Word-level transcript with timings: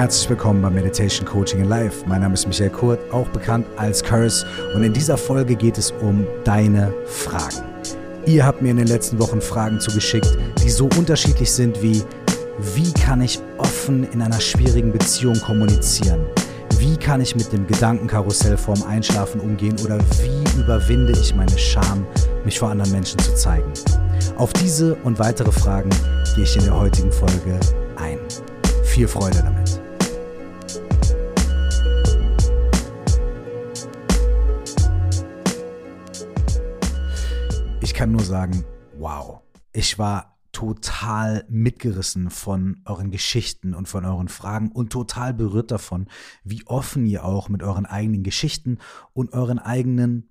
Herzlich 0.00 0.30
willkommen 0.30 0.62
bei 0.62 0.70
Meditation 0.70 1.26
Coaching 1.26 1.60
in 1.60 1.68
Life. 1.68 2.04
Mein 2.06 2.22
Name 2.22 2.32
ist 2.32 2.46
Michael 2.46 2.70
Kurt, 2.70 2.98
auch 3.12 3.28
bekannt 3.28 3.66
als 3.76 4.02
Curse. 4.02 4.46
Und 4.74 4.82
in 4.82 4.94
dieser 4.94 5.18
Folge 5.18 5.54
geht 5.54 5.76
es 5.76 5.90
um 6.00 6.26
deine 6.42 6.90
Fragen. 7.04 7.62
Ihr 8.24 8.46
habt 8.46 8.62
mir 8.62 8.70
in 8.70 8.78
den 8.78 8.86
letzten 8.86 9.18
Wochen 9.18 9.42
Fragen 9.42 9.78
zugeschickt, 9.78 10.38
die 10.64 10.70
so 10.70 10.86
unterschiedlich 10.96 11.52
sind 11.52 11.82
wie, 11.82 12.02
wie 12.74 12.90
kann 12.94 13.20
ich 13.20 13.40
offen 13.58 14.10
in 14.10 14.22
einer 14.22 14.40
schwierigen 14.40 14.90
Beziehung 14.90 15.38
kommunizieren? 15.38 16.24
Wie 16.78 16.96
kann 16.96 17.20
ich 17.20 17.36
mit 17.36 17.52
dem 17.52 17.66
Gedankenkarussell 17.66 18.56
vorm 18.56 18.82
Einschlafen 18.84 19.38
umgehen? 19.42 19.76
Oder 19.84 19.98
wie 20.22 20.58
überwinde 20.58 21.12
ich 21.12 21.34
meine 21.34 21.58
Scham, 21.58 22.06
mich 22.46 22.58
vor 22.58 22.70
anderen 22.70 22.92
Menschen 22.92 23.18
zu 23.18 23.34
zeigen? 23.34 23.70
Auf 24.38 24.54
diese 24.54 24.94
und 25.04 25.18
weitere 25.18 25.52
Fragen 25.52 25.90
gehe 26.34 26.44
ich 26.44 26.56
in 26.56 26.64
der 26.64 26.80
heutigen 26.80 27.12
Folge 27.12 27.60
ein. 27.96 28.18
Viel 28.82 29.06
Freude 29.06 29.42
damit. 29.44 29.59
Kann 38.00 38.12
nur 38.12 38.24
sagen, 38.24 38.64
wow. 38.96 39.42
Ich 39.74 39.98
war 39.98 40.38
total 40.52 41.44
mitgerissen 41.50 42.30
von 42.30 42.80
euren 42.86 43.10
Geschichten 43.10 43.74
und 43.74 43.90
von 43.90 44.06
euren 44.06 44.28
Fragen 44.28 44.72
und 44.72 44.90
total 44.90 45.34
berührt 45.34 45.70
davon, 45.70 46.08
wie 46.42 46.66
offen 46.66 47.04
ihr 47.04 47.26
auch 47.26 47.50
mit 47.50 47.62
euren 47.62 47.84
eigenen 47.84 48.22
Geschichten 48.22 48.78
und 49.12 49.34
euren 49.34 49.58
eigenen 49.58 50.30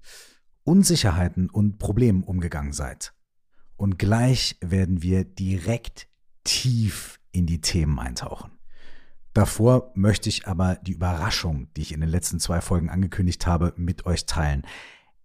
Unsicherheiten 0.64 1.48
und 1.48 1.78
Problemen 1.78 2.24
umgegangen 2.24 2.74
seid. 2.74 3.14
Und 3.76 4.00
gleich 4.00 4.58
werden 4.62 5.04
wir 5.04 5.24
direkt 5.24 6.08
tief 6.44 7.20
in 7.32 7.46
die 7.46 7.62
Themen 7.62 8.00
eintauchen. 8.00 8.50
Davor 9.34 9.92
möchte 9.94 10.28
ich 10.28 10.48
aber 10.48 10.78
die 10.78 10.94
Überraschung, 10.94 11.72
die 11.78 11.82
ich 11.82 11.92
in 11.92 12.02
den 12.02 12.10
letzten 12.10 12.40
zwei 12.40 12.62
Folgen 12.62 12.90
angekündigt 12.90 13.46
habe, 13.46 13.76
mit 13.78 14.08
euch 14.08 14.26
teilen. 14.26 14.64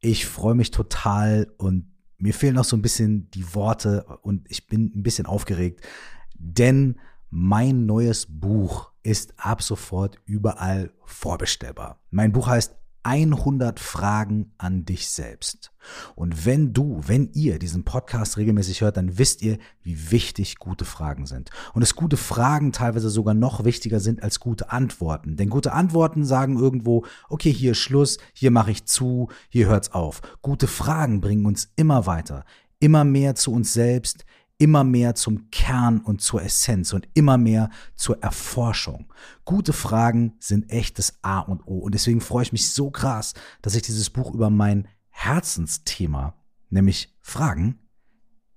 Ich 0.01 0.27
freue 0.27 0.55
mich 0.55 0.73
total 0.73 1.51
und 1.57 1.94
mir 2.25 2.33
fehlen 2.33 2.55
noch 2.55 2.65
so 2.65 2.75
ein 2.75 2.81
bisschen 2.81 3.31
die 3.33 3.55
Worte 3.55 4.07
und 4.23 4.51
ich 4.51 4.67
bin 4.67 4.91
ein 4.97 5.03
bisschen 5.03 5.27
aufgeregt, 5.27 5.87
denn 6.35 6.99
mein 7.29 7.85
neues 7.85 8.27
Buch 8.27 8.93
ist 9.03 9.35
ab 9.37 9.63
sofort 9.63 10.19
überall 10.25 10.91
vorbestellbar. 11.05 12.01
Mein 12.11 12.33
Buch 12.33 12.47
heißt 12.47 12.75
100 13.05 13.79
Fragen 13.79 14.53
an 14.59 14.85
dich 14.85 15.09
selbst. 15.09 15.73
Und 16.15 16.47
wenn 16.47 16.73
du, 16.73 17.01
wenn 17.07 17.31
ihr 17.33 17.59
diesen 17.59 17.85
Podcast 17.85 18.37
regelmäßig 18.37 18.81
hört, 18.81 18.97
dann 18.97 19.19
wisst 19.19 19.43
ihr, 19.43 19.59
wie 19.83 20.11
wichtig 20.11 20.59
gute 20.59 20.85
Fragen 20.85 21.27
sind. 21.27 21.51
Und 21.75 21.83
dass 21.83 21.95
gute 21.95 22.17
Fragen 22.17 22.73
teilweise 22.73 23.11
sogar 23.11 23.35
noch 23.35 23.65
wichtiger 23.65 24.01
sind 24.01 24.23
als 24.23 24.41
gute 24.41 24.73
Antworten. 24.73 25.37
Denn 25.37 25.51
gute 25.51 25.73
Antworten 25.73 26.25
sagen 26.25 26.59
irgendwo, 26.59 27.05
okay, 27.29 27.53
hier 27.53 27.73
ist 27.73 27.79
Schluss, 27.79 28.19
hier 28.33 28.51
mache 28.51 28.71
ich 28.71 28.87
zu, 28.87 29.29
hier 29.49 29.69
hört's 29.69 29.93
auf. 29.93 30.23
Gute 30.43 30.67
Fragen 30.67 31.21
bringen 31.21 31.47
uns 31.47 31.69
immer 31.77 32.07
weiter, 32.07 32.45
immer 32.81 33.05
mehr 33.05 33.35
zu 33.35 33.53
uns 33.53 33.73
selbst, 33.73 34.25
immer 34.59 34.85
mehr 34.85 35.15
zum 35.15 35.51
Kern 35.51 35.99
und 36.01 36.21
zur 36.21 36.43
Essenz 36.43 36.93
und 36.93 37.09
immer 37.15 37.39
mehr 37.39 37.71
zur 37.97 38.23
Erforschung. 38.23 39.13
Gute 39.45 39.73
Fragen 39.73 40.35
sind 40.39 40.71
echtes 40.71 41.19
A 41.23 41.41
und 41.41 41.67
O. 41.67 41.79
Und 41.79 41.95
deswegen 41.95 42.21
freue 42.21 42.45
ich 42.45 42.53
mich 42.53 42.71
so 42.71 42.91
krass, 42.91 43.35
dass 43.63 43.75
ich 43.75 43.83
dieses 43.83 44.11
Buch 44.11 44.33
über 44.33 44.51
mein 44.51 44.89
Herzensthema, 45.11 46.35
nämlich 46.71 47.15
Fragen, 47.21 47.79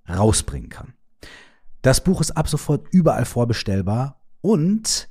rausbringen 0.08 0.70
kann. 0.70 0.94
Das 1.82 2.02
Buch 2.02 2.20
ist 2.20 2.32
ab 2.32 2.48
sofort 2.48 2.86
überall 2.92 3.24
vorbestellbar 3.24 4.20
und 4.40 5.08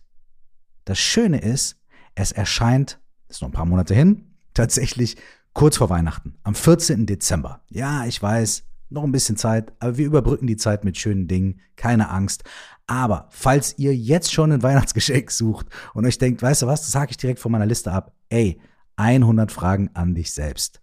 das 0.86 1.00
Schöne 1.00 1.40
ist, 1.40 1.78
es 2.16 2.32
erscheint, 2.32 3.00
ist 3.30 3.42
noch 3.42 3.50
ein 3.50 3.54
paar 3.54 3.66
Monate 3.66 3.94
hin, 3.94 4.36
tatsächlich 4.54 5.18
kurz 5.54 5.78
vor 5.78 5.90
Weihnachten, 5.90 6.36
am 6.44 6.56
14. 6.56 7.06
Dezember. 7.06 7.62
Ja, 7.70 8.06
ich 8.06 8.22
weiß, 8.22 8.64
noch 8.90 9.04
ein 9.04 9.12
bisschen 9.12 9.38
Zeit, 9.38 9.74
aber 9.80 9.98
wir 9.98 10.06
überbrücken 10.06 10.48
die 10.48 10.58
Zeit 10.58 10.84
mit 10.84 10.98
schönen 10.98 11.28
Dingen, 11.28 11.60
keine 11.76 12.10
Angst. 12.10 12.44
Aber 12.88 13.28
falls 13.32 13.78
ihr 13.78 13.96
jetzt 13.96 14.32
schon 14.34 14.52
ein 14.52 14.64
Weihnachtsgeschenk 14.64 15.32
sucht 15.32 15.68
und 15.94 16.06
euch 16.06 16.18
denkt, 16.18 16.42
weißt 16.42 16.64
du 16.64 16.68
was, 16.68 16.82
das 16.82 16.92
sage 16.92 17.12
ich 17.12 17.18
direkt 17.18 17.40
von 17.40 17.52
meiner 17.52 17.66
Liste 17.66 17.92
ab, 17.92 18.14
ey, 18.30 18.60
100 18.96 19.52
Fragen 19.52 19.90
an 19.94 20.16
dich 20.16 20.34
selbst. 20.34 20.82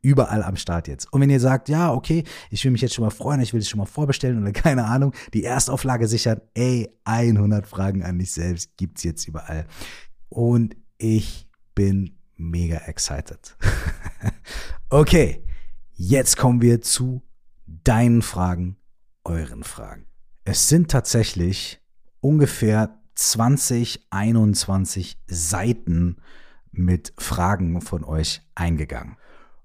Überall 0.00 0.42
am 0.42 0.56
Start 0.56 0.88
jetzt. 0.88 1.12
Und 1.12 1.20
wenn 1.20 1.30
ihr 1.30 1.38
sagt, 1.38 1.68
ja, 1.68 1.92
okay, 1.92 2.24
ich 2.50 2.64
will 2.64 2.72
mich 2.72 2.80
jetzt 2.80 2.94
schon 2.94 3.04
mal 3.04 3.10
freuen, 3.10 3.40
ich 3.40 3.52
will 3.52 3.60
es 3.60 3.68
schon 3.68 3.78
mal 3.78 3.86
vorbestellen 3.86 4.42
oder 4.42 4.52
keine 4.52 4.86
Ahnung, 4.86 5.12
die 5.32 5.44
Erstauflage 5.44 6.08
sichern, 6.08 6.40
ey, 6.54 6.88
100 7.04 7.66
Fragen 7.66 8.02
an 8.02 8.18
dich 8.18 8.32
selbst 8.32 8.76
gibt's 8.76 9.04
jetzt 9.04 9.28
überall. 9.28 9.66
Und 10.28 10.76
ich 10.98 11.48
bin 11.74 12.16
mega 12.36 12.78
excited. 12.86 13.56
okay, 14.90 15.44
jetzt 15.92 16.36
kommen 16.36 16.62
wir 16.62 16.80
zu 16.80 17.22
deinen 17.84 18.22
Fragen, 18.22 18.76
euren 19.24 19.64
Fragen. 19.64 20.06
Es 20.44 20.68
sind 20.68 20.90
tatsächlich 20.90 21.80
ungefähr 22.20 23.00
20, 23.14 24.06
21 24.10 25.18
Seiten 25.26 26.16
mit 26.70 27.12
Fragen 27.18 27.80
von 27.80 28.04
euch 28.04 28.42
eingegangen. 28.54 29.16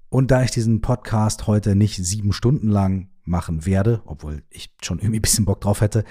Und 0.09 0.31
da 0.31 0.44
ich 0.44 0.51
diesen 0.51 0.81
Podcast 0.81 1.47
heute 1.47 1.75
nicht 1.75 1.97
sieben 1.97 2.34
Stunden 2.34 2.69
lang 2.69 3.09
machen 3.23 3.66
werde, 3.66 4.01
obwohl 4.06 4.44
ich 4.50 4.73
schon 4.81 5.00
irgendwie 5.00 5.19
ein 5.19 5.23
bisschen 5.23 5.46
Bock 5.46 5.62
drauf 5.62 5.81
hätte, 5.81 6.03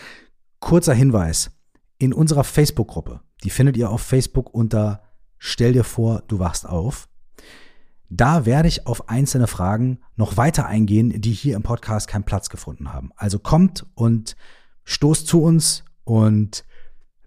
kurzer 0.61 0.95
Hinweis. 0.95 1.51
In 1.99 2.13
unserer 2.13 2.45
Facebook-Gruppe, 2.45 3.23
die 3.43 3.49
findet 3.49 3.77
ihr 3.77 3.91
auf 3.91 4.03
Facebook 4.03 4.53
unter 4.53 5.03
Stell 5.39 5.73
dir 5.73 5.85
vor, 5.85 6.23
du 6.29 6.39
wachst 6.39 6.67
auf. 6.67 7.09
Da 8.09 8.47
werde 8.47 8.69
ich 8.69 8.87
auf 8.87 9.09
einzelne 9.09 9.49
Fragen 9.49 9.99
noch 10.15 10.37
weiter 10.37 10.67
eingehen, 10.67 11.21
die 11.21 11.33
hier 11.33 11.57
im 11.57 11.63
Podcast 11.63 12.07
keinen 12.07 12.25
Platz 12.25 12.49
gefunden 12.51 12.93
haben. 12.93 13.11
Also 13.17 13.39
kommt 13.39 13.85
und 13.95 14.37
stoßt 14.85 15.27
zu 15.27 15.43
uns 15.43 15.85
und 16.05 16.65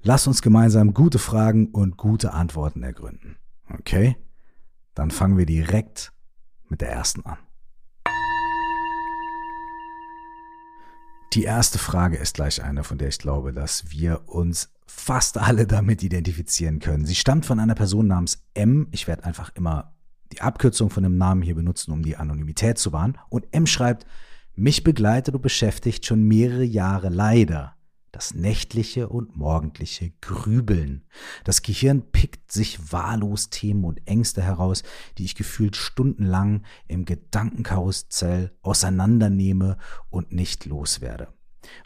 lasst 0.02 0.28
uns 0.28 0.42
gemeinsam 0.42 0.94
gute 0.94 1.20
Fragen 1.20 1.68
und 1.68 1.98
gute 1.98 2.34
Antworten 2.34 2.84
ergründen. 2.84 3.38
Okay? 3.74 4.16
Dann 4.96 5.12
fangen 5.12 5.38
wir 5.38 5.46
direkt 5.46 6.14
mit 6.70 6.80
der 6.80 6.92
ersten 6.92 7.26
an. 7.26 7.38
Die 11.34 11.44
erste 11.44 11.78
Frage 11.78 12.18
ist 12.18 12.36
gleich 12.36 12.64
eine, 12.64 12.84
von 12.84 12.98
der 12.98 13.10
ich 13.10 13.20
glaube, 13.20 13.54
dass 13.54 13.92
wir 13.92 14.28
uns 14.28 14.72
fast 14.88 15.38
alle 15.38 15.68
damit 15.68 16.02
identifizieren 16.02 16.80
können. 16.80 17.06
Sie 17.06 17.16
stammt 17.16 17.46
von 17.46 17.60
einer 17.60 17.76
Person 17.76 18.08
namens 18.08 18.42
M. 18.56 18.88
Ich 18.92 19.08
werde 19.08 19.26
einfach 19.26 19.52
immer 19.54 19.94
die 20.32 20.42
Abkürzung 20.42 20.90
von 20.90 21.04
dem 21.04 21.18
Namen 21.18 21.42
hier 21.42 21.56
benutzen, 21.56 21.92
um 21.92 22.04
die 22.04 22.18
Anonymität 22.18 22.78
zu 22.78 22.94
wahren. 22.94 23.18
Und 23.30 23.48
M 23.52 23.66
schreibt, 23.66 24.06
mich 24.56 24.84
begleitet 24.84 25.36
und 25.36 25.42
beschäftigt 25.42 26.06
schon 26.06 26.24
mehrere 26.24 26.64
Jahre 26.64 27.10
leider 27.10 27.76
das 28.12 28.34
nächtliche 28.34 29.08
und 29.08 29.38
morgendliche 29.38 30.12
Grübeln. 30.22 31.06
Das 31.44 31.62
Gehirn 31.62 32.12
pickt 32.12 32.52
sich 32.52 32.92
wahllos 32.92 33.50
Themen 33.50 33.86
und 33.86 34.06
Ängste 34.08 34.42
heraus, 34.42 34.84
die 35.18 35.26
ich 35.26 35.36
gefühlt 35.36 35.76
stundenlang 35.76 36.64
im 36.88 37.06
Gedankenkarussell 37.06 38.52
auseinandernehme 38.62 39.78
und 40.10 40.32
nicht 40.32 40.66
loswerde. 40.66 41.28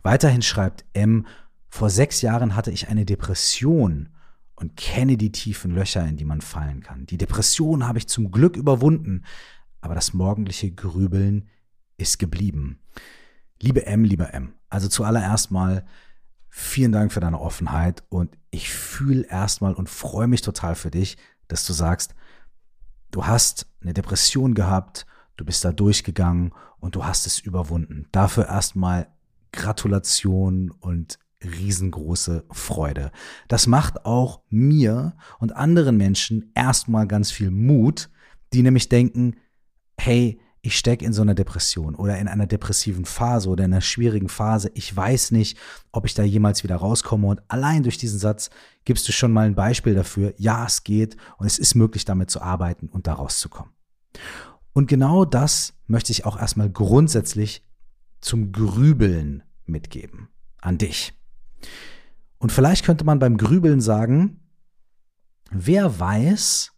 Weiterhin 0.01 0.41
schreibt 0.41 0.85
M, 0.93 1.27
vor 1.69 1.89
sechs 1.89 2.21
Jahren 2.21 2.55
hatte 2.55 2.71
ich 2.71 2.87
eine 2.87 3.05
Depression 3.05 4.09
und 4.55 4.77
kenne 4.77 5.17
die 5.17 5.31
tiefen 5.31 5.71
Löcher, 5.71 6.05
in 6.05 6.17
die 6.17 6.25
man 6.25 6.41
fallen 6.41 6.81
kann. 6.81 7.05
Die 7.05 7.17
Depression 7.17 7.87
habe 7.87 7.97
ich 7.97 8.07
zum 8.07 8.31
Glück 8.31 8.55
überwunden, 8.55 9.23
aber 9.81 9.95
das 9.95 10.13
morgendliche 10.13 10.71
Grübeln 10.71 11.49
ist 11.97 12.19
geblieben. 12.19 12.79
Liebe 13.61 13.85
M, 13.85 14.03
lieber 14.03 14.33
M, 14.33 14.53
also 14.69 14.87
zuallererst 14.87 15.51
mal 15.51 15.85
vielen 16.49 16.91
Dank 16.91 17.11
für 17.11 17.19
deine 17.19 17.39
Offenheit 17.39 18.03
und 18.09 18.37
ich 18.51 18.69
fühle 18.69 19.25
erstmal 19.25 19.73
und 19.73 19.89
freue 19.89 20.27
mich 20.27 20.41
total 20.41 20.75
für 20.75 20.91
dich, 20.91 21.17
dass 21.47 21.65
du 21.65 21.73
sagst, 21.73 22.13
du 23.11 23.25
hast 23.25 23.67
eine 23.81 23.93
Depression 23.93 24.53
gehabt, 24.53 25.05
du 25.35 25.45
bist 25.45 25.65
da 25.65 25.71
durchgegangen 25.71 26.53
und 26.79 26.95
du 26.95 27.05
hast 27.05 27.25
es 27.25 27.39
überwunden. 27.39 28.07
Dafür 28.11 28.47
erstmal 28.47 29.07
Gratulation 29.51 30.71
und 30.71 31.17
riesengroße 31.43 32.45
Freude. 32.51 33.11
Das 33.47 33.67
macht 33.67 34.05
auch 34.05 34.41
mir 34.49 35.15
und 35.39 35.55
anderen 35.55 35.97
Menschen 35.97 36.51
erstmal 36.55 37.07
ganz 37.07 37.31
viel 37.31 37.51
Mut, 37.51 38.09
die 38.53 38.63
nämlich 38.63 38.89
denken, 38.89 39.35
hey, 39.97 40.39
ich 40.65 40.77
stecke 40.77 41.03
in 41.03 41.11
so 41.11 41.21
einer 41.21 41.35
Depression 41.35 41.93
oder 41.93 42.17
in 42.17 42.29
einer 42.29 42.47
depressiven 42.47 43.03
Phase 43.03 43.49
oder 43.49 43.65
in 43.65 43.73
einer 43.73 43.81
schwierigen 43.81 44.29
Phase. 44.29 44.71
Ich 44.75 44.95
weiß 44.95 45.31
nicht, 45.31 45.57
ob 45.91 46.05
ich 46.05 46.13
da 46.13 46.23
jemals 46.23 46.63
wieder 46.63 46.77
rauskomme. 46.77 47.27
Und 47.27 47.41
allein 47.49 47.83
durch 47.83 47.97
diesen 47.97 48.17
Satz 48.17 48.49
gibst 48.85 49.05
du 49.07 49.11
schon 49.11 49.33
mal 49.33 49.45
ein 49.45 49.55
Beispiel 49.55 49.93
dafür. 49.93 50.33
Ja, 50.37 50.65
es 50.65 50.85
geht 50.85 51.17
und 51.37 51.47
es 51.47 51.59
ist 51.59 51.75
möglich, 51.75 52.05
damit 52.05 52.31
zu 52.31 52.41
arbeiten 52.41 52.87
und 52.87 53.07
da 53.07 53.13
rauszukommen. 53.13 53.73
Und 54.71 54.87
genau 54.87 55.25
das 55.25 55.73
möchte 55.85 56.13
ich 56.13 56.25
auch 56.25 56.39
erstmal 56.39 56.69
grundsätzlich 56.69 57.67
zum 58.21 58.53
Grübeln 58.53 59.43
mitgeben. 59.65 60.29
An 60.61 60.77
dich. 60.77 61.13
Und 62.37 62.51
vielleicht 62.51 62.85
könnte 62.85 63.05
man 63.05 63.19
beim 63.19 63.37
Grübeln 63.37 63.81
sagen, 63.81 64.41
wer 65.51 65.99
weiß, 65.99 66.71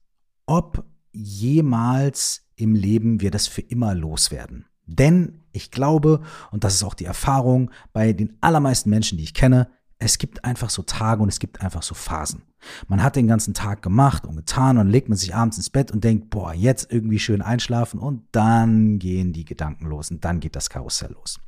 ob 0.45 0.85
jemals 1.11 2.43
im 2.55 2.75
Leben 2.75 3.21
wir 3.21 3.31
das 3.31 3.47
für 3.47 3.61
immer 3.61 3.95
loswerden. 3.95 4.65
Denn 4.85 5.43
ich 5.51 5.71
glaube, 5.71 6.21
und 6.51 6.63
das 6.63 6.75
ist 6.75 6.83
auch 6.83 6.93
die 6.93 7.05
Erfahrung 7.05 7.71
bei 7.93 8.13
den 8.13 8.37
allermeisten 8.41 8.89
Menschen, 8.89 9.17
die 9.17 9.23
ich 9.23 9.33
kenne, 9.33 9.69
es 9.97 10.17
gibt 10.17 10.43
einfach 10.43 10.69
so 10.69 10.83
Tage 10.83 11.23
und 11.23 11.29
es 11.29 11.39
gibt 11.39 11.61
einfach 11.61 11.81
so 11.81 11.95
Phasen. 11.95 12.43
Man 12.87 13.01
hat 13.01 13.15
den 13.15 13.27
ganzen 13.27 13.53
Tag 13.53 13.81
gemacht 13.81 14.25
und 14.25 14.35
getan 14.35 14.77
und 14.77 14.89
legt 14.89 15.07
man 15.07 15.17
sich 15.17 15.33
abends 15.33 15.57
ins 15.57 15.69
Bett 15.69 15.91
und 15.91 16.03
denkt, 16.03 16.29
boah, 16.29 16.53
jetzt 16.53 16.91
irgendwie 16.91 17.19
schön 17.19 17.41
einschlafen 17.41 17.99
und 17.99 18.23
dann 18.31 18.99
gehen 18.99 19.33
die 19.33 19.45
Gedanken 19.45 19.87
los 19.87 20.11
und 20.11 20.25
dann 20.25 20.39
geht 20.39 20.55
das 20.55 20.69
Karussell 20.69 21.13
los. 21.13 21.39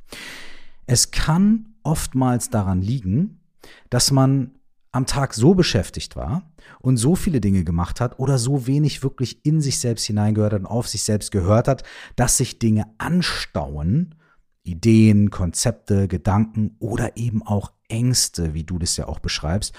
Es 0.88 1.10
kann 1.10 1.74
oftmals 1.82 2.48
daran 2.48 2.80
liegen, 2.80 3.40
dass 3.90 4.10
man 4.10 4.54
am 4.90 5.04
Tag 5.04 5.34
so 5.34 5.54
beschäftigt 5.54 6.16
war 6.16 6.50
und 6.80 6.96
so 6.96 7.14
viele 7.14 7.42
Dinge 7.42 7.62
gemacht 7.62 8.00
hat 8.00 8.18
oder 8.18 8.38
so 8.38 8.66
wenig 8.66 9.02
wirklich 9.02 9.44
in 9.44 9.60
sich 9.60 9.80
selbst 9.80 10.06
hineingehört 10.06 10.54
hat 10.54 10.60
und 10.60 10.66
auf 10.66 10.88
sich 10.88 11.02
selbst 11.02 11.30
gehört 11.30 11.68
hat, 11.68 11.82
dass 12.16 12.38
sich 12.38 12.58
Dinge 12.58 12.86
anstauen, 12.96 14.14
Ideen, 14.62 15.30
Konzepte, 15.30 16.08
Gedanken 16.08 16.76
oder 16.78 17.18
eben 17.18 17.42
auch 17.42 17.72
Ängste, 17.88 18.54
wie 18.54 18.64
du 18.64 18.78
das 18.78 18.96
ja 18.96 19.08
auch 19.08 19.18
beschreibst. 19.18 19.74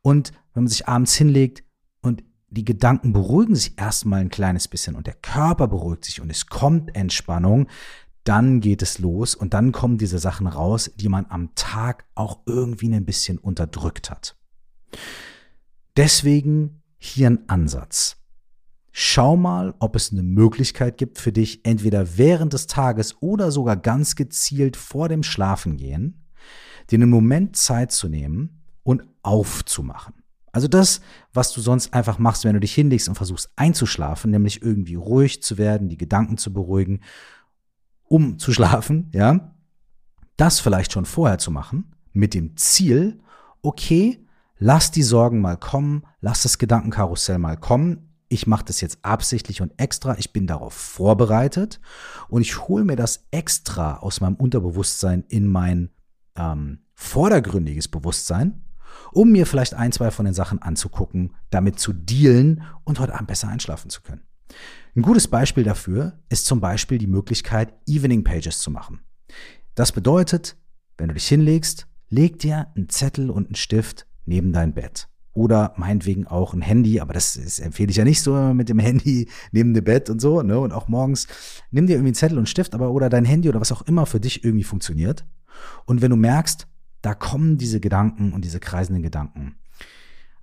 Und 0.00 0.32
wenn 0.54 0.62
man 0.62 0.68
sich 0.68 0.88
abends 0.88 1.14
hinlegt 1.14 1.62
und 2.00 2.24
die 2.48 2.64
Gedanken 2.64 3.12
beruhigen 3.12 3.54
sich 3.54 3.78
erstmal 3.78 4.20
ein 4.20 4.30
kleines 4.30 4.68
bisschen 4.68 4.94
und 4.94 5.06
der 5.06 5.14
Körper 5.14 5.68
beruhigt 5.68 6.06
sich 6.06 6.22
und 6.22 6.30
es 6.30 6.46
kommt 6.46 6.96
Entspannung, 6.96 7.68
dann 8.24 8.60
geht 8.60 8.82
es 8.82 8.98
los 8.98 9.34
und 9.34 9.54
dann 9.54 9.72
kommen 9.72 9.98
diese 9.98 10.18
Sachen 10.18 10.46
raus, 10.46 10.90
die 10.96 11.08
man 11.08 11.26
am 11.28 11.54
Tag 11.54 12.04
auch 12.14 12.40
irgendwie 12.46 12.92
ein 12.92 13.04
bisschen 13.04 13.38
unterdrückt 13.38 14.10
hat. 14.10 14.36
Deswegen 15.96 16.82
hier 16.98 17.28
ein 17.28 17.48
Ansatz. 17.48 18.16
Schau 18.92 19.36
mal, 19.36 19.74
ob 19.78 19.96
es 19.96 20.12
eine 20.12 20.22
Möglichkeit 20.22 20.98
gibt 20.98 21.18
für 21.18 21.32
dich, 21.32 21.64
entweder 21.64 22.16
während 22.16 22.52
des 22.52 22.66
Tages 22.66 23.20
oder 23.20 23.50
sogar 23.50 23.76
ganz 23.76 24.14
gezielt 24.16 24.76
vor 24.76 25.08
dem 25.08 25.22
Schlafengehen, 25.22 26.24
dir 26.90 26.96
einen 26.96 27.10
Moment 27.10 27.56
Zeit 27.56 27.92
zu 27.92 28.08
nehmen 28.08 28.62
und 28.84 29.02
aufzumachen. 29.22 30.14
Also 30.52 30.68
das, 30.68 31.00
was 31.32 31.52
du 31.52 31.60
sonst 31.60 31.92
einfach 31.92 32.18
machst, 32.18 32.44
wenn 32.44 32.54
du 32.54 32.60
dich 32.60 32.74
hinlegst 32.74 33.08
und 33.08 33.16
versuchst 33.16 33.50
einzuschlafen, 33.56 34.30
nämlich 34.30 34.62
irgendwie 34.62 34.94
ruhig 34.94 35.42
zu 35.42 35.58
werden, 35.58 35.88
die 35.88 35.98
Gedanken 35.98 36.36
zu 36.36 36.52
beruhigen, 36.52 37.00
um 38.14 38.38
zu 38.38 38.52
schlafen, 38.52 39.10
ja, 39.12 39.56
das 40.36 40.60
vielleicht 40.60 40.92
schon 40.92 41.04
vorher 41.04 41.38
zu 41.38 41.50
machen, 41.50 41.96
mit 42.12 42.32
dem 42.32 42.56
Ziel, 42.56 43.20
okay, 43.60 44.24
lass 44.56 44.92
die 44.92 45.02
Sorgen 45.02 45.40
mal 45.40 45.56
kommen, 45.56 46.04
lass 46.20 46.42
das 46.42 46.58
Gedankenkarussell 46.58 47.38
mal 47.38 47.56
kommen. 47.56 48.14
Ich 48.28 48.46
mache 48.46 48.66
das 48.66 48.80
jetzt 48.80 48.98
absichtlich 49.02 49.62
und 49.62 49.72
extra, 49.78 50.16
ich 50.16 50.32
bin 50.32 50.46
darauf 50.46 50.74
vorbereitet 50.74 51.80
und 52.28 52.42
ich 52.42 52.68
hole 52.68 52.84
mir 52.84 52.94
das 52.94 53.26
extra 53.32 53.96
aus 53.96 54.20
meinem 54.20 54.36
Unterbewusstsein 54.36 55.24
in 55.26 55.48
mein 55.48 55.90
ähm, 56.36 56.84
vordergründiges 56.94 57.88
Bewusstsein, 57.88 58.62
um 59.10 59.32
mir 59.32 59.44
vielleicht 59.44 59.74
ein, 59.74 59.90
zwei 59.90 60.12
von 60.12 60.24
den 60.24 60.34
Sachen 60.34 60.62
anzugucken, 60.62 61.34
damit 61.50 61.80
zu 61.80 61.92
dealen 61.92 62.62
und 62.84 63.00
heute 63.00 63.14
Abend 63.14 63.26
besser 63.26 63.48
einschlafen 63.48 63.90
zu 63.90 64.02
können. 64.02 64.22
Ein 64.96 65.02
gutes 65.02 65.28
Beispiel 65.28 65.64
dafür 65.64 66.20
ist 66.28 66.46
zum 66.46 66.60
Beispiel 66.60 66.98
die 66.98 67.06
Möglichkeit, 67.06 67.74
Evening 67.86 68.22
Pages 68.22 68.60
zu 68.60 68.70
machen. 68.70 69.00
Das 69.74 69.90
bedeutet, 69.90 70.56
wenn 70.96 71.08
du 71.08 71.14
dich 71.14 71.26
hinlegst, 71.26 71.88
leg 72.08 72.38
dir 72.38 72.68
einen 72.76 72.88
Zettel 72.88 73.30
und 73.30 73.46
einen 73.46 73.56
Stift 73.56 74.06
neben 74.24 74.52
dein 74.52 74.72
Bett. 74.72 75.08
Oder 75.32 75.74
meinetwegen 75.76 76.28
auch 76.28 76.54
ein 76.54 76.62
Handy, 76.62 77.00
aber 77.00 77.12
das, 77.12 77.34
das 77.34 77.58
empfehle 77.58 77.90
ich 77.90 77.96
ja 77.96 78.04
nicht 78.04 78.22
so 78.22 78.54
mit 78.54 78.68
dem 78.68 78.78
Handy 78.80 79.28
neben 79.50 79.74
dem 79.74 79.82
Bett 79.82 80.08
und 80.08 80.20
so, 80.20 80.42
ne? 80.42 80.60
Und 80.60 80.72
auch 80.72 80.86
morgens, 80.86 81.26
nimm 81.72 81.88
dir 81.88 81.94
irgendwie 81.94 82.10
einen 82.10 82.14
Zettel 82.14 82.36
und 82.36 82.42
einen 82.42 82.46
Stift, 82.46 82.74
aber 82.74 82.92
oder 82.92 83.08
dein 83.08 83.24
Handy 83.24 83.48
oder 83.48 83.60
was 83.60 83.72
auch 83.72 83.82
immer 83.82 84.06
für 84.06 84.20
dich 84.20 84.44
irgendwie 84.44 84.64
funktioniert. 84.64 85.26
Und 85.86 86.02
wenn 86.02 86.10
du 86.10 86.16
merkst, 86.16 86.68
da 87.02 87.14
kommen 87.14 87.58
diese 87.58 87.80
Gedanken 87.80 88.32
und 88.32 88.44
diese 88.44 88.60
kreisenden 88.60 89.02
Gedanken, 89.02 89.56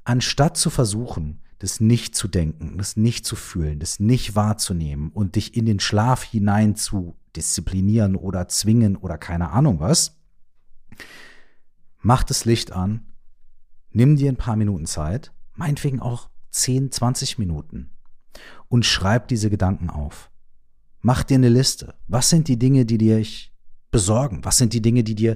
anstatt 0.03 0.57
zu 0.57 0.69
versuchen, 0.69 1.41
das 1.61 1.79
nicht 1.79 2.15
zu 2.15 2.27
denken, 2.27 2.77
das 2.77 2.97
nicht 2.97 3.25
zu 3.25 3.35
fühlen, 3.35 3.79
das 3.79 3.99
nicht 3.99 4.35
wahrzunehmen 4.35 5.11
und 5.11 5.35
dich 5.35 5.55
in 5.55 5.65
den 5.65 5.79
Schlaf 5.79 6.23
hinein 6.23 6.75
zu 6.75 7.15
disziplinieren 7.35 8.15
oder 8.15 8.47
zwingen 8.47 8.95
oder 8.95 9.17
keine 9.17 9.51
Ahnung 9.51 9.79
was, 9.79 10.17
mach 12.01 12.23
das 12.23 12.45
Licht 12.45 12.71
an 12.71 13.05
Nimm 13.93 14.15
dir 14.15 14.31
ein 14.31 14.37
paar 14.37 14.55
Minuten 14.55 14.85
Zeit, 14.85 15.33
meinetwegen 15.55 15.99
auch 15.99 16.29
10, 16.51 16.91
20 16.91 17.37
Minuten 17.37 17.91
und 18.69 18.85
schreib 18.85 19.27
diese 19.27 19.49
Gedanken 19.49 19.89
auf. 19.89 20.31
Mach 21.01 21.23
dir 21.23 21.35
eine 21.35 21.49
Liste. 21.49 21.95
Was 22.07 22.29
sind 22.29 22.47
die 22.47 22.57
Dinge, 22.57 22.85
die 22.85 22.97
dir 22.97 23.23
besorgen? 23.89 24.45
Was 24.45 24.57
sind 24.57 24.73
die 24.73 24.81
Dinge, 24.81 25.03
die 25.03 25.15
dir 25.15 25.35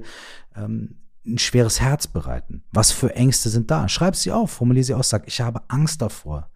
ähm, 0.54 0.96
ein 1.26 1.38
schweres 1.38 1.80
Herz 1.80 2.06
bereiten? 2.06 2.62
Was 2.72 2.92
für 2.92 3.14
Ängste 3.14 3.48
sind 3.48 3.70
da? 3.70 3.88
Schreib 3.88 4.16
sie 4.16 4.32
auf, 4.32 4.50
formulier 4.50 4.84
sie 4.84 4.94
aus, 4.94 5.08
sag, 5.08 5.26
ich 5.26 5.40
habe 5.40 5.62
Angst 5.68 6.02
davor, 6.02 6.50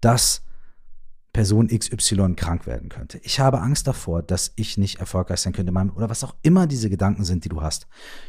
dass 0.00 0.42
Person 1.32 1.68
XY 1.68 2.34
krank 2.34 2.66
werden 2.66 2.88
könnte. 2.88 3.18
Ich 3.22 3.40
habe 3.40 3.60
Angst 3.60 3.86
davor, 3.86 4.22
dass 4.22 4.52
ich 4.56 4.78
nicht 4.78 5.00
erfolgreich 5.00 5.40
sein 5.40 5.52
könnte, 5.52 5.72
oder 5.72 6.08
was 6.08 6.24
auch 6.24 6.34
immer 6.42 6.66
diese 6.66 6.88
Gedanken 6.88 7.24
sind, 7.24 7.44
die 7.44 7.50
du 7.50 7.60
hast. 7.60 7.86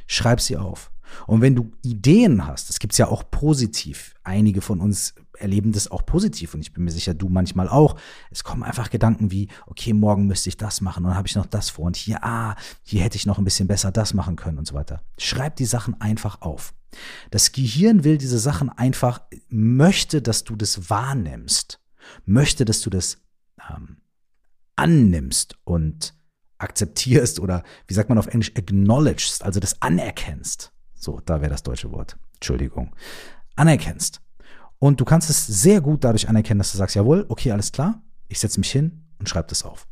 Schreib 0.07 0.41
sie 0.41 0.57
auf. 0.57 0.91
Und 1.25 1.39
wenn 1.39 1.55
du 1.55 1.71
Ideen 1.83 2.45
hast, 2.45 2.67
das 2.67 2.79
gibt's 2.79 2.97
ja 2.97 3.07
auch 3.07 3.23
positiv. 3.31 4.13
Einige 4.23 4.59
von 4.59 4.81
uns 4.81 5.15
erleben 5.39 5.71
das 5.71 5.89
auch 5.89 6.05
positiv 6.05 6.53
und 6.53 6.61
ich 6.61 6.73
bin 6.73 6.83
mir 6.83 6.91
sicher, 6.91 7.13
du 7.13 7.29
manchmal 7.29 7.69
auch. 7.69 7.99
Es 8.31 8.43
kommen 8.43 8.63
einfach 8.63 8.89
Gedanken 8.89 9.31
wie, 9.31 9.47
okay, 9.65 9.93
morgen 9.93 10.27
müsste 10.27 10.49
ich 10.49 10.57
das 10.57 10.81
machen 10.81 11.03
und 11.03 11.09
dann 11.09 11.17
habe 11.17 11.27
ich 11.27 11.35
noch 11.35 11.45
das 11.45 11.69
vor 11.69 11.85
und 11.85 11.95
hier, 11.95 12.23
ah, 12.23 12.55
hier 12.83 13.01
hätte 13.01 13.15
ich 13.15 13.25
noch 13.25 13.37
ein 13.37 13.43
bisschen 13.43 13.67
besser 13.67 13.91
das 13.91 14.13
machen 14.13 14.35
können 14.35 14.57
und 14.57 14.67
so 14.67 14.75
weiter. 14.75 15.01
Schreib 15.17 15.55
die 15.55 15.65
Sachen 15.65 15.99
einfach 16.01 16.41
auf. 16.41 16.73
Das 17.31 17.51
Gehirn 17.51 18.03
will 18.03 18.17
diese 18.17 18.39
Sachen 18.39 18.69
einfach, 18.69 19.21
möchte, 19.49 20.21
dass 20.21 20.43
du 20.43 20.55
das 20.55 20.89
wahrnimmst, 20.89 21.79
möchte, 22.25 22.65
dass 22.65 22.81
du 22.81 22.89
das 22.89 23.19
ähm, 23.69 23.97
annimmst 24.75 25.57
und 25.63 26.13
akzeptierst 26.57 27.39
oder 27.39 27.63
wie 27.87 27.93
sagt 27.93 28.09
man 28.09 28.17
auf 28.17 28.27
Englisch, 28.27 28.53
acknowledgest, 28.55 29.43
also 29.43 29.59
das 29.59 29.81
anerkennst. 29.81 30.71
So, 30.95 31.19
da 31.23 31.41
wäre 31.41 31.51
das 31.51 31.63
deutsche 31.63 31.91
Wort. 31.91 32.17
Entschuldigung. 32.35 32.95
Anerkennst. 33.55 34.21
Und 34.79 34.99
du 34.99 35.05
kannst 35.05 35.29
es 35.29 35.47
sehr 35.47 35.81
gut 35.81 36.03
dadurch 36.03 36.29
anerkennen, 36.29 36.59
dass 36.59 36.71
du 36.71 36.77
sagst, 36.77 36.95
jawohl, 36.95 37.25
okay, 37.29 37.51
alles 37.51 37.71
klar, 37.71 38.01
ich 38.27 38.39
setze 38.39 38.59
mich 38.59 38.71
hin 38.71 39.03
und 39.19 39.27
schreibe 39.27 39.47
das 39.47 39.63
auf. 39.63 39.87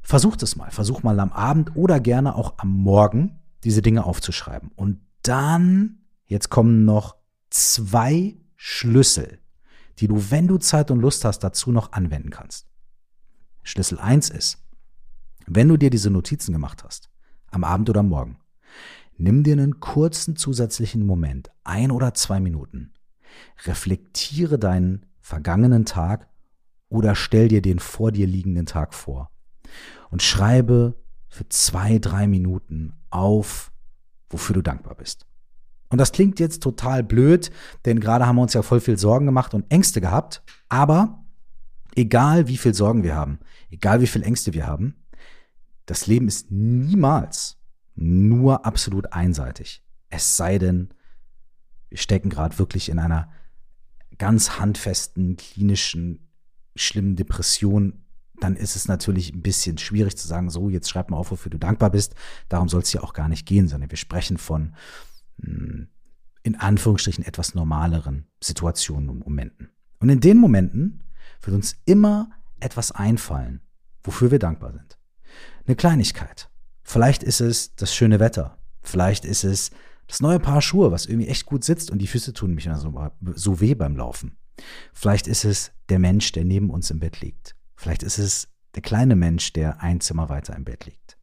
Versuch 0.00 0.36
das 0.36 0.56
mal. 0.56 0.70
Versuch 0.70 1.02
mal 1.02 1.18
am 1.20 1.32
Abend 1.32 1.76
oder 1.76 2.00
gerne 2.00 2.34
auch 2.34 2.54
am 2.58 2.70
Morgen 2.70 3.38
diese 3.62 3.82
Dinge 3.82 4.04
aufzuschreiben. 4.04 4.70
Und 4.74 5.00
dann, 5.22 5.98
jetzt 6.26 6.48
kommen 6.48 6.84
noch 6.84 7.16
zwei 7.50 8.36
Schlüssel, 8.56 9.38
die 9.98 10.08
du, 10.08 10.30
wenn 10.30 10.48
du 10.48 10.56
Zeit 10.56 10.90
und 10.90 11.00
Lust 11.00 11.24
hast, 11.24 11.40
dazu 11.40 11.72
noch 11.72 11.92
anwenden 11.92 12.30
kannst. 12.30 12.66
Schlüssel 13.62 13.98
eins 13.98 14.30
ist, 14.30 14.58
wenn 15.46 15.68
du 15.68 15.76
dir 15.76 15.90
diese 15.90 16.10
Notizen 16.10 16.52
gemacht 16.52 16.82
hast, 16.84 17.10
am 17.50 17.64
Abend 17.64 17.90
oder 17.90 18.00
am 18.00 18.08
Morgen, 18.08 18.38
Nimm 19.22 19.42
dir 19.42 19.52
einen 19.52 19.80
kurzen 19.80 20.34
zusätzlichen 20.34 21.04
Moment, 21.04 21.50
ein 21.62 21.90
oder 21.90 22.14
zwei 22.14 22.40
Minuten. 22.40 22.94
Reflektiere 23.64 24.58
deinen 24.58 25.06
vergangenen 25.20 25.84
Tag 25.84 26.28
oder 26.88 27.14
stell 27.14 27.48
dir 27.48 27.62
den 27.62 27.78
vor 27.78 28.12
dir 28.12 28.26
liegenden 28.26 28.66
Tag 28.66 28.94
vor. 28.94 29.30
Und 30.10 30.22
schreibe 30.22 30.96
für 31.28 31.48
zwei, 31.48 31.98
drei 31.98 32.26
Minuten 32.26 32.94
auf, 33.10 33.72
wofür 34.28 34.54
du 34.54 34.62
dankbar 34.62 34.96
bist. 34.96 35.26
Und 35.88 35.98
das 35.98 36.12
klingt 36.12 36.38
jetzt 36.38 36.62
total 36.62 37.02
blöd, 37.02 37.50
denn 37.84 38.00
gerade 38.00 38.26
haben 38.26 38.36
wir 38.36 38.42
uns 38.42 38.54
ja 38.54 38.62
voll 38.62 38.80
viel 38.80 38.98
Sorgen 38.98 39.26
gemacht 39.26 39.54
und 39.54 39.70
Ängste 39.70 40.00
gehabt. 40.00 40.42
Aber 40.68 41.24
egal 41.96 42.48
wie 42.48 42.56
viel 42.56 42.74
Sorgen 42.74 43.02
wir 43.02 43.14
haben, 43.14 43.40
egal 43.70 44.00
wie 44.00 44.06
viel 44.06 44.22
Ängste 44.22 44.52
wir 44.54 44.66
haben, 44.66 44.94
das 45.86 46.06
Leben 46.06 46.28
ist 46.28 46.50
niemals 46.50 47.58
nur 47.96 48.64
absolut 48.64 49.12
einseitig. 49.12 49.84
Es 50.08 50.36
sei 50.36 50.58
denn, 50.58 50.94
wir 51.90 51.98
stecken 51.98 52.30
gerade 52.30 52.58
wirklich 52.58 52.88
in 52.88 52.98
einer 52.98 53.30
ganz 54.18 54.58
handfesten, 54.58 55.36
klinischen, 55.36 56.30
schlimmen 56.74 57.16
Depression, 57.16 58.04
dann 58.40 58.56
ist 58.56 58.76
es 58.76 58.88
natürlich 58.88 59.34
ein 59.34 59.42
bisschen 59.42 59.76
schwierig 59.76 60.16
zu 60.16 60.26
sagen, 60.26 60.48
so, 60.48 60.70
jetzt 60.70 60.88
schreib 60.88 61.10
mal 61.10 61.18
auf, 61.18 61.30
wofür 61.30 61.50
du 61.50 61.58
dankbar 61.58 61.90
bist. 61.90 62.14
Darum 62.48 62.68
soll 62.68 62.82
es 62.82 62.92
ja 62.92 63.02
auch 63.02 63.12
gar 63.12 63.28
nicht 63.28 63.46
gehen, 63.46 63.68
sondern 63.68 63.90
wir 63.90 63.98
sprechen 63.98 64.38
von 64.38 64.74
hm, 65.42 65.88
in 66.42 66.56
Anführungsstrichen 66.56 67.24
etwas 67.24 67.54
normaleren 67.54 68.26
Situationen 68.42 69.10
und 69.10 69.20
Momenten. 69.20 69.68
Und 69.98 70.08
in 70.08 70.20
den 70.20 70.38
Momenten 70.38 71.02
wird 71.42 71.54
uns 71.54 71.76
immer 71.84 72.30
etwas 72.60 72.92
einfallen, 72.92 73.60
wofür 74.02 74.30
wir 74.30 74.38
dankbar 74.38 74.72
sind. 74.72 74.98
Eine 75.66 75.76
Kleinigkeit, 75.76 76.50
Vielleicht 76.90 77.22
ist 77.22 77.40
es 77.40 77.76
das 77.76 77.94
schöne 77.94 78.18
Wetter. 78.18 78.58
Vielleicht 78.82 79.24
ist 79.24 79.44
es 79.44 79.70
Das 80.10 80.20
neue 80.20 80.40
Paar 80.40 80.60
Schuhe, 80.60 80.90
was 80.90 81.06
irgendwie 81.06 81.28
echt 81.28 81.46
gut 81.46 81.62
sitzt 81.62 81.88
und 81.92 81.98
die 81.98 82.08
Füße 82.08 82.32
tun 82.32 82.52
mich 82.52 82.68
so, 82.74 83.10
so 83.36 83.60
weh 83.60 83.76
beim 83.76 83.96
Laufen. 83.96 84.36
Vielleicht 84.92 85.28
ist 85.28 85.44
es 85.44 85.70
der 85.88 86.00
Mensch, 86.00 86.32
der 86.32 86.44
neben 86.44 86.68
uns 86.68 86.90
im 86.90 86.98
Bett 86.98 87.20
liegt. 87.20 87.54
Vielleicht 87.76 88.02
ist 88.02 88.18
es 88.18 88.48
der 88.74 88.82
kleine 88.82 89.14
Mensch, 89.14 89.52
der 89.52 89.80
ein 89.80 90.00
Zimmer 90.00 90.28
weiter 90.28 90.56
im 90.56 90.64
Bett 90.64 90.84
liegt. 90.84 91.16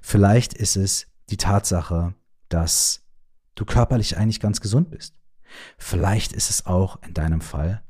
Vielleicht 0.00 0.54
ist 0.54 0.76
es 0.76 1.08
die 1.30 1.36
Tatsache, 1.36 2.14
dass 2.48 3.02
du 3.56 3.64
körperlich 3.64 4.16
eigentlich 4.16 4.38
ganz 4.38 4.60
gesund 4.60 4.90
bist. 4.90 5.16
Vielleicht 5.76 6.32
ist 6.32 6.48
es 6.48 6.64
auch 6.64 7.02
in 7.02 7.14
deinem 7.14 7.40
Fall, 7.40 7.82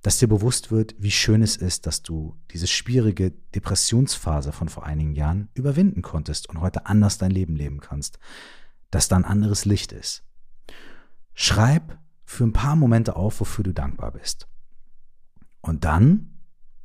dass 0.00 0.16
dir 0.16 0.28
bewusst 0.28 0.70
wird, 0.70 0.94
wie 0.98 1.10
schön 1.10 1.42
es 1.42 1.58
ist, 1.58 1.86
dass 1.86 2.02
du 2.02 2.38
diese 2.52 2.68
schwierige 2.68 3.32
Depressionsphase 3.54 4.50
von 4.50 4.70
vor 4.70 4.86
einigen 4.86 5.12
Jahren 5.12 5.50
überwinden 5.52 6.00
konntest 6.00 6.48
und 6.48 6.62
heute 6.62 6.86
anders 6.86 7.18
dein 7.18 7.30
Leben 7.30 7.54
leben 7.54 7.80
kannst, 7.80 8.18
dass 8.94 9.08
da 9.08 9.16
ein 9.16 9.24
anderes 9.24 9.64
Licht 9.64 9.92
ist. 9.92 10.22
Schreib 11.34 11.98
für 12.24 12.44
ein 12.44 12.52
paar 12.52 12.76
Momente 12.76 13.16
auf, 13.16 13.40
wofür 13.40 13.64
du 13.64 13.72
dankbar 13.72 14.12
bist. 14.12 14.46
Und 15.60 15.84
dann 15.84 16.38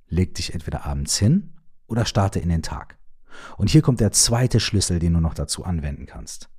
leg 0.07 0.33
dich 0.33 0.55
entweder 0.55 0.85
abends 0.85 1.17
hin 1.17 1.53
oder 1.85 2.05
starte 2.05 2.39
in 2.39 2.49
den 2.49 2.63
Tag. 2.63 2.97
Und 3.57 3.69
hier 3.69 3.83
kommt 3.83 3.99
der 3.99 4.11
zweite 4.11 4.59
Schlüssel, 4.59 4.97
den 4.97 5.13
du 5.13 5.19
noch 5.19 5.35
dazu 5.35 5.65
anwenden 5.65 6.07
kannst. 6.07 6.49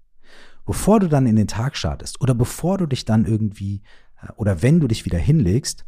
Bevor 0.65 1.01
du 1.01 1.09
dann 1.09 1.27
in 1.27 1.35
den 1.35 1.49
Tag 1.49 1.77
startest 1.77 2.21
oder 2.21 2.35
bevor 2.35 2.79
du 2.79 2.87
dich 2.87 3.05
dann 3.05 3.25
irgendwie 3.25 3.83
äh, 4.23 4.31
oder 4.37 4.63
wenn 4.63 4.79
du 4.79 4.87
dich 4.87 5.05
wieder 5.05 5.19
hinlegst, 5.19 5.85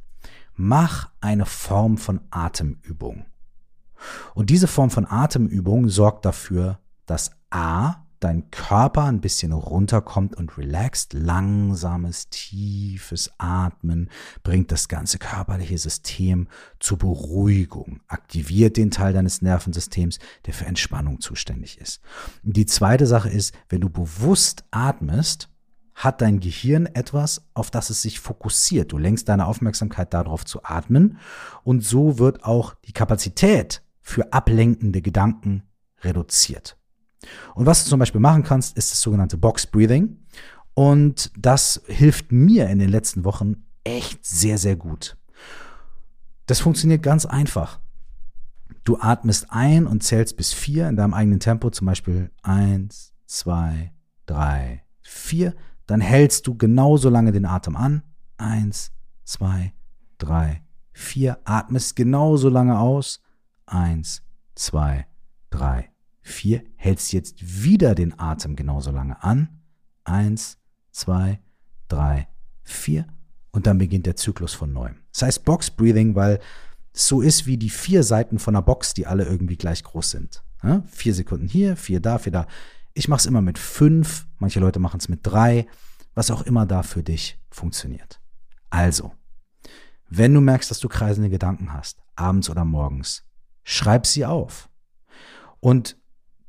mach 0.54 1.10
eine 1.20 1.46
Form 1.46 1.98
von 1.98 2.20
Atemübung. 2.30 3.26
Und 4.34 4.50
diese 4.50 4.66
Form 4.66 4.90
von 4.90 5.06
Atemübung 5.06 5.88
sorgt 5.88 6.24
dafür, 6.24 6.80
dass 7.06 7.30
A, 7.50 8.01
dein 8.24 8.50
Körper 8.50 9.04
ein 9.04 9.20
bisschen 9.20 9.52
runterkommt 9.52 10.36
und 10.36 10.56
relaxt. 10.58 11.12
Langsames, 11.12 12.28
tiefes 12.30 13.30
Atmen 13.38 14.10
bringt 14.42 14.72
das 14.72 14.88
ganze 14.88 15.18
körperliche 15.18 15.78
System 15.78 16.48
zur 16.80 16.98
Beruhigung, 16.98 18.00
aktiviert 18.08 18.76
den 18.76 18.90
Teil 18.90 19.12
deines 19.12 19.42
Nervensystems, 19.42 20.18
der 20.46 20.54
für 20.54 20.66
Entspannung 20.66 21.20
zuständig 21.20 21.80
ist. 21.80 22.00
Die 22.42 22.66
zweite 22.66 23.06
Sache 23.06 23.28
ist, 23.28 23.54
wenn 23.68 23.80
du 23.80 23.90
bewusst 23.90 24.64
atmest, 24.70 25.48
hat 25.94 26.20
dein 26.20 26.40
Gehirn 26.40 26.86
etwas, 26.86 27.44
auf 27.54 27.70
das 27.70 27.90
es 27.90 28.02
sich 28.02 28.20
fokussiert. 28.20 28.92
Du 28.92 28.98
lenkst 28.98 29.28
deine 29.28 29.46
Aufmerksamkeit 29.46 30.14
darauf 30.14 30.44
zu 30.44 30.64
atmen 30.64 31.18
und 31.64 31.84
so 31.84 32.18
wird 32.18 32.44
auch 32.44 32.74
die 32.86 32.92
Kapazität 32.92 33.82
für 34.00 34.32
ablenkende 34.32 35.02
Gedanken 35.02 35.62
reduziert. 36.00 36.76
Und 37.54 37.66
was 37.66 37.84
du 37.84 37.90
zum 37.90 37.98
Beispiel 37.98 38.20
machen 38.20 38.42
kannst, 38.42 38.76
ist 38.76 38.90
das 38.92 39.00
sogenannte 39.00 39.36
Box 39.36 39.66
Breathing. 39.66 40.18
Und 40.74 41.30
das 41.36 41.82
hilft 41.86 42.32
mir 42.32 42.68
in 42.68 42.78
den 42.78 42.88
letzten 42.88 43.24
Wochen 43.24 43.64
echt 43.84 44.24
sehr, 44.24 44.58
sehr 44.58 44.76
gut. 44.76 45.16
Das 46.46 46.60
funktioniert 46.60 47.02
ganz 47.02 47.26
einfach. 47.26 47.80
Du 48.84 48.98
atmest 48.98 49.46
ein 49.50 49.86
und 49.86 50.02
zählst 50.02 50.36
bis 50.36 50.52
vier 50.52 50.88
in 50.88 50.96
deinem 50.96 51.14
eigenen 51.14 51.40
Tempo, 51.40 51.70
zum 51.70 51.86
Beispiel 51.86 52.32
eins, 52.42 53.12
zwei, 53.26 53.92
drei, 54.26 54.82
vier. 55.02 55.54
Dann 55.86 56.00
hältst 56.00 56.46
du 56.46 56.56
genauso 56.56 57.08
lange 57.08 57.32
den 57.32 57.44
Atem 57.44 57.76
an. 57.76 58.02
Eins, 58.38 58.92
zwei, 59.24 59.72
drei, 60.18 60.62
vier. 60.92 61.38
Atmest 61.44 61.94
genauso 61.94 62.48
lange 62.48 62.78
aus. 62.78 63.20
Eins, 63.66 64.22
zwei, 64.54 65.06
drei, 65.50 65.91
vier, 66.22 66.62
hältst 66.76 67.12
jetzt 67.12 67.62
wieder 67.62 67.94
den 67.94 68.18
Atem 68.18 68.56
genauso 68.56 68.90
lange 68.90 69.22
an. 69.22 69.60
Eins, 70.04 70.58
zwei, 70.90 71.40
drei, 71.88 72.28
vier. 72.62 73.06
Und 73.50 73.66
dann 73.66 73.78
beginnt 73.78 74.06
der 74.06 74.16
Zyklus 74.16 74.54
von 74.54 74.72
neuem. 74.72 74.96
Das 75.12 75.22
heißt 75.22 75.44
Box 75.44 75.70
Breathing, 75.70 76.14
weil 76.14 76.40
es 76.94 77.06
so 77.08 77.20
ist 77.20 77.46
wie 77.46 77.58
die 77.58 77.70
vier 77.70 78.02
Seiten 78.02 78.38
von 78.38 78.54
einer 78.54 78.62
Box, 78.62 78.94
die 78.94 79.06
alle 79.06 79.24
irgendwie 79.24 79.56
gleich 79.56 79.82
groß 79.82 80.10
sind. 80.10 80.42
Ja? 80.62 80.82
Vier 80.86 81.14
Sekunden 81.14 81.48
hier, 81.48 81.76
vier 81.76 82.00
da, 82.00 82.18
vier 82.18 82.32
da. 82.32 82.46
Ich 82.94 83.08
mache 83.08 83.20
es 83.20 83.26
immer 83.26 83.42
mit 83.42 83.58
fünf, 83.58 84.26
manche 84.38 84.60
Leute 84.60 84.78
machen 84.78 84.98
es 84.98 85.08
mit 85.08 85.20
drei, 85.22 85.66
was 86.14 86.30
auch 86.30 86.42
immer 86.42 86.66
da 86.66 86.82
für 86.82 87.02
dich 87.02 87.38
funktioniert. 87.50 88.20
Also, 88.70 89.12
wenn 90.08 90.34
du 90.34 90.40
merkst, 90.40 90.70
dass 90.70 90.80
du 90.80 90.88
kreisende 90.88 91.30
Gedanken 91.30 91.72
hast, 91.72 92.02
abends 92.16 92.50
oder 92.50 92.64
morgens, 92.64 93.24
schreib 93.62 94.06
sie 94.06 94.26
auf. 94.26 94.68
Und 95.60 95.96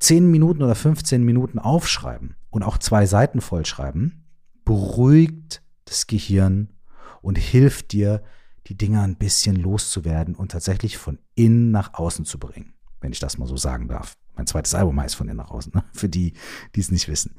10 0.04 0.30
Minuten 0.30 0.62
oder 0.62 0.74
15 0.74 1.24
Minuten 1.24 1.58
aufschreiben 1.58 2.36
und 2.50 2.62
auch 2.62 2.76
zwei 2.76 3.06
Seiten 3.06 3.40
vollschreiben, 3.40 4.26
beruhigt 4.66 5.62
das 5.86 6.06
Gehirn 6.06 6.74
und 7.22 7.38
hilft 7.38 7.92
dir, 7.92 8.22
die 8.66 8.76
Dinge 8.76 9.00
ein 9.00 9.16
bisschen 9.16 9.56
loszuwerden 9.56 10.34
und 10.34 10.52
tatsächlich 10.52 10.98
von 10.98 11.18
innen 11.34 11.70
nach 11.70 11.94
außen 11.94 12.26
zu 12.26 12.38
bringen, 12.38 12.74
wenn 13.00 13.12
ich 13.12 13.18
das 13.18 13.38
mal 13.38 13.46
so 13.46 13.56
sagen 13.56 13.88
darf. 13.88 14.16
Mein 14.36 14.46
zweites 14.46 14.74
Album 14.74 15.00
heißt 15.00 15.16
von 15.16 15.26
innen 15.26 15.38
nach 15.38 15.50
außen, 15.50 15.72
ne? 15.74 15.84
für 15.94 16.10
die, 16.10 16.34
die 16.74 16.80
es 16.80 16.90
nicht 16.90 17.08
wissen. 17.08 17.36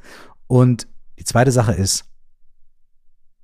Und 0.47 0.87
die 1.19 1.23
zweite 1.23 1.51
Sache 1.51 1.73
ist, 1.73 2.05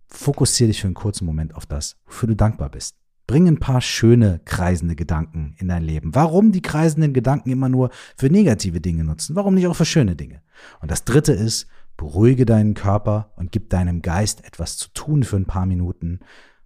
fokussiere 0.07 0.69
dich 0.69 0.81
für 0.81 0.87
einen 0.87 0.95
kurzen 0.95 1.25
Moment 1.25 1.53
auf 1.53 1.67
das, 1.67 1.95
wofür 2.05 2.27
du 2.27 2.35
dankbar 2.35 2.69
bist. 2.69 2.95
Bring 3.31 3.47
ein 3.47 3.59
paar 3.59 3.79
schöne 3.79 4.41
kreisende 4.43 4.93
Gedanken 4.93 5.55
in 5.57 5.69
dein 5.69 5.83
Leben. 5.83 6.13
Warum 6.13 6.51
die 6.51 6.61
kreisenden 6.61 7.13
Gedanken 7.13 7.49
immer 7.49 7.69
nur 7.69 7.89
für 8.17 8.29
negative 8.29 8.81
Dinge 8.81 9.05
nutzen? 9.05 9.37
Warum 9.37 9.53
nicht 9.53 9.67
auch 9.67 9.75
für 9.77 9.85
schöne 9.85 10.17
Dinge? 10.17 10.41
Und 10.81 10.91
das 10.91 11.05
dritte 11.05 11.31
ist, 11.31 11.67
beruhige 11.95 12.45
deinen 12.45 12.73
Körper 12.73 13.31
und 13.37 13.53
gib 13.53 13.69
deinem 13.69 14.01
Geist 14.01 14.43
etwas 14.43 14.75
zu 14.75 14.89
tun 14.89 15.23
für 15.23 15.37
ein 15.37 15.45
paar 15.45 15.65
Minuten. 15.65 16.19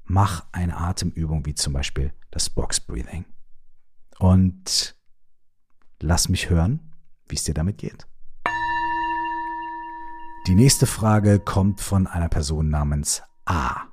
Mach 0.06 0.48
eine 0.54 0.78
Atemübung 0.78 1.46
wie 1.46 1.54
zum 1.54 1.72
Beispiel 1.72 2.14
das 2.32 2.50
Box 2.50 2.80
Breathing. 2.80 3.26
Und 4.18 4.96
lass 6.02 6.30
mich 6.30 6.50
hören, 6.50 6.80
wie 7.30 7.36
es 7.36 7.44
dir 7.44 7.54
damit 7.54 7.78
geht. 7.78 8.08
Die 10.48 10.56
nächste 10.56 10.88
Frage 10.88 11.38
kommt 11.38 11.80
von 11.80 12.08
einer 12.08 12.30
Person 12.30 12.70
namens 12.70 13.22
A. 13.46 13.84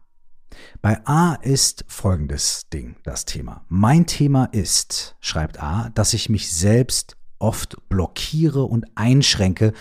Bei 0.80 1.00
A 1.06 1.35
ist 1.35 1.85
folgendes 1.88 2.68
Ding 2.73 2.97
das 3.04 3.25
Thema. 3.25 3.64
Mein 3.68 4.06
Thema 4.06 4.47
ist, 4.47 5.16
schreibt 5.21 5.62
A, 5.62 5.90
dass 5.94 6.14
ich 6.14 6.28
mich 6.28 6.52
selbst 6.52 7.16
oft 7.38 7.76
blockiere 7.88 8.64
und 8.64 8.87
einschränke, 8.94 9.73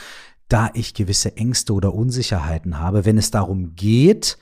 da 0.48 0.70
ich 0.74 0.94
gewisse 0.94 1.38
Ängste 1.38 1.74
oder 1.74 1.94
Unsicherheiten 1.94 2.80
habe, 2.80 3.06
wenn 3.06 3.18
es 3.18 3.32
darum 3.32 3.76
geht, 3.76 4.38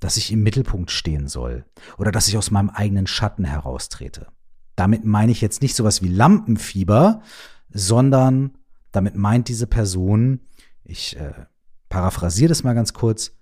dass 0.00 0.16
ich 0.16 0.32
im 0.32 0.42
Mittelpunkt 0.42 0.90
stehen 0.90 1.28
soll 1.28 1.64
oder 1.98 2.10
dass 2.12 2.28
ich 2.28 2.36
aus 2.36 2.50
meinem 2.50 2.70
eigenen 2.70 3.06
Schatten 3.06 3.44
heraustrete. 3.44 4.26
Damit 4.76 5.04
meine 5.04 5.32
ich 5.32 5.40
jetzt 5.40 5.62
nicht 5.62 5.76
sowas 5.76 6.02
wie 6.02 6.08
Lampenfieber, 6.08 7.22
sondern 7.70 8.52
damit 8.92 9.14
meint 9.14 9.48
diese 9.48 9.66
Person, 9.66 10.40
ich 10.84 11.16
äh, 11.16 11.32
paraphrasiere 11.88 12.48
das 12.48 12.64
mal 12.64 12.74
ganz 12.74 12.92
kurz, 12.92 13.32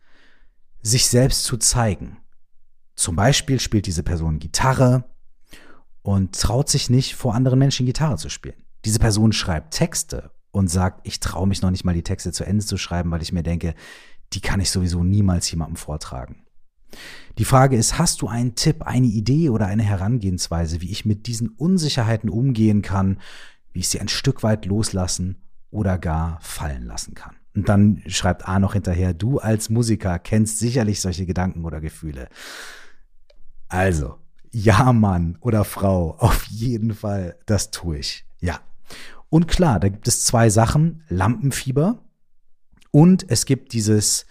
sich 0.83 1.07
selbst 1.09 1.45
zu 1.45 1.57
zeigen. 1.57 2.19
Zum 2.95 3.17
Beispiel 3.17 3.61
spielt 3.61 3.87
diese 3.87 4.03
Person 4.03 4.39
Gitarre 4.39 5.05
und 6.03 6.41
traut 6.41 6.69
sich 6.69 6.91
nicht, 6.91 7.15
vor 7.15 7.35
anderen 7.35 7.59
Menschen 7.59 7.87
Gitarre 7.87 8.17
zu 8.17 8.29
spielen. 8.29 8.65
Diese 8.85 8.99
Person 8.99 9.33
schreibt 9.33 9.75
Texte 9.75 10.31
und 10.51 10.69
sagt, 10.69 11.07
ich 11.07 11.21
traue 11.21 11.47
mich 11.47 11.63
noch 11.63 11.71
nicht 11.71 11.85
mal 11.85 11.95
die 11.95 12.03
Texte 12.03 12.33
zu 12.33 12.45
Ende 12.45 12.65
zu 12.65 12.77
schreiben, 12.77 13.11
weil 13.11 13.23
ich 13.23 13.33
mir 13.33 13.43
denke, 13.43 13.75
die 14.33 14.41
kann 14.41 14.61
ich 14.61 14.71
sowieso 14.71 15.05
niemals 15.05 15.51
jemandem 15.51 15.77
vortragen. 15.77 16.45
Die 17.39 17.45
Frage 17.45 17.77
ist, 17.77 17.99
hast 17.99 18.23
du 18.23 18.29
einen 18.29 18.55
Tipp, 18.55 18.83
eine 18.83 19.07
Idee 19.07 19.51
oder 19.51 19.67
eine 19.67 19.83
Herangehensweise, 19.83 20.81
wie 20.81 20.91
ich 20.91 21.05
mit 21.05 21.27
diesen 21.27 21.51
Unsicherheiten 21.51 22.31
umgehen 22.31 22.83
kann, 22.83 23.21
wie 23.73 23.81
ich 23.81 23.89
sie 23.89 24.01
ein 24.01 24.09
Stück 24.09 24.43
weit 24.43 24.67
loslassen 24.67 25.37
oder 25.71 25.99
gar 25.99 26.41
fallen 26.41 26.85
lassen 26.85 27.15
kann? 27.15 27.37
Und 27.59 27.69
dann 27.69 28.05
schreibt 28.07 28.47
A 28.47 28.61
noch 28.61 28.75
hinterher, 28.75 29.12
du 29.12 29.41
als 29.41 29.69
Musiker 29.69 30.21
kennst 30.21 30.61
sicherlich 30.61 31.00
solche 31.00 31.27
Gedanken 31.27 31.65
oder 31.65 31.81
Gefühle. 31.81 32.29
Also, 33.67 34.15
ja, 34.53 34.93
Mann 34.93 35.37
oder 35.41 35.65
Frau, 35.65 36.15
auf 36.19 36.45
jeden 36.45 36.95
Fall, 36.95 37.37
das 37.47 37.73
tue 37.73 37.99
ich. 37.99 38.25
Ja. 38.41 38.61
Und 39.29 39.49
klar, 39.49 39.81
da 39.81 39.88
gibt 39.88 40.07
es 40.07 40.23
zwei 40.23 40.50
Sachen, 40.50 41.03
Lampenfieber 41.09 41.99
und 42.93 43.29
es 43.29 43.45
gibt 43.45 43.73
dieses, 43.73 44.27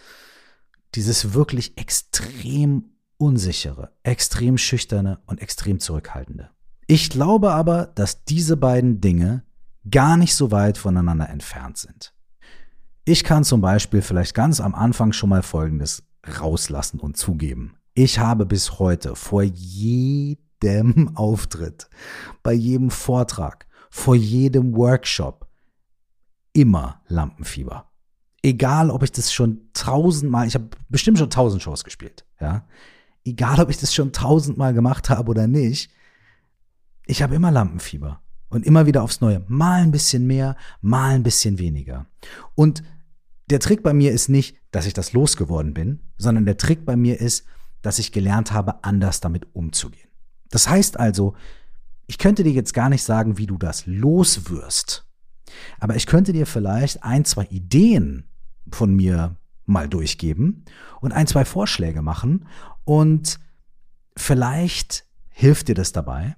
dieses 0.95 1.33
wirklich 1.33 1.77
extrem 1.77 2.91
unsichere, 3.17 3.91
extrem 4.03 4.57
schüchterne 4.57 5.19
und 5.25 5.41
extrem 5.41 5.81
zurückhaltende. 5.81 6.49
Ich 6.87 7.09
glaube 7.09 7.51
aber, 7.51 7.87
dass 7.87 8.23
diese 8.23 8.55
beiden 8.55 9.01
Dinge 9.01 9.43
gar 9.91 10.15
nicht 10.15 10.33
so 10.33 10.49
weit 10.49 10.77
voneinander 10.77 11.27
entfernt 11.27 11.77
sind. 11.77 12.13
Ich 13.09 13.23
kann 13.23 13.45
zum 13.45 13.61
Beispiel 13.61 14.01
vielleicht 14.01 14.33
ganz 14.33 14.59
am 14.59 14.75
Anfang 14.75 15.13
schon 15.13 15.29
mal 15.29 15.41
Folgendes 15.41 16.03
rauslassen 16.41 16.99
und 16.99 17.15
zugeben. 17.15 17.77
Ich 17.93 18.19
habe 18.19 18.45
bis 18.45 18.79
heute 18.79 19.15
vor 19.15 19.43
jedem 19.43 21.11
Auftritt, 21.15 21.89
bei 22.43 22.51
jedem 22.51 22.89
Vortrag, 22.89 23.65
vor 23.89 24.15
jedem 24.15 24.75
Workshop 24.75 25.47
immer 26.51 27.01
Lampenfieber. 27.07 27.89
Egal, 28.41 28.89
ob 28.89 29.03
ich 29.03 29.13
das 29.13 29.31
schon 29.31 29.69
tausendmal, 29.71 30.45
ich 30.45 30.55
habe 30.55 30.67
bestimmt 30.89 31.17
schon 31.17 31.29
tausend 31.29 31.63
Shows 31.63 31.85
gespielt, 31.85 32.25
ja. 32.41 32.67
Egal, 33.23 33.61
ob 33.61 33.69
ich 33.69 33.77
das 33.77 33.95
schon 33.95 34.11
tausendmal 34.11 34.73
gemacht 34.73 35.09
habe 35.09 35.29
oder 35.29 35.47
nicht, 35.47 35.89
ich 37.05 37.21
habe 37.21 37.35
immer 37.35 37.51
Lampenfieber. 37.51 38.21
Und 38.49 38.65
immer 38.65 38.85
wieder 38.85 39.03
aufs 39.03 39.19
Neue. 39.19 39.43
Mal 39.49 39.81
ein 39.81 39.91
bisschen 39.91 40.25
mehr, 40.25 40.55
mal 40.79 41.15
ein 41.15 41.23
bisschen 41.23 41.59
weniger. 41.59 42.05
Und 42.55 42.81
der 43.49 43.59
Trick 43.59 43.83
bei 43.83 43.93
mir 43.93 44.11
ist 44.11 44.29
nicht, 44.29 44.57
dass 44.71 44.85
ich 44.85 44.93
das 44.93 45.13
losgeworden 45.13 45.73
bin, 45.73 46.01
sondern 46.17 46.45
der 46.45 46.57
Trick 46.57 46.85
bei 46.85 46.95
mir 46.95 47.19
ist, 47.19 47.45
dass 47.81 47.99
ich 47.99 48.11
gelernt 48.11 48.51
habe, 48.51 48.83
anders 48.83 49.21
damit 49.21 49.47
umzugehen. 49.53 50.09
Das 50.49 50.67
heißt 50.69 50.99
also, 50.99 51.35
ich 52.07 52.17
könnte 52.17 52.43
dir 52.43 52.51
jetzt 52.51 52.73
gar 52.73 52.89
nicht 52.89 53.03
sagen, 53.03 53.37
wie 53.37 53.47
du 53.47 53.57
das 53.57 53.85
loswirst. 53.85 55.05
Aber 55.79 55.95
ich 55.95 56.07
könnte 56.07 56.33
dir 56.33 56.45
vielleicht 56.45 57.03
ein, 57.03 57.25
zwei 57.25 57.45
Ideen 57.45 58.25
von 58.71 58.93
mir 58.93 59.35
mal 59.65 59.87
durchgeben 59.87 60.65
und 61.01 61.11
ein, 61.11 61.27
zwei 61.27 61.45
Vorschläge 61.45 62.01
machen 62.01 62.47
und 62.83 63.39
vielleicht 64.15 65.05
hilft 65.29 65.67
dir 65.67 65.75
das 65.75 65.91
dabei, 65.91 66.35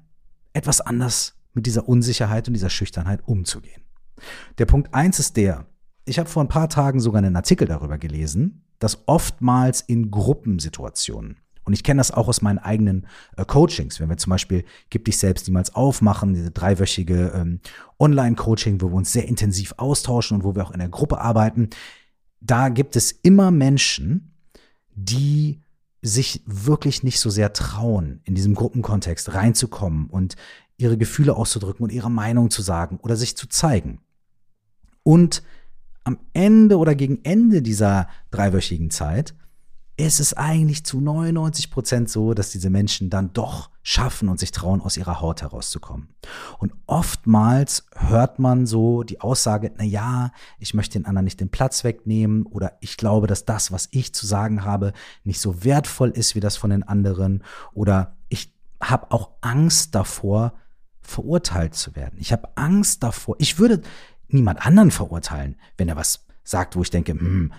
etwas 0.54 0.82
anders 0.82 1.36
mit 1.54 1.66
dieser 1.66 1.88
Unsicherheit 1.88 2.48
und 2.48 2.54
dieser 2.54 2.70
Schüchternheit 2.70 3.28
umzugehen. 3.28 3.84
Der 4.58 4.66
Punkt 4.66 4.94
eins 4.94 5.20
ist 5.20 5.38
der, 5.38 5.66
ich 6.10 6.20
habe 6.20 6.30
vor 6.30 6.44
ein 6.44 6.50
paar 6.50 6.70
Tagen 6.70 7.00
sogar 7.00 7.20
einen 7.20 7.36
Artikel 7.36 7.68
darüber 7.68 7.98
gelesen, 7.98 8.64
dass 8.80 9.04
oftmals 9.06 9.82
in 9.82 10.10
Gruppensituationen, 10.10 11.38
und 11.64 11.74
ich 11.74 11.84
kenne 11.84 12.00
das 12.00 12.10
auch 12.10 12.28
aus 12.28 12.42
meinen 12.42 12.58
eigenen 12.58 13.06
äh, 13.38 13.46
Coachings, 13.46 14.00
wenn 14.00 14.10
wir 14.10 14.18
zum 14.18 14.32
Beispiel 14.32 14.66
Gib 14.90 15.06
dich 15.06 15.18
selbst 15.20 15.48
niemals 15.48 15.76
aufmachen, 15.76 16.34
diese 16.34 16.50
dreiwöchige 16.50 17.32
ähm, 17.36 17.60
Online-Coaching, 18.00 18.82
wo 18.82 18.90
wir 18.90 18.96
uns 18.96 19.14
sehr 19.14 19.28
intensiv 19.28 19.76
austauschen 19.78 20.38
und 20.38 20.44
wo 20.44 20.56
wir 20.56 20.66
auch 20.66 20.72
in 20.72 20.80
der 20.80 20.90
Gruppe 20.90 21.22
arbeiten, 21.22 21.70
da 22.42 22.70
gibt 22.70 22.96
es 22.96 23.12
immer 23.12 23.52
Menschen, 23.52 24.34
die 24.96 25.62
sich 26.02 26.42
wirklich 26.46 27.04
nicht 27.04 27.20
so 27.20 27.30
sehr 27.30 27.54
trauen, 27.54 28.22
in 28.24 28.34
diesem 28.34 28.56
Gruppenkontext 28.56 29.34
reinzukommen 29.34 30.08
und 30.08 30.38
ihre 30.78 30.98
Gefühle 30.98 31.36
auszudrücken 31.36 31.84
und 31.84 31.92
ihre 31.92 32.10
Meinung 32.10 32.50
zu 32.50 32.62
sagen 32.62 32.98
oder 33.02 33.16
sich 33.16 33.36
zu 33.38 33.48
zeigen. 33.48 34.00
Und 35.04 35.44
am 36.10 36.18
Ende 36.34 36.80
oder 36.80 36.96
gegen 36.96 37.24
Ende 37.24 37.62
dieser 37.62 38.08
dreiwöchigen 38.32 38.90
Zeit 38.90 39.36
ist 39.96 40.20
es 40.20 40.34
eigentlich 40.34 40.84
zu 40.84 41.02
99 41.02 41.70
Prozent 41.70 42.10
so, 42.10 42.34
dass 42.34 42.50
diese 42.50 42.72
Menschen 42.72 43.12
dann 43.12 43.32
doch 43.34 43.70
schaffen 43.84 44.28
und 44.28 44.40
sich 44.40 44.50
trauen, 44.50 44.82
aus 44.82 44.98
ihrer 44.98 45.22
Haut 45.22 45.44
herauszukommen. 45.44 46.16
Und 46.58 46.74
oftmals 46.88 47.86
hört 47.96 48.40
man 48.40 48.66
so 48.66 49.04
die 49.04 49.22
Aussage, 49.22 49.72
na 49.78 49.84
ja, 49.84 50.32
ich 50.58 50.74
möchte 50.74 50.98
den 50.98 51.06
anderen 51.06 51.26
nicht 51.26 51.42
den 51.42 51.52
Platz 51.52 51.84
wegnehmen 51.84 52.44
oder 52.48 52.78
ich 52.80 52.98
glaube, 52.98 53.28
dass 53.28 53.46
das, 53.46 53.72
was 53.72 53.88
ich 53.92 54.12
zu 54.16 54.26
sagen 54.26 54.64
habe, 54.64 54.94
nicht 55.24 55.40
so 55.40 55.64
wertvoll 55.64 56.10
ist 56.10 56.34
wie 56.34 56.40
das 56.40 56.58
von 56.58 56.72
den 56.72 56.82
anderen 56.82 57.44
oder 57.74 58.16
ich 58.30 58.52
habe 58.82 59.12
auch 59.12 59.30
Angst 59.42 59.94
davor, 59.94 60.54
verurteilt 61.02 61.76
zu 61.76 61.96
werden. 61.96 62.18
Ich 62.20 62.32
habe 62.32 62.50
Angst 62.56 63.04
davor. 63.04 63.36
Ich 63.38 63.60
würde 63.60 63.82
niemand 64.30 64.66
anderen 64.66 64.92
verurteilen, 64.92 65.56
wenn 65.78 65.90
er 65.90 65.96
was 65.96 66.26
sagt, 66.44 66.76
wo 66.76 66.82
ich 66.82 66.90
denke, 66.90 67.14
hm, 67.14 67.52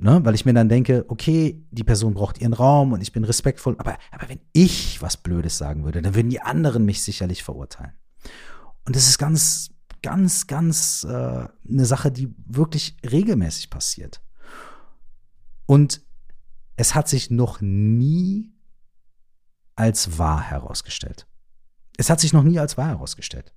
Ne? 0.00 0.24
Weil 0.24 0.36
ich 0.36 0.44
mir 0.44 0.54
dann 0.54 0.68
denke, 0.68 1.04
okay, 1.08 1.60
die 1.72 1.82
Person 1.82 2.14
braucht 2.14 2.40
ihren 2.40 2.52
Raum 2.52 2.92
und 2.92 3.00
ich 3.00 3.10
bin 3.10 3.24
respektvoll, 3.24 3.74
aber, 3.78 3.98
aber 4.12 4.28
wenn 4.28 4.38
ich 4.52 5.02
was 5.02 5.16
Blödes 5.16 5.58
sagen 5.58 5.84
würde, 5.84 6.00
dann 6.00 6.14
würden 6.14 6.30
die 6.30 6.40
anderen 6.40 6.84
mich 6.84 7.02
sicherlich 7.02 7.42
verurteilen. 7.42 7.94
Und 8.86 8.94
das 8.94 9.08
ist 9.08 9.18
ganz, 9.18 9.70
ganz, 10.00 10.46
ganz 10.46 11.02
äh, 11.02 11.48
eine 11.68 11.84
Sache, 11.84 12.12
die 12.12 12.32
wirklich 12.46 12.96
regelmäßig 13.10 13.70
passiert. 13.70 14.22
Und 15.66 16.00
es 16.76 16.94
hat 16.94 17.08
sich 17.08 17.28
noch 17.28 17.60
nie 17.60 18.52
als 19.74 20.16
wahr 20.16 20.42
herausgestellt. 20.42 21.26
Es 21.96 22.08
hat 22.08 22.20
sich 22.20 22.32
noch 22.32 22.44
nie 22.44 22.60
als 22.60 22.76
wahr 22.76 22.88
herausgestellt. 22.88 23.52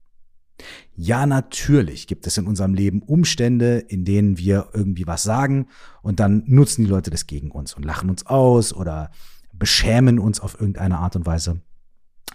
Ja, 0.95 1.25
natürlich 1.25 2.07
gibt 2.07 2.27
es 2.27 2.37
in 2.37 2.45
unserem 2.45 2.73
Leben 2.73 3.01
Umstände, 3.01 3.79
in 3.79 4.05
denen 4.05 4.37
wir 4.37 4.69
irgendwie 4.73 5.07
was 5.07 5.23
sagen 5.23 5.67
und 6.01 6.19
dann 6.19 6.43
nutzen 6.45 6.83
die 6.83 6.89
Leute 6.89 7.09
das 7.09 7.27
gegen 7.27 7.51
uns 7.51 7.73
und 7.73 7.83
lachen 7.83 8.09
uns 8.09 8.25
aus 8.27 8.73
oder 8.73 9.11
beschämen 9.53 10.19
uns 10.19 10.39
auf 10.39 10.59
irgendeine 10.59 10.99
Art 10.99 11.15
und 11.15 11.25
Weise. 11.25 11.61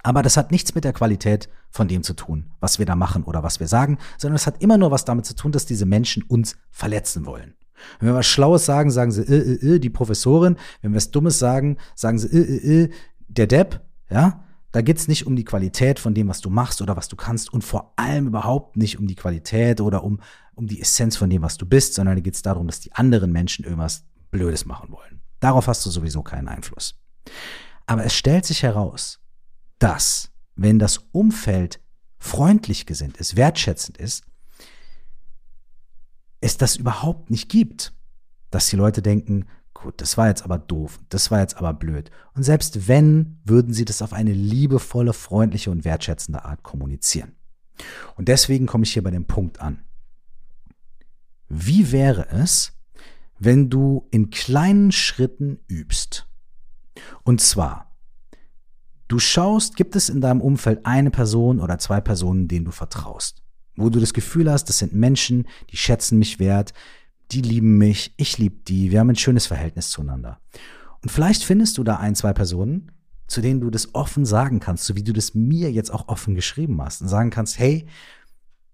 Aber 0.03 0.23
das 0.23 0.37
hat 0.37 0.53
nichts 0.53 0.75
mit 0.75 0.85
der 0.85 0.93
Qualität 0.93 1.49
von 1.71 1.89
dem 1.89 2.03
zu 2.03 2.15
tun, 2.15 2.51
was 2.61 2.79
wir 2.79 2.87
da 2.87 2.95
machen 2.95 3.25
oder 3.25 3.43
was 3.43 3.61
wir 3.61 3.67
sagen, 3.67 3.99
sondern 4.19 4.37
es 4.37 4.47
hat 4.47 4.63
immer 4.63 4.79
nur 4.79 4.91
was 4.91 5.05
damit 5.05 5.27
zu 5.27 5.35
tun, 5.35 5.53
dass 5.53 5.67
diese 5.67 5.87
Menschen 5.87 6.23
uns 6.23 6.57
verletzen 6.71 7.27
wollen. 7.27 7.55
Wenn 7.99 8.11
wir 8.11 8.15
was 8.15 8.27
Schlaues 8.27 8.65
sagen, 8.65 8.91
sagen 8.91 9.13
sie, 9.13 9.23
äh, 9.23 9.35
äh, 9.35 9.75
äh, 9.75 9.79
die 9.79 9.91
Professorin. 9.91 10.57
Wenn 10.81 10.93
wir 10.93 10.97
was 10.97 11.11
Dummes 11.11 11.39
sagen, 11.39 11.77
sagen 11.95 12.19
sie, 12.19 12.29
äh, 12.29 12.41
äh, 12.41 12.85
äh, 12.85 12.91
der 13.29 13.47
Depp, 13.47 13.81
ja. 14.11 14.45
Da 14.73 14.83
geht 14.83 14.99
es 14.99 15.09
nicht 15.09 15.27
um 15.27 15.37
die 15.37 15.45
Qualität 15.45 15.99
von 15.99 16.15
dem, 16.15 16.29
was 16.29 16.41
du 16.41 16.51
machst 16.51 16.83
oder 16.83 16.97
was 16.97 17.09
du 17.09 17.17
kannst 17.17 17.53
und 17.53 17.63
vor 17.63 17.95
allem 17.97 18.27
überhaupt 18.27 18.77
nicht 18.77 18.99
um 18.99 19.07
die 19.07 19.15
Qualität 19.15 19.81
oder 19.81 20.05
um, 20.05 20.21
um 20.55 20.67
die 20.67 20.81
Essenz 20.81 21.17
von 21.17 21.31
dem, 21.31 21.43
was 21.43 21.57
du 21.57 21.67
bist, 21.67 21.95
sondern 21.95 22.17
da 22.17 22.21
geht 22.21 22.35
es 22.35 22.43
darum, 22.43 22.67
dass 22.67 22.81
die 22.81 22.93
anderen 22.93 23.33
Menschen 23.33 23.65
irgendwas 23.65 24.05
Blödes 24.31 24.67
machen 24.67 24.91
wollen. 24.91 25.23
Darauf 25.41 25.67
hast 25.67 25.85
du 25.87 25.91
sowieso 25.91 26.23
keinen 26.23 26.49
Einfluss. 26.49 26.99
Aber 27.87 28.05
es 28.05 28.15
stellt 28.15 28.45
sich 28.45 28.63
heraus, 28.63 29.21
dass, 29.79 30.31
wenn 30.57 30.79
das 30.79 30.99
Umfeld 31.13 31.81
freundlich 32.19 32.87
gesinnt 32.87 33.17
ist, 33.19 33.37
wertschätzend 33.37 33.99
ist, 33.99 34.25
es 36.41 36.57
das 36.57 36.77
überhaupt 36.77 37.31
nicht 37.31 37.49
gibt. 37.49 37.93
Dass 38.51 38.69
die 38.69 38.77
Leute 38.77 39.03
denken, 39.03 39.47
gut, 39.83 40.01
das 40.01 40.17
war 40.17 40.29
jetzt 40.29 40.43
aber 40.43 40.59
doof, 40.59 40.99
das 41.09 41.31
war 41.31 41.41
jetzt 41.41 41.57
aber 41.57 41.75
blöd. 41.75 42.11
Und 42.35 42.43
selbst 42.43 42.89
wenn, 42.89 43.39
würden 43.45 43.73
sie 43.73 43.85
das 43.85 44.03
auf 44.03 44.13
eine 44.13 44.33
liebevolle, 44.33 45.13
freundliche 45.13 45.71
und 45.71 45.85
wertschätzende 45.85 46.45
Art 46.45 46.63
kommunizieren. 46.63 47.33
Und 48.17 48.29
deswegen 48.29 48.67
komme 48.67 48.85
ich 48.85 48.93
hier 48.93 49.03
bei 49.03 49.11
dem 49.11 49.27
Punkt 49.27 49.61
an. 49.61 49.85
Wie 51.49 51.93
wäre 51.93 52.29
es, 52.31 52.73
wenn 53.39 53.69
du 53.71 54.09
in 54.11 54.31
kleinen 54.31 54.93
Schritten 54.93 55.59
übst? 55.69 56.27
Und 57.23 57.41
zwar, 57.41 57.95
du 59.09 59.19
schaust, 59.19 59.77
gibt 59.77 59.95
es 59.95 60.09
in 60.09 60.23
deinem 60.23 60.41
Umfeld 60.41 60.87
eine 60.87 61.11
Person 61.11 61.61
oder 61.61 61.79
zwei 61.79 62.01
Personen, 62.01 62.49
denen 62.49 62.65
du 62.65 62.73
vertraust? 62.73 63.43
Wo 63.77 63.91
du 63.91 64.01
das 64.01 64.15
Gefühl 64.15 64.51
hast, 64.51 64.71
das 64.71 64.79
sind 64.79 64.95
Menschen, 64.95 65.47
die 65.71 65.77
schätzen 65.77 66.19
mich 66.19 66.39
wert, 66.39 66.73
die 67.33 67.43
lieben 67.43 67.79
mich, 67.79 68.15
ich 68.17 68.39
liebe 68.39 68.57
die, 68.67 68.91
wir 68.91 69.01
haben 69.01 69.11
ein 69.11 69.17
schönes 69.17 69.47
Verhältnis 69.47 69.91
zueinander. 69.91 70.41
Und 71.03 71.11
vielleicht 71.11 71.45
findest 71.45 71.79
du 71.79 71.85
da 71.85 71.97
ein, 71.97 72.15
zwei 72.15 72.33
Personen, 72.33 72.93
zu 73.27 73.41
denen 73.41 73.61
du 73.61 73.71
das 73.71 73.95
offen 73.95 74.25
sagen 74.25 74.61
kannst, 74.61 74.85
so 74.85 74.95
wie 74.97 75.03
du 75.03 75.13
das 75.13 75.35
mir 75.35 75.71
jetzt 75.73 75.93
auch 75.93 76.09
offen 76.09 76.35
geschrieben 76.35 76.81
hast 76.81 77.03
und 77.03 77.09
sagen 77.09 77.31
kannst, 77.31 77.59
hey, 77.59 77.87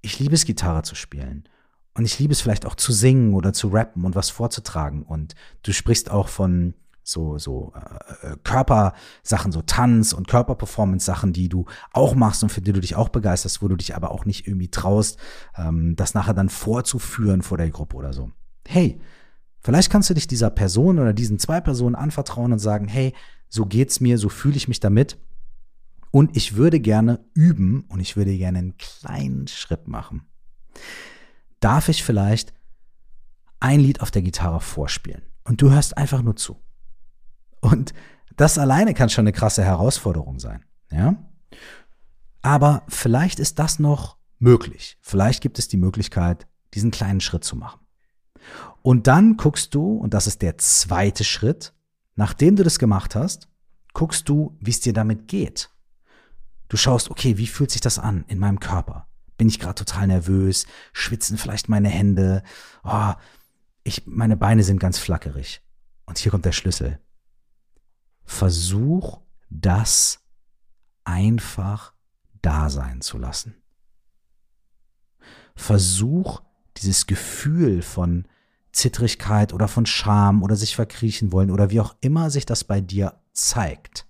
ich 0.02 0.18
liebe 0.18 0.34
es, 0.34 0.44
Gitarre 0.44 0.82
zu 0.82 0.94
spielen. 0.94 1.44
Und 1.94 2.04
ich 2.04 2.18
liebe 2.18 2.32
es 2.32 2.40
vielleicht 2.40 2.66
auch 2.66 2.74
zu 2.74 2.92
singen 2.92 3.34
oder 3.34 3.52
zu 3.52 3.68
rappen 3.68 4.04
und 4.04 4.14
was 4.14 4.30
vorzutragen. 4.30 5.02
Und 5.02 5.34
du 5.62 5.72
sprichst 5.72 6.10
auch 6.10 6.28
von 6.28 6.74
so, 7.02 7.38
so 7.38 7.72
äh, 7.74 8.32
äh 8.32 8.36
Körpersachen, 8.44 9.52
so 9.52 9.62
Tanz 9.62 10.12
und 10.12 10.28
Körperperformance-Sachen, 10.28 11.32
die 11.32 11.48
du 11.48 11.66
auch 11.92 12.14
machst 12.14 12.42
und 12.42 12.50
für 12.50 12.62
die 12.62 12.72
du 12.72 12.80
dich 12.80 12.96
auch 12.96 13.08
begeisterst, 13.08 13.62
wo 13.62 13.68
du 13.68 13.76
dich 13.76 13.94
aber 13.94 14.10
auch 14.10 14.24
nicht 14.24 14.46
irgendwie 14.46 14.70
traust, 14.70 15.18
ähm, 15.56 15.96
das 15.96 16.14
nachher 16.14 16.34
dann 16.34 16.48
vorzuführen 16.48 17.42
vor 17.42 17.58
der 17.58 17.70
Gruppe 17.70 17.96
oder 17.96 18.12
so 18.12 18.30
hey, 18.66 19.00
vielleicht 19.60 19.90
kannst 19.90 20.10
du 20.10 20.14
dich 20.14 20.26
dieser 20.26 20.50
Person 20.50 20.98
oder 20.98 21.12
diesen 21.12 21.38
zwei 21.38 21.60
Personen 21.60 21.94
anvertrauen 21.94 22.52
und 22.52 22.58
sagen, 22.58 22.88
hey, 22.88 23.14
so 23.48 23.66
geht's 23.66 24.00
mir, 24.00 24.18
so 24.18 24.28
fühle 24.28 24.56
ich 24.56 24.68
mich 24.68 24.80
damit. 24.80 25.18
Und 26.10 26.36
ich 26.36 26.56
würde 26.56 26.80
gerne 26.80 27.24
üben 27.34 27.84
und 27.88 28.00
ich 28.00 28.16
würde 28.16 28.36
gerne 28.36 28.58
einen 28.58 28.76
kleinen 28.76 29.48
Schritt 29.48 29.88
machen. 29.88 30.22
Darf 31.60 31.88
ich 31.88 32.02
vielleicht 32.02 32.52
ein 33.60 33.80
Lied 33.80 34.00
auf 34.00 34.10
der 34.10 34.22
Gitarre 34.22 34.60
vorspielen? 34.60 35.22
Und 35.44 35.62
du 35.62 35.70
hörst 35.70 35.96
einfach 35.96 36.22
nur 36.22 36.36
zu. 36.36 36.60
Und 37.60 37.94
das 38.36 38.58
alleine 38.58 38.94
kann 38.94 39.08
schon 39.08 39.22
eine 39.22 39.32
krasse 39.32 39.62
Herausforderung 39.62 40.38
sein, 40.38 40.64
ja? 40.90 41.16
Aber 42.42 42.82
vielleicht 42.88 43.38
ist 43.38 43.58
das 43.58 43.78
noch 43.78 44.16
möglich. 44.38 44.98
Vielleicht 45.00 45.42
gibt 45.42 45.58
es 45.58 45.68
die 45.68 45.76
Möglichkeit, 45.76 46.48
diesen 46.74 46.90
kleinen 46.90 47.20
Schritt 47.20 47.44
zu 47.44 47.54
machen. 47.56 47.80
Und 48.82 49.06
dann 49.06 49.36
guckst 49.36 49.74
du, 49.74 49.96
und 49.96 50.12
das 50.12 50.26
ist 50.26 50.42
der 50.42 50.58
zweite 50.58 51.24
Schritt, 51.24 51.72
nachdem 52.16 52.56
du 52.56 52.64
das 52.64 52.78
gemacht 52.78 53.14
hast, 53.14 53.48
guckst 53.94 54.28
du, 54.28 54.56
wie 54.60 54.70
es 54.70 54.80
dir 54.80 54.92
damit 54.92 55.28
geht. 55.28 55.70
Du 56.68 56.76
schaust, 56.76 57.10
okay, 57.10 57.38
wie 57.38 57.46
fühlt 57.46 57.70
sich 57.70 57.80
das 57.80 57.98
an 57.98 58.24
in 58.28 58.38
meinem 58.38 58.58
Körper? 58.58 59.06
Bin 59.36 59.48
ich 59.48 59.60
gerade 59.60 59.74
total 59.74 60.06
nervös? 60.06 60.66
Schwitzen 60.92 61.38
vielleicht 61.38 61.68
meine 61.68 61.88
Hände? 61.88 62.42
Oh, 62.82 63.12
ich, 63.84 64.06
meine 64.06 64.36
Beine 64.36 64.64
sind 64.64 64.78
ganz 64.78 64.98
flackerig. 64.98 65.62
Und 66.06 66.18
hier 66.18 66.30
kommt 66.30 66.44
der 66.44 66.52
Schlüssel. 66.52 66.98
Versuch, 68.24 69.20
das 69.50 70.20
einfach 71.04 71.92
da 72.40 72.70
sein 72.70 73.00
zu 73.00 73.18
lassen. 73.18 73.54
Versuch, 75.54 76.42
dieses 76.78 77.06
Gefühl 77.06 77.82
von 77.82 78.26
Zittrigkeit 78.72 79.52
oder 79.52 79.68
von 79.68 79.86
Scham 79.86 80.42
oder 80.42 80.56
sich 80.56 80.74
verkriechen 80.74 81.32
wollen 81.32 81.50
oder 81.50 81.70
wie 81.70 81.80
auch 81.80 81.94
immer 82.00 82.30
sich 82.30 82.46
das 82.46 82.64
bei 82.64 82.80
dir 82.80 83.14
zeigt. 83.32 84.06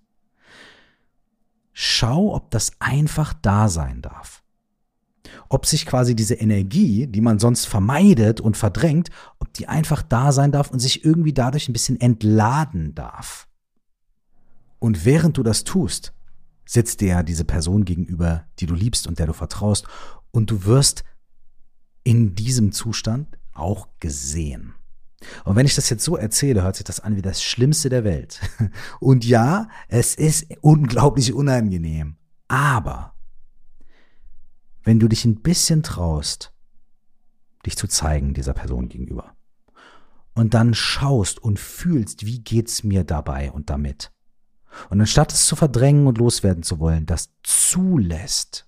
Schau, 1.73 2.35
ob 2.35 2.51
das 2.51 2.73
einfach 2.81 3.33
da 3.35 3.69
sein 3.69 4.03
darf. 4.03 4.43
Ob 5.49 5.67
sich 5.67 5.87
quasi 5.87 6.15
diese 6.15 6.35
Energie, 6.35 7.07
die 7.07 7.21
man 7.21 7.39
sonst 7.39 7.67
vermeidet 7.67 8.41
und 8.41 8.57
verdrängt, 8.57 9.11
ob 9.39 9.53
die 9.55 9.69
einfach 9.69 10.03
da 10.03 10.33
sein 10.33 10.53
darf 10.53 10.71
und 10.71 10.79
sich 10.79 11.05
irgendwie 11.05 11.33
dadurch 11.33 11.69
ein 11.69 11.73
bisschen 11.73 12.01
entladen 12.01 12.95
darf. 12.95 13.49
Und 14.79 15.05
während 15.05 15.39
du 15.39 15.43
das 15.43 15.65
tust, 15.65 16.13
sitzt 16.65 17.01
dir 17.01 17.09
ja 17.09 17.23
diese 17.23 17.45
Person 17.45 17.85
gegenüber, 17.85 18.45
die 18.59 18.67
du 18.67 18.75
liebst 18.75 19.07
und 19.07 19.19
der 19.19 19.27
du 19.27 19.33
vertraust, 19.33 19.87
und 20.31 20.51
du 20.51 20.65
wirst 20.65 21.05
in 22.05 22.35
diesem 22.35 22.73
Zustand 22.73 23.39
auch 23.55 23.89
gesehen. 24.01 24.75
Und 25.45 25.57
wenn 25.57 25.67
ich 25.67 25.75
das 25.75 25.91
jetzt 25.91 26.05
so 26.05 26.17
erzähle, 26.17 26.63
hört 26.63 26.77
sich 26.77 26.85
das 26.85 27.01
an 27.01 27.17
wie 27.17 27.23
das 27.23 27.43
Schlimmste 27.43 27.89
der 27.89 28.05
Welt. 28.05 28.41
Und 29.01 29.25
ja, 29.25 29.69
es 29.89 30.15
ist 30.15 30.47
unglaublich 30.61 31.33
unangenehm. 31.33 32.17
Aber 32.49 33.15
wenn 34.83 34.99
du 34.99 35.09
dich 35.09 35.25
ein 35.25 35.43
bisschen 35.43 35.83
traust, 35.83 36.53
dich 37.65 37.77
zu 37.77 37.87
zeigen 37.87 38.35
dieser 38.35 38.55
Person 38.55 38.89
gegenüber, 38.89 39.37
und 40.35 40.55
dann 40.55 40.73
schaust 40.73 41.41
und 41.41 41.61
fühlst, 41.61 42.25
wie 42.25 42.41
geht's 42.41 42.85
mir 42.85 43.05
dabei 43.05 43.53
und 43.53 43.69
damit, 43.71 44.13
und 44.89 45.01
anstatt 45.01 45.33
es 45.33 45.47
zu 45.47 45.55
verdrängen 45.55 46.07
und 46.07 46.17
loswerden 46.17 46.63
zu 46.63 46.79
wollen, 46.79 47.05
das 47.05 47.35
zulässt, 47.43 48.67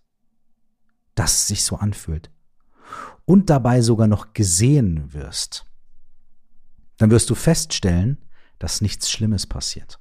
dass 1.14 1.32
es 1.32 1.46
sich 1.48 1.64
so 1.64 1.76
anfühlt 1.76 2.30
und 3.24 3.50
dabei 3.50 3.80
sogar 3.80 4.06
noch 4.06 4.32
gesehen 4.32 5.12
wirst, 5.12 5.66
dann 6.98 7.10
wirst 7.10 7.30
du 7.30 7.34
feststellen, 7.34 8.18
dass 8.58 8.80
nichts 8.80 9.10
Schlimmes 9.10 9.46
passiert. 9.46 9.98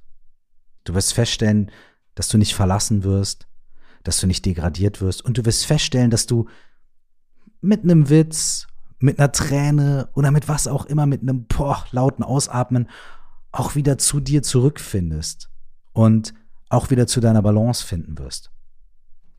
Du 0.84 0.94
wirst 0.94 1.14
feststellen, 1.14 1.70
dass 2.14 2.28
du 2.28 2.38
nicht 2.38 2.54
verlassen 2.54 3.02
wirst, 3.02 3.46
dass 4.04 4.18
du 4.20 4.26
nicht 4.26 4.44
degradiert 4.44 5.00
wirst 5.00 5.24
und 5.24 5.38
du 5.38 5.44
wirst 5.44 5.66
feststellen, 5.66 6.10
dass 6.10 6.26
du 6.26 6.48
mit 7.60 7.82
einem 7.82 8.10
Witz, 8.10 8.66
mit 8.98 9.18
einer 9.18 9.32
Träne 9.32 10.08
oder 10.14 10.30
mit 10.30 10.48
was 10.48 10.66
auch 10.66 10.86
immer, 10.86 11.06
mit 11.06 11.22
einem 11.22 11.46
boah, 11.46 11.84
lauten 11.90 12.22
Ausatmen 12.22 12.88
auch 13.50 13.74
wieder 13.74 13.98
zu 13.98 14.20
dir 14.20 14.42
zurückfindest 14.42 15.50
und 15.92 16.34
auch 16.68 16.90
wieder 16.90 17.06
zu 17.06 17.20
deiner 17.20 17.42
Balance 17.42 17.84
finden 17.84 18.18
wirst. 18.18 18.50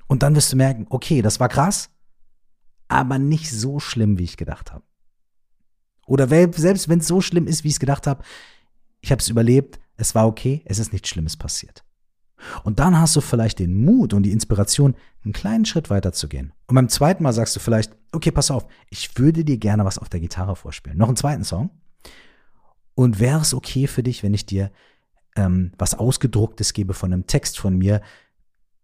Und 0.07 0.23
dann 0.23 0.35
wirst 0.35 0.51
du 0.51 0.55
merken, 0.55 0.87
okay, 0.89 1.21
das 1.21 1.39
war 1.39 1.49
krass, 1.49 1.89
aber 2.87 3.19
nicht 3.19 3.51
so 3.51 3.79
schlimm, 3.79 4.17
wie 4.17 4.23
ich 4.23 4.37
gedacht 4.37 4.71
habe. 4.71 4.83
Oder 6.05 6.27
selbst 6.27 6.87
wenn 6.87 6.99
es 6.99 7.07
so 7.07 7.21
schlimm 7.21 7.47
ist, 7.47 7.63
wie 7.63 7.69
ich 7.69 7.75
es 7.75 7.79
gedacht 7.79 8.07
habe, 8.07 8.23
ich 9.01 9.11
habe 9.11 9.19
es 9.19 9.29
überlebt, 9.29 9.79
es 9.97 10.15
war 10.15 10.27
okay, 10.27 10.61
es 10.65 10.79
ist 10.79 10.93
nichts 10.93 11.09
Schlimmes 11.09 11.37
passiert. 11.37 11.83
Und 12.63 12.79
dann 12.79 12.99
hast 12.99 13.15
du 13.15 13.21
vielleicht 13.21 13.59
den 13.59 13.73
Mut 13.85 14.13
und 14.13 14.23
die 14.23 14.31
Inspiration, 14.31 14.95
einen 15.23 15.33
kleinen 15.33 15.65
Schritt 15.65 15.89
weiter 15.89 16.11
zu 16.11 16.27
gehen. 16.27 16.53
Und 16.67 16.75
beim 16.75 16.89
zweiten 16.89 17.23
Mal 17.23 17.33
sagst 17.33 17.55
du 17.55 17.59
vielleicht, 17.59 17.95
okay, 18.11 18.31
pass 18.31 18.51
auf, 18.51 18.67
ich 18.89 19.17
würde 19.17 19.43
dir 19.43 19.57
gerne 19.57 19.85
was 19.85 19.97
auf 19.97 20.09
der 20.09 20.19
Gitarre 20.19 20.55
vorspielen. 20.55 20.97
Noch 20.97 21.07
einen 21.07 21.17
zweiten 21.17 21.43
Song. 21.43 21.69
Und 22.93 23.19
wäre 23.19 23.41
es 23.41 23.53
okay 23.53 23.87
für 23.87 24.03
dich, 24.03 24.23
wenn 24.23 24.33
ich 24.33 24.45
dir 24.45 24.71
ähm, 25.35 25.71
was 25.77 25.95
Ausgedrucktes 25.95 26.73
gebe 26.73 26.93
von 26.93 27.11
einem 27.11 27.27
Text 27.27 27.59
von 27.59 27.77
mir? 27.77 28.01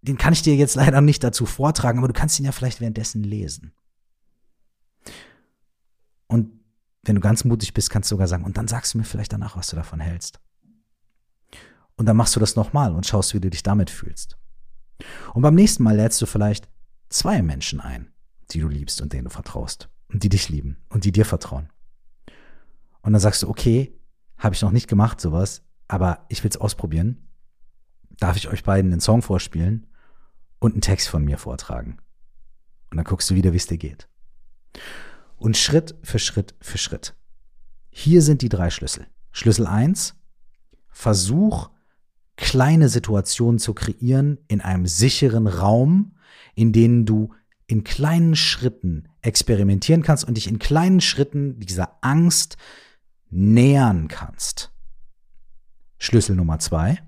Den 0.01 0.17
kann 0.17 0.33
ich 0.33 0.41
dir 0.41 0.55
jetzt 0.55 0.75
leider 0.75 1.01
nicht 1.01 1.23
dazu 1.23 1.45
vortragen, 1.45 1.99
aber 1.99 2.07
du 2.07 2.13
kannst 2.13 2.39
ihn 2.39 2.45
ja 2.45 2.51
vielleicht 2.51 2.81
währenddessen 2.81 3.23
lesen. 3.23 3.73
Und 6.31 6.49
wenn 7.03 7.15
du 7.15 7.21
ganz 7.21 7.43
mutig 7.43 7.73
bist, 7.73 7.89
kannst 7.89 8.09
du 8.09 8.13
sogar 8.13 8.27
sagen, 8.29 8.45
und 8.45 8.55
dann 8.55 8.69
sagst 8.69 8.93
du 8.93 8.97
mir 8.97 9.03
vielleicht 9.03 9.33
danach, 9.33 9.57
was 9.57 9.67
du 9.67 9.75
davon 9.75 9.99
hältst. 9.99 10.39
Und 11.97 12.05
dann 12.05 12.15
machst 12.15 12.33
du 12.37 12.39
das 12.39 12.55
nochmal 12.55 12.95
und 12.95 13.05
schaust, 13.05 13.33
wie 13.33 13.41
du 13.41 13.49
dich 13.49 13.63
damit 13.63 13.89
fühlst. 13.89 14.37
Und 15.33 15.41
beim 15.41 15.55
nächsten 15.55 15.83
Mal 15.83 15.97
lädst 15.97 16.21
du 16.21 16.25
vielleicht 16.25 16.69
zwei 17.09 17.41
Menschen 17.41 17.81
ein, 17.81 18.13
die 18.51 18.61
du 18.61 18.69
liebst 18.69 19.01
und 19.01 19.11
denen 19.11 19.25
du 19.25 19.29
vertraust 19.29 19.89
und 20.07 20.23
die 20.23 20.29
dich 20.29 20.47
lieben 20.47 20.77
und 20.87 21.03
die 21.03 21.11
dir 21.11 21.25
vertrauen. 21.25 21.67
Und 23.01 23.11
dann 23.11 23.19
sagst 23.19 23.43
du, 23.43 23.49
okay, 23.49 23.93
habe 24.37 24.55
ich 24.55 24.61
noch 24.61 24.71
nicht 24.71 24.87
gemacht 24.87 25.19
sowas, 25.19 25.63
aber 25.89 26.25
ich 26.29 26.45
will 26.45 26.49
es 26.49 26.57
ausprobieren. 26.57 27.27
Darf 28.09 28.37
ich 28.37 28.47
euch 28.47 28.63
beiden 28.63 28.93
einen 28.93 29.01
Song 29.01 29.21
vorspielen 29.21 29.85
und 30.59 30.71
einen 30.71 30.81
Text 30.81 31.09
von 31.09 31.25
mir 31.25 31.37
vortragen? 31.37 31.97
Und 32.89 32.95
dann 32.95 33.05
guckst 33.05 33.29
du 33.29 33.35
wieder, 33.35 33.51
wie 33.51 33.57
es 33.57 33.67
dir 33.67 33.77
geht. 33.77 34.07
Und 35.41 35.57
Schritt 35.57 35.95
für 36.03 36.19
Schritt 36.19 36.53
für 36.61 36.77
Schritt. 36.77 37.15
Hier 37.89 38.21
sind 38.21 38.43
die 38.43 38.49
drei 38.49 38.69
Schlüssel. 38.69 39.07
Schlüssel 39.31 39.65
eins: 39.65 40.13
Versuch, 40.91 41.71
kleine 42.35 42.89
Situationen 42.89 43.57
zu 43.57 43.73
kreieren 43.73 44.37
in 44.49 44.61
einem 44.61 44.85
sicheren 44.85 45.47
Raum, 45.47 46.15
in 46.53 46.73
denen 46.73 47.07
du 47.07 47.33
in 47.65 47.83
kleinen 47.83 48.35
Schritten 48.35 49.09
experimentieren 49.23 50.03
kannst 50.03 50.25
und 50.25 50.35
dich 50.35 50.45
in 50.45 50.59
kleinen 50.59 51.01
Schritten 51.01 51.59
dieser 51.59 51.97
Angst 52.01 52.57
nähern 53.31 54.09
kannst. 54.09 54.71
Schlüssel 55.97 56.35
Nummer 56.35 56.59
zwei. 56.59 57.01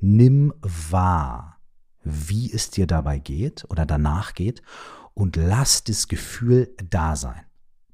Nimm 0.00 0.54
wahr, 0.62 1.58
wie 2.02 2.50
es 2.50 2.70
dir 2.70 2.86
dabei 2.86 3.18
geht 3.18 3.66
oder 3.68 3.84
danach 3.84 4.32
geht 4.32 4.62
und 5.16 5.36
lass 5.36 5.82
das 5.82 6.08
Gefühl 6.08 6.74
da 6.90 7.16
sein. 7.16 7.40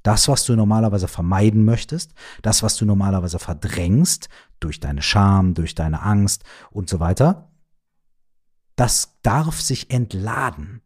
Das, 0.03 0.27
was 0.27 0.45
du 0.45 0.57
normalerweise 0.57 1.07
vermeiden 1.07 1.65
möchtest, 1.65 2.13
das, 2.43 2.65
was 2.65 2.77
du 2.77 2.85
normalerweise 2.85 3.39
verdrängst, 3.39 4.29
durch 4.59 4.81
deine 4.81 5.03
Scham, 5.03 5.55
durch 5.55 5.77
deine 5.77 6.03
Angst 6.03 6.43
und 6.71 6.89
so 6.89 6.99
weiter, 6.99 7.53
das 8.75 9.19
darf 9.23 9.61
sich 9.61 9.91
entladen. 9.91 10.83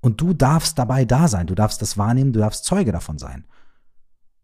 Und 0.00 0.20
du 0.20 0.32
darfst 0.32 0.78
dabei 0.78 1.04
da 1.04 1.26
sein, 1.26 1.48
du 1.48 1.56
darfst 1.56 1.82
das 1.82 1.98
wahrnehmen, 1.98 2.32
du 2.32 2.38
darfst 2.38 2.64
Zeuge 2.64 2.92
davon 2.92 3.18
sein. 3.18 3.44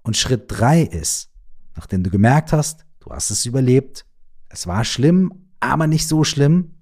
Und 0.03 0.17
Schritt 0.17 0.47
drei 0.49 0.83
ist, 0.83 1.31
nachdem 1.77 2.03
du 2.03 2.11
gemerkt 2.11 2.53
hast, 2.53 2.87
du 2.99 3.11
hast 3.11 3.31
es 3.31 3.47
überlebt, 3.47 4.05
es 4.49 4.67
war 4.67 4.85
schlimm, 4.85 5.51
aber 5.61 5.87
nicht 5.87 6.09
so 6.09 6.25
schlimm, 6.25 6.75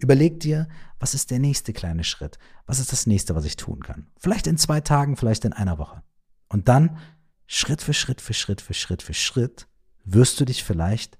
überleg 0.00 0.40
dir, 0.40 0.66
was 1.06 1.14
ist 1.14 1.30
der 1.30 1.38
nächste 1.38 1.72
kleine 1.72 2.02
Schritt? 2.02 2.36
Was 2.66 2.80
ist 2.80 2.90
das 2.90 3.06
nächste, 3.06 3.36
was 3.36 3.44
ich 3.44 3.54
tun 3.54 3.78
kann? 3.78 4.08
Vielleicht 4.18 4.48
in 4.48 4.58
zwei 4.58 4.80
Tagen, 4.80 5.16
vielleicht 5.16 5.44
in 5.44 5.52
einer 5.52 5.78
Woche. 5.78 6.02
Und 6.48 6.66
dann 6.66 6.98
Schritt 7.46 7.80
für 7.80 7.94
Schritt 7.94 8.20
für 8.20 8.34
Schritt 8.34 8.60
für 8.60 8.74
Schritt 8.74 9.02
für 9.04 9.14
Schritt 9.14 9.68
wirst 10.04 10.40
du 10.40 10.44
dich 10.44 10.64
vielleicht 10.64 11.16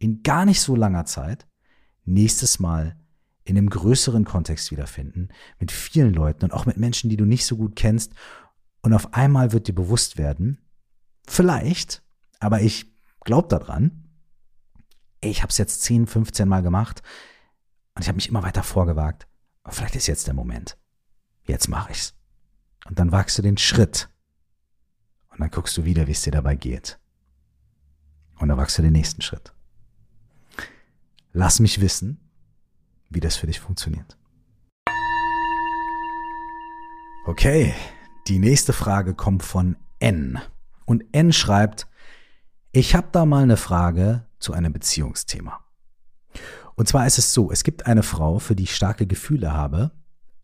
in 0.00 0.24
gar 0.24 0.44
nicht 0.44 0.60
so 0.60 0.74
langer 0.74 1.04
Zeit 1.04 1.46
nächstes 2.04 2.58
Mal 2.58 2.96
in 3.44 3.56
einem 3.56 3.70
größeren 3.70 4.24
Kontext 4.24 4.72
wiederfinden, 4.72 5.28
mit 5.60 5.70
vielen 5.70 6.12
Leuten 6.12 6.44
und 6.44 6.52
auch 6.52 6.66
mit 6.66 6.76
Menschen, 6.76 7.08
die 7.08 7.16
du 7.16 7.26
nicht 7.26 7.46
so 7.46 7.56
gut 7.56 7.76
kennst. 7.76 8.12
Und 8.82 8.92
auf 8.92 9.14
einmal 9.14 9.52
wird 9.52 9.68
dir 9.68 9.74
bewusst 9.76 10.18
werden, 10.18 10.66
vielleicht, 11.28 12.02
aber 12.40 12.60
ich 12.60 12.92
glaube 13.20 13.46
daran, 13.46 14.08
ich 15.20 15.42
habe 15.42 15.50
es 15.50 15.58
jetzt 15.58 15.82
10, 15.82 16.08
15 16.08 16.48
Mal 16.48 16.62
gemacht, 16.64 17.04
und 17.96 18.02
ich 18.02 18.08
habe 18.08 18.16
mich 18.16 18.28
immer 18.28 18.42
weiter 18.42 18.62
vorgewagt. 18.62 19.26
Aber 19.62 19.74
vielleicht 19.74 19.96
ist 19.96 20.06
jetzt 20.06 20.26
der 20.26 20.34
Moment. 20.34 20.76
Jetzt 21.44 21.68
mache 21.68 21.90
ich's. 21.90 22.14
Und 22.86 22.98
dann 22.98 23.10
wagst 23.10 23.38
du 23.38 23.42
den 23.42 23.56
Schritt. 23.56 24.10
Und 25.30 25.40
dann 25.40 25.50
guckst 25.50 25.76
du 25.76 25.84
wieder, 25.84 26.06
wie 26.06 26.12
es 26.12 26.22
dir 26.22 26.30
dabei 26.30 26.56
geht. 26.56 27.00
Und 28.38 28.48
dann 28.48 28.58
wagst 28.58 28.76
du 28.76 28.82
den 28.82 28.92
nächsten 28.92 29.22
Schritt. 29.22 29.54
Lass 31.32 31.58
mich 31.58 31.80
wissen, 31.80 32.20
wie 33.08 33.20
das 33.20 33.36
für 33.36 33.46
dich 33.46 33.60
funktioniert. 33.60 34.18
Okay, 37.24 37.74
die 38.28 38.38
nächste 38.38 38.74
Frage 38.74 39.14
kommt 39.14 39.42
von 39.42 39.76
N. 40.00 40.38
Und 40.84 41.02
N 41.12 41.32
schreibt, 41.32 41.88
ich 42.72 42.94
habe 42.94 43.08
da 43.10 43.24
mal 43.24 43.42
eine 43.42 43.56
Frage 43.56 44.26
zu 44.38 44.52
einem 44.52 44.74
Beziehungsthema. 44.74 45.65
Und 46.76 46.88
zwar 46.88 47.06
ist 47.06 47.18
es 47.18 47.32
so, 47.32 47.50
es 47.50 47.64
gibt 47.64 47.86
eine 47.86 48.02
Frau, 48.02 48.38
für 48.38 48.54
die 48.54 48.64
ich 48.64 48.76
starke 48.76 49.06
Gefühle 49.06 49.52
habe. 49.52 49.90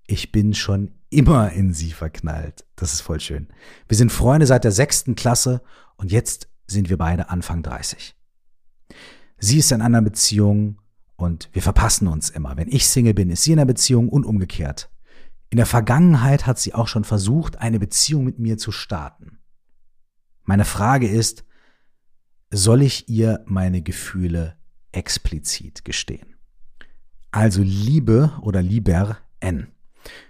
Ich 0.07 0.33
bin 0.33 0.55
schon 0.55 0.92
immer 1.11 1.53
in 1.53 1.75
sie 1.75 1.92
verknallt. 1.92 2.64
Das 2.75 2.95
ist 2.95 3.03
voll 3.03 3.21
schön. 3.21 3.49
Wir 3.87 3.97
sind 3.97 4.11
Freunde 4.11 4.47
seit 4.47 4.64
der 4.64 4.73
sechsten 4.73 5.14
Klasse 5.14 5.62
und 5.97 6.11
jetzt 6.11 6.49
sind 6.66 6.88
wir 6.88 6.97
beide 6.97 7.29
Anfang 7.29 7.62
30. 7.62 8.16
Sie 9.38 9.59
ist 9.59 9.71
in 9.73 9.83
einer 9.83 10.01
Beziehung 10.01 10.81
und 11.16 11.51
wir 11.53 11.62
verpassen 11.62 12.09
uns 12.09 12.31
immer. 12.31 12.57
Wenn 12.57 12.68
ich 12.68 12.88
Single 12.88 13.14
bin, 13.14 13.31
ist 13.31 13.42
sie 13.42 13.53
in 13.53 13.59
einer 13.59 13.66
Beziehung 13.66 14.09
und 14.09 14.25
umgekehrt. 14.25 14.90
In 15.51 15.59
der 15.59 15.66
Vergangenheit 15.66 16.47
hat 16.47 16.59
sie 16.59 16.73
auch 16.73 16.88
schon 16.88 17.05
versucht, 17.05 17.59
eine 17.59 17.79
Beziehung 17.79 18.25
mit 18.25 18.38
mir 18.38 18.57
zu 18.57 18.73
starten. 18.73 19.38
Meine 20.45 20.64
Frage 20.64 21.07
ist, 21.07 21.45
soll 22.51 22.81
ich 22.83 23.09
ihr 23.11 23.45
meine 23.47 23.83
Gefühle 23.83 24.57
explizit 24.92 25.85
gestehen. 25.85 26.35
Also 27.31 27.62
Liebe 27.62 28.33
oder 28.42 28.62
lieber 28.62 29.18
N. 29.40 29.68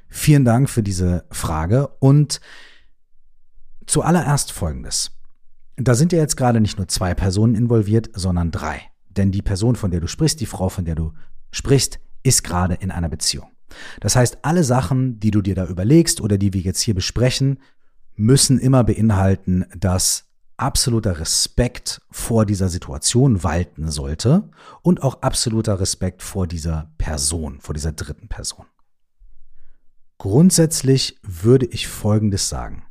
Vielen 0.08 0.44
Dank 0.44 0.70
für 0.70 0.82
diese 0.82 1.24
Frage 1.30 1.88
und 1.98 2.40
zuallererst 3.86 4.52
Folgendes. 4.52 5.10
da 5.76 5.94
sind 5.94 6.12
ja 6.12 6.18
jetzt 6.18 6.36
gerade 6.36 6.60
nicht 6.60 6.78
nur 6.78 6.86
zwei 6.86 7.14
Personen 7.14 7.54
involviert, 7.54 8.10
sondern 8.14 8.50
drei. 8.50 8.82
Denn 9.08 9.32
die 9.32 9.42
Person, 9.42 9.74
von 9.74 9.90
der 9.90 10.00
du 10.00 10.06
sprichst, 10.06 10.40
die 10.40 10.46
Frau, 10.46 10.68
von 10.68 10.84
der 10.84 10.94
du 10.94 11.12
sprichst, 11.50 11.98
ist 12.22 12.44
gerade 12.44 12.74
in 12.74 12.90
einer 12.90 13.08
Beziehung. 13.08 13.48
Das 14.00 14.16
heißt, 14.16 14.38
alle 14.42 14.64
Sachen, 14.64 15.18
die 15.18 15.30
du 15.30 15.40
dir 15.42 15.54
da 15.54 15.66
überlegst 15.66 16.20
oder 16.20 16.38
die 16.38 16.52
wir 16.52 16.60
jetzt 16.60 16.80
hier 16.80 16.94
besprechen, 16.94 17.58
müssen 18.14 18.58
immer 18.58 18.84
beinhalten, 18.84 19.64
dass 19.76 20.28
absoluter 20.56 21.18
Respekt 21.18 22.00
vor 22.10 22.46
dieser 22.46 22.68
Situation 22.68 23.42
walten 23.42 23.90
sollte 23.90 24.50
und 24.82 25.02
auch 25.02 25.22
absoluter 25.22 25.80
Respekt 25.80 26.22
vor 26.22 26.46
dieser 26.46 26.92
Person, 26.98 27.60
vor 27.60 27.74
dieser 27.74 27.92
dritten 27.92 28.28
Person. 28.28 28.66
Grundsätzlich 30.18 31.18
würde 31.22 31.66
ich 31.66 31.88
Folgendes 31.88 32.48
sagen. 32.48 32.84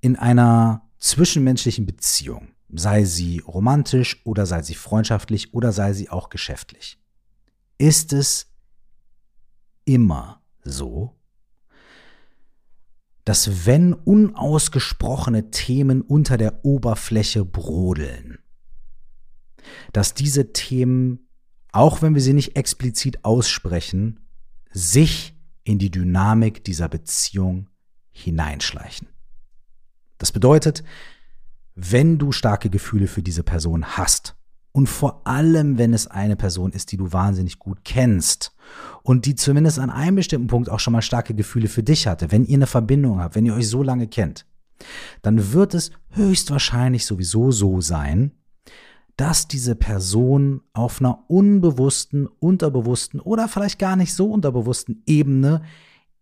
In 0.00 0.16
einer 0.16 0.82
zwischenmenschlichen 0.98 1.86
Beziehung, 1.86 2.48
sei 2.68 3.04
sie 3.04 3.38
romantisch 3.40 4.20
oder 4.24 4.44
sei 4.46 4.62
sie 4.62 4.74
freundschaftlich 4.74 5.54
oder 5.54 5.72
sei 5.72 5.92
sie 5.92 6.10
auch 6.10 6.30
geschäftlich, 6.30 6.98
ist 7.78 8.12
es 8.12 8.46
immer 9.84 10.42
so, 10.62 11.15
dass 13.26 13.66
wenn 13.66 13.92
unausgesprochene 13.92 15.50
Themen 15.50 16.00
unter 16.00 16.36
der 16.36 16.64
Oberfläche 16.64 17.44
brodeln, 17.44 18.38
dass 19.92 20.14
diese 20.14 20.52
Themen, 20.52 21.28
auch 21.72 22.02
wenn 22.02 22.14
wir 22.14 22.22
sie 22.22 22.34
nicht 22.34 22.56
explizit 22.56 23.24
aussprechen, 23.24 24.20
sich 24.70 25.34
in 25.64 25.80
die 25.80 25.90
Dynamik 25.90 26.62
dieser 26.62 26.88
Beziehung 26.88 27.68
hineinschleichen. 28.12 29.08
Das 30.18 30.30
bedeutet, 30.30 30.84
wenn 31.74 32.18
du 32.18 32.30
starke 32.30 32.70
Gefühle 32.70 33.08
für 33.08 33.24
diese 33.24 33.42
Person 33.42 33.96
hast 33.96 34.35
und 34.76 34.90
vor 34.90 35.26
allem, 35.26 35.78
wenn 35.78 35.94
es 35.94 36.06
eine 36.06 36.36
Person 36.36 36.70
ist, 36.70 36.92
die 36.92 36.98
du 36.98 37.10
wahnsinnig 37.10 37.58
gut 37.58 37.78
kennst 37.82 38.54
und 39.02 39.24
die 39.24 39.34
zumindest 39.34 39.78
an 39.78 39.88
einem 39.88 40.16
bestimmten 40.16 40.48
Punkt 40.48 40.68
auch 40.68 40.80
schon 40.80 40.92
mal 40.92 41.00
starke 41.00 41.34
Gefühle 41.34 41.68
für 41.68 41.82
dich 41.82 42.06
hatte, 42.06 42.30
wenn 42.30 42.44
ihr 42.44 42.58
eine 42.58 42.66
Verbindung 42.66 43.18
habt, 43.18 43.36
wenn 43.36 43.46
ihr 43.46 43.54
euch 43.54 43.70
so 43.70 43.82
lange 43.82 44.06
kennt, 44.06 44.44
dann 45.22 45.54
wird 45.54 45.72
es 45.72 45.92
höchstwahrscheinlich 46.10 47.06
sowieso 47.06 47.52
so 47.52 47.80
sein, 47.80 48.32
dass 49.16 49.48
diese 49.48 49.76
Person 49.76 50.60
auf 50.74 51.00
einer 51.00 51.24
unbewussten, 51.30 52.26
unterbewussten 52.26 53.18
oder 53.18 53.48
vielleicht 53.48 53.78
gar 53.78 53.96
nicht 53.96 54.12
so 54.12 54.30
unterbewussten 54.30 55.02
Ebene 55.06 55.62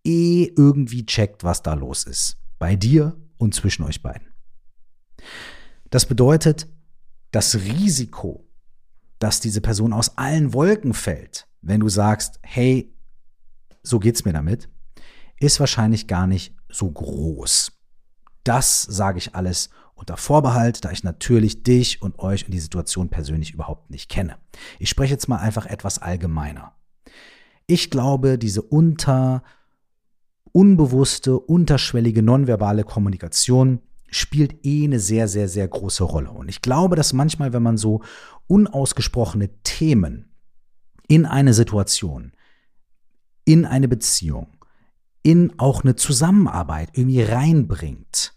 eh 0.05 0.45
irgendwie 0.57 1.05
checkt, 1.05 1.43
was 1.43 1.65
da 1.65 1.75
los 1.75 2.05
ist. 2.05 2.37
Bei 2.61 2.77
dir 2.77 3.17
und 3.37 3.53
zwischen 3.53 3.83
euch 3.83 4.01
beiden. 4.01 4.29
Das 5.91 6.07
bedeutet, 6.07 6.69
das 7.35 7.57
Risiko, 7.57 8.47
dass 9.19 9.41
diese 9.41 9.61
Person 9.61 9.93
aus 9.93 10.17
allen 10.19 10.53
Wolken 10.53 10.95
fällt, 10.95 11.49
wenn 11.63 11.81
du 11.81 11.89
sagst, 11.89 12.39
hey, 12.43 12.95
so 13.83 13.99
geht's 13.99 14.25
mir 14.25 14.33
damit, 14.33 14.69
ist 15.41 15.61
wahrscheinlich 15.61 16.07
gar 16.07 16.27
nicht 16.27 16.55
so 16.69 16.91
groß. 16.91 17.73
Das 18.45 18.83
sage 18.83 19.19
ich 19.19 19.35
alles 19.35 19.71
unter 19.95 20.17
Vorbehalt, 20.17 20.85
da 20.85 20.91
ich 20.91 21.03
natürlich 21.03 21.63
dich 21.63 22.03
und 22.03 22.19
euch 22.19 22.45
und 22.45 22.53
die 22.53 22.61
Situation 22.61 23.09
persönlich 23.09 23.53
überhaupt 23.53 23.91
nicht 23.91 24.09
kenne. 24.09 24.37
Ich 24.79 24.89
spreche 24.89 25.13
jetzt 25.13 25.29
mal 25.29 25.39
einfach 25.39 25.67
etwas 25.67 25.99
allgemeiner. 25.99 26.73
Ich 27.67 27.91
glaube, 27.91 28.39
diese 28.39 28.63
unter 28.63 29.43
unbewusste, 30.53 31.39
unterschwellige 31.39 32.23
nonverbale 32.23 32.85
Kommunikation 32.85 33.81
spielt 34.15 34.65
eh 34.65 34.85
eine 34.85 35.01
sehr, 35.01 35.29
sehr, 35.29 35.49
sehr 35.49 35.67
große 35.67 36.05
Rolle. 36.05 36.31
Und 36.31 36.49
ich 36.49 36.63
glaube, 36.63 36.97
dass 36.97 37.13
manchmal, 37.13 37.53
wenn 37.53 37.63
man 37.63 37.77
so 37.77 38.03
unausgesprochene 38.47 39.51
Themen 39.63 40.33
in 41.09 41.27
eine 41.27 41.53
Situation, 41.53 42.33
in 43.45 43.65
eine 43.65 43.89
Beziehung, 43.89 44.49
in 45.23 45.59
auch 45.59 45.83
eine 45.83 45.97
Zusammenarbeit 45.97 46.91
irgendwie 46.93 47.23
reinbringt 47.23 48.35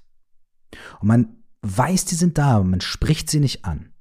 und 0.99 1.07
man 1.07 1.37
weiß, 1.61 2.05
die 2.05 2.15
sind 2.15 2.37
da, 2.37 2.55
aber 2.55 2.63
man 2.63 2.81
spricht 2.81 3.29
sie 3.29 3.39
nicht 3.39 3.65
an, 3.65 3.91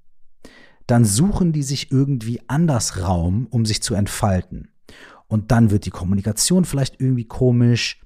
dann 0.86 1.04
suchen 1.04 1.52
die 1.52 1.62
sich 1.62 1.90
irgendwie 1.90 2.40
anders 2.48 3.02
Raum, 3.02 3.46
um 3.50 3.66
sich 3.66 3.82
zu 3.82 3.94
entfalten. 3.94 4.68
Und 5.26 5.50
dann 5.50 5.70
wird 5.72 5.84
die 5.84 5.90
Kommunikation 5.90 6.64
vielleicht 6.64 7.00
irgendwie 7.00 7.24
komisch. 7.24 8.00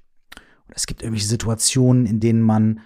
es 0.69 0.87
gibt 0.87 1.03
irgendwelche 1.03 1.27
Situationen, 1.27 2.07
in 2.07 2.19
denen 2.19 2.41
man 2.41 2.81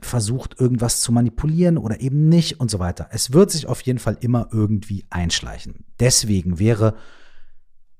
versucht, 0.00 0.58
irgendwas 0.58 1.00
zu 1.00 1.12
manipulieren 1.12 1.78
oder 1.78 2.00
eben 2.00 2.28
nicht 2.28 2.60
und 2.60 2.70
so 2.70 2.78
weiter. 2.78 3.08
Es 3.12 3.32
wird 3.32 3.50
sich 3.50 3.66
auf 3.66 3.80
jeden 3.82 3.98
Fall 3.98 4.16
immer 4.20 4.48
irgendwie 4.52 5.04
einschleichen. 5.10 5.84
Deswegen 6.00 6.58
wäre 6.58 6.96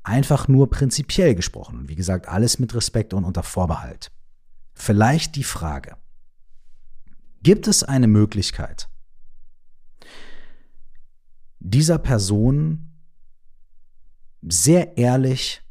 einfach 0.02 0.48
nur 0.48 0.70
prinzipiell 0.70 1.34
gesprochen, 1.34 1.88
wie 1.88 1.94
gesagt, 1.94 2.28
alles 2.28 2.58
mit 2.58 2.74
Respekt 2.74 3.14
und 3.14 3.24
unter 3.24 3.42
Vorbehalt. 3.42 4.10
Vielleicht 4.74 5.36
die 5.36 5.44
Frage, 5.44 5.96
Gibt 7.42 7.66
es 7.66 7.82
eine 7.82 8.06
Möglichkeit, 8.06 8.88
dieser 11.58 11.98
Person 11.98 12.92
sehr 14.42 14.96
ehrlich 14.96 15.62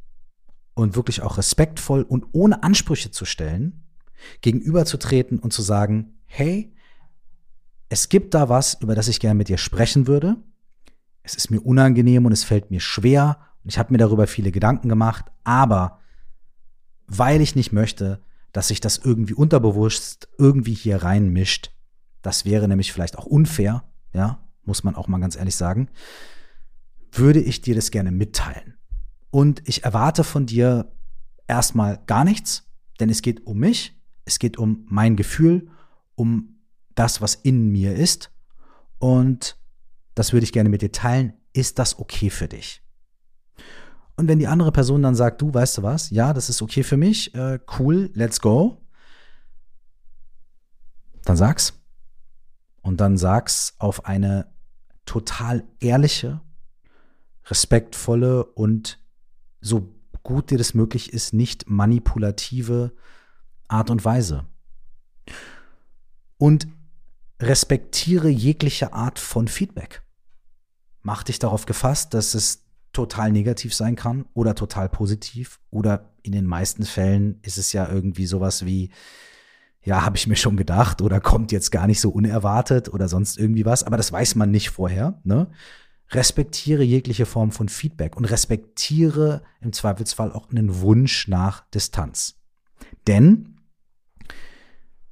und 0.74 0.96
wirklich 0.96 1.22
auch 1.22 1.38
respektvoll 1.38 2.04
und 2.04 2.26
ohne 2.34 2.64
Ansprüche 2.64 3.12
zu 3.12 3.24
stellen, 3.24 3.81
gegenüberzutreten 4.42 5.40
und 5.40 5.54
zu 5.54 5.62
sagen, 5.62 6.16
hey, 6.26 6.74
es 7.90 8.10
gibt 8.10 8.34
da 8.34 8.50
was, 8.50 8.76
über 8.82 8.96
das 8.96 9.08
ich 9.08 9.20
gerne 9.20 9.38
mit 9.38 9.50
dir 9.50 9.58
sprechen 9.58 10.08
würde. 10.08 10.38
Es 11.24 11.36
ist 11.36 11.52
mir 11.52 11.60
unangenehm 11.60 12.26
und 12.26 12.32
es 12.32 12.44
fällt 12.44 12.72
mir 12.72 12.80
schwer 12.80 13.38
und 13.64 13.70
ich 13.70 13.78
habe 13.78 13.92
mir 13.92 13.98
darüber 13.98 14.28
viele 14.28 14.52
Gedanken 14.52 14.90
gemacht, 14.90 15.26
aber 15.44 16.00
weil 17.08 17.42
ich 17.42 17.56
nicht 17.56 17.74
möchte, 17.74 18.22
dass 18.54 18.70
sich 18.70 18.80
das 18.80 18.98
irgendwie 18.98 19.34
unterbewusst 19.34 20.30
irgendwie 20.38 20.74
hier 20.74 21.04
reinmischt. 21.04 21.72
Das 22.22 22.46
wäre 22.46 22.68
nämlich 22.68 22.94
vielleicht 22.94 23.18
auch 23.18 23.26
unfair, 23.26 23.84
ja, 24.14 24.48
muss 24.64 24.84
man 24.84 24.96
auch 24.96 25.08
mal 25.08 25.20
ganz 25.20 25.36
ehrlich 25.36 25.56
sagen. 25.56 25.90
Würde 27.12 27.42
ich 27.42 27.62
dir 27.62 27.76
das 27.76 27.92
gerne 27.92 28.12
mitteilen. 28.12 28.76
Und 29.30 29.68
ich 29.68 29.84
erwarte 29.84 30.24
von 30.24 30.46
dir 30.46 30.94
erstmal 31.48 32.00
gar 32.06 32.24
nichts, 32.24 32.70
denn 33.00 33.10
es 33.10 33.22
geht 33.22 33.46
um 33.46 33.58
mich, 33.60 34.01
es 34.32 34.40
geht 34.40 34.58
um 34.58 34.86
mein 34.88 35.16
Gefühl, 35.18 35.68
um 36.16 36.62
das, 36.96 37.22
was 37.22 37.36
in 37.36 37.70
mir 37.70 37.96
ist. 37.96 38.32
Und 38.98 39.58
das 40.16 40.32
würde 40.32 40.46
ich 40.46 40.54
gerne 40.54 40.70
mit 40.70 40.82
dir 40.82 40.92
teilen. 40.92 41.34
Ist 41.54 41.80
das 41.80 42.00
okay 42.00 42.30
für 42.30 42.48
dich? 42.48 42.82
Und 44.16 44.28
wenn 44.28 44.40
die 44.40 44.48
andere 44.48 44.72
Person 44.72 45.02
dann 45.02 45.16
sagt, 45.16 45.42
du, 45.42 45.54
weißt 45.54 45.80
du 45.80 45.84
was, 45.84 46.12
ja, 46.12 46.34
das 46.34 46.50
ist 46.50 46.62
okay 46.62 46.84
für 46.84 46.98
mich, 46.98 47.36
äh, 47.36 47.60
cool, 47.78 48.10
let's 48.14 48.40
go, 48.40 48.82
dann 51.26 51.36
sag's. 51.36 51.74
Und 52.82 53.02
dann 53.02 53.18
sag's 53.18 53.76
auf 53.80 54.06
eine 54.06 54.48
total 55.06 55.66
ehrliche, 55.80 56.42
respektvolle 57.46 58.46
und 58.46 59.00
so 59.60 59.94
gut 60.24 60.52
dir 60.52 60.58
das 60.58 60.74
möglich 60.74 61.12
ist, 61.12 61.34
nicht 61.34 61.70
manipulative 61.70 62.94
Art 63.72 63.90
und 63.90 64.04
Weise. 64.04 64.46
Und 66.38 66.68
respektiere 67.40 68.30
jegliche 68.30 68.94
Art 68.94 69.20
von 69.20 69.48
Feedback. 69.48 70.02
Mach 71.02 71.24
dich 71.24 71.40
darauf 71.40 71.66
gefasst, 71.66 72.14
dass 72.14 72.36
es 72.36 72.64
total 72.94 73.32
negativ 73.32 73.74
sein 73.74 73.96
kann 73.96 74.26
oder 74.34 74.56
total 74.56 74.90
positiv. 74.90 75.60
Oder 75.70 76.14
in 76.24 76.34
den 76.34 76.46
meisten 76.46 76.84
Fällen 76.84 77.40
ist 77.42 77.58
es 77.58 77.74
ja 77.74 77.90
irgendwie 77.90 78.26
sowas 78.26 78.66
wie, 78.66 78.92
ja, 79.84 80.04
habe 80.04 80.18
ich 80.18 80.28
mir 80.28 80.36
schon 80.36 80.58
gedacht 80.58 81.02
oder 81.02 81.20
kommt 81.20 81.52
jetzt 81.52 81.72
gar 81.72 81.88
nicht 81.88 82.02
so 82.02 82.10
unerwartet 82.10 82.94
oder 82.94 83.08
sonst 83.08 83.38
irgendwie 83.38 83.66
was. 83.66 83.84
Aber 83.84 83.98
das 83.98 84.12
weiß 84.12 84.36
man 84.36 84.52
nicht 84.52 84.70
vorher. 84.70 85.20
Ne? 85.24 85.50
Respektiere 86.12 86.84
jegliche 86.84 87.26
Form 87.26 87.52
von 87.52 87.70
Feedback 87.70 88.18
und 88.18 88.26
respektiere 88.26 89.42
im 89.62 89.74
Zweifelsfall 89.74 90.32
auch 90.32 90.50
einen 90.50 90.82
Wunsch 90.82 91.28
nach 91.28 91.66
Distanz. 91.70 92.36
Denn 93.08 93.61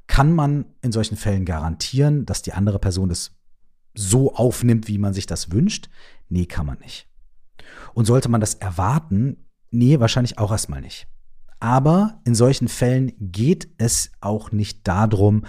kann 0.09 0.33
man 0.33 0.65
in 0.81 0.91
solchen 0.91 1.17
Fällen 1.17 1.45
garantieren, 1.45 2.25
dass 2.25 2.41
die 2.41 2.53
andere 2.53 2.79
Person 2.79 3.11
es 3.11 3.37
so 3.93 4.33
aufnimmt, 4.33 4.87
wie 4.87 4.97
man 4.97 5.13
sich 5.13 5.27
das 5.27 5.51
wünscht? 5.51 5.87
Nee, 6.29 6.47
kann 6.47 6.65
man 6.65 6.79
nicht. 6.79 7.07
Und 7.93 8.05
sollte 8.05 8.27
man 8.27 8.41
das 8.41 8.55
erwarten? 8.55 9.45
Nee, 9.69 9.99
wahrscheinlich 9.99 10.39
auch 10.39 10.51
erstmal 10.51 10.81
nicht. 10.81 11.07
Aber 11.59 12.21
in 12.25 12.33
solchen 12.33 12.69
Fällen 12.69 13.11
geht 13.19 13.69
es 13.77 14.11
auch 14.19 14.51
nicht 14.51 14.87
darum, 14.87 15.45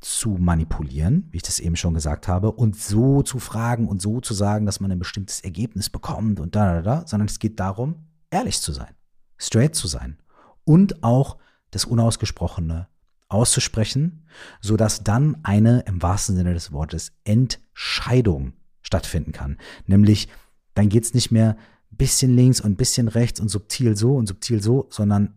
zu 0.00 0.38
manipulieren, 0.38 1.28
wie 1.30 1.36
ich 1.36 1.42
das 1.42 1.60
eben 1.60 1.76
schon 1.76 1.92
gesagt 1.92 2.28
habe, 2.28 2.52
und 2.52 2.74
so 2.74 3.20
zu 3.20 3.38
fragen 3.38 3.86
und 3.86 4.00
so 4.00 4.20
zu 4.20 4.32
sagen, 4.32 4.64
dass 4.64 4.80
man 4.80 4.90
ein 4.90 4.98
bestimmtes 4.98 5.40
Ergebnis 5.40 5.90
bekommt 5.90 6.40
und 6.40 6.56
da, 6.56 6.76
da, 6.76 6.82
da, 6.82 7.06
sondern 7.06 7.26
es 7.26 7.38
geht 7.38 7.60
darum, 7.60 8.06
ehrlich 8.30 8.60
zu 8.62 8.72
sein, 8.72 8.94
straight 9.36 9.74
zu 9.74 9.88
sein 9.88 10.16
und 10.64 11.02
auch 11.02 11.36
das 11.70 11.84
Unausgesprochene 11.84 12.88
auszusprechen, 13.28 14.26
sodass 14.60 15.02
dann 15.02 15.38
eine 15.42 15.80
im 15.86 16.02
wahrsten 16.02 16.36
Sinne 16.36 16.54
des 16.54 16.72
Wortes 16.72 17.12
Entscheidung 17.24 18.52
stattfinden 18.82 19.32
kann. 19.32 19.58
Nämlich, 19.86 20.28
dann 20.74 20.88
geht 20.88 21.04
es 21.04 21.14
nicht 21.14 21.30
mehr 21.30 21.56
bisschen 21.90 22.34
links 22.34 22.60
und 22.60 22.76
bisschen 22.76 23.08
rechts 23.08 23.40
und 23.40 23.48
subtil 23.48 23.96
so 23.96 24.16
und 24.16 24.26
subtil 24.26 24.62
so, 24.62 24.86
sondern 24.90 25.34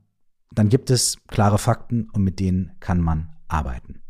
dann 0.53 0.69
gibt 0.69 0.89
es 0.89 1.17
klare 1.27 1.57
Fakten 1.57 2.09
und 2.11 2.23
mit 2.23 2.39
denen 2.39 2.73
kann 2.79 2.99
man 2.99 3.29
arbeiten. 3.47 4.01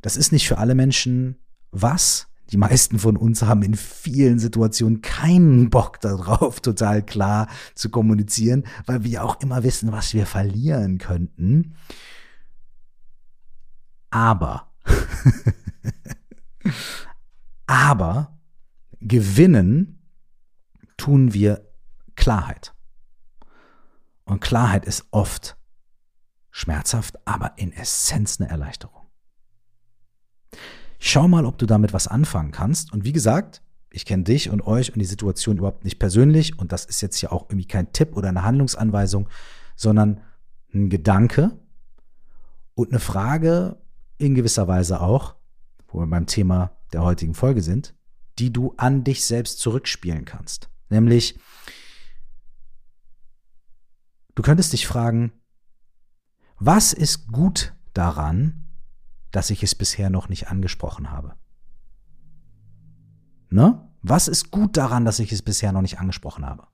Das 0.00 0.16
ist 0.16 0.32
nicht 0.32 0.48
für 0.48 0.58
alle 0.58 0.74
Menschen 0.74 1.36
was. 1.70 2.28
Die 2.50 2.56
meisten 2.56 2.98
von 2.98 3.16
uns 3.16 3.42
haben 3.42 3.62
in 3.62 3.74
vielen 3.74 4.38
Situationen 4.38 5.00
keinen 5.00 5.70
Bock 5.70 6.00
darauf, 6.00 6.60
total 6.60 7.02
klar 7.02 7.48
zu 7.74 7.90
kommunizieren, 7.90 8.64
weil 8.86 9.02
wir 9.02 9.24
auch 9.24 9.40
immer 9.40 9.62
wissen, 9.62 9.92
was 9.92 10.14
wir 10.14 10.26
verlieren 10.26 10.98
könnten. 10.98 11.74
Aber, 14.14 14.72
aber 17.66 18.38
gewinnen 19.00 20.08
tun 20.96 21.34
wir 21.34 21.68
Klarheit. 22.14 22.74
Und 24.22 24.40
Klarheit 24.40 24.84
ist 24.84 25.06
oft 25.10 25.56
schmerzhaft, 26.52 27.26
aber 27.26 27.54
in 27.56 27.72
Essenz 27.72 28.40
eine 28.40 28.48
Erleichterung. 28.48 29.02
Schau 31.00 31.26
mal, 31.26 31.44
ob 31.44 31.58
du 31.58 31.66
damit 31.66 31.92
was 31.92 32.06
anfangen 32.06 32.52
kannst. 32.52 32.92
Und 32.92 33.04
wie 33.04 33.12
gesagt, 33.12 33.62
ich 33.90 34.06
kenne 34.06 34.22
dich 34.22 34.48
und 34.48 34.64
euch 34.64 34.92
und 34.92 35.00
die 35.00 35.06
Situation 35.06 35.58
überhaupt 35.58 35.82
nicht 35.82 35.98
persönlich. 35.98 36.56
Und 36.56 36.70
das 36.70 36.84
ist 36.84 37.00
jetzt 37.00 37.16
hier 37.16 37.32
auch 37.32 37.46
irgendwie 37.50 37.66
kein 37.66 37.92
Tipp 37.92 38.16
oder 38.16 38.28
eine 38.28 38.44
Handlungsanweisung, 38.44 39.28
sondern 39.74 40.20
ein 40.72 40.88
Gedanke 40.88 41.58
und 42.76 42.90
eine 42.90 43.00
Frage 43.00 43.82
in 44.18 44.34
gewisser 44.34 44.68
Weise 44.68 45.00
auch, 45.00 45.36
wo 45.88 46.00
wir 46.00 46.06
beim 46.06 46.26
Thema 46.26 46.76
der 46.92 47.02
heutigen 47.02 47.34
Folge 47.34 47.62
sind, 47.62 47.94
die 48.38 48.52
du 48.52 48.74
an 48.76 49.04
dich 49.04 49.24
selbst 49.24 49.60
zurückspielen 49.60 50.24
kannst. 50.24 50.70
Nämlich, 50.88 51.38
du 54.34 54.42
könntest 54.42 54.72
dich 54.72 54.86
fragen, 54.86 55.32
was 56.58 56.92
ist 56.92 57.28
gut 57.28 57.74
daran, 57.92 58.64
dass 59.30 59.50
ich 59.50 59.62
es 59.62 59.74
bisher 59.74 60.10
noch 60.10 60.28
nicht 60.28 60.48
angesprochen 60.48 61.10
habe? 61.10 61.34
Ne? 63.50 63.88
Was 64.02 64.28
ist 64.28 64.50
gut 64.50 64.76
daran, 64.76 65.04
dass 65.04 65.18
ich 65.18 65.32
es 65.32 65.42
bisher 65.42 65.72
noch 65.72 65.82
nicht 65.82 65.98
angesprochen 65.98 66.44
habe? 66.44 66.66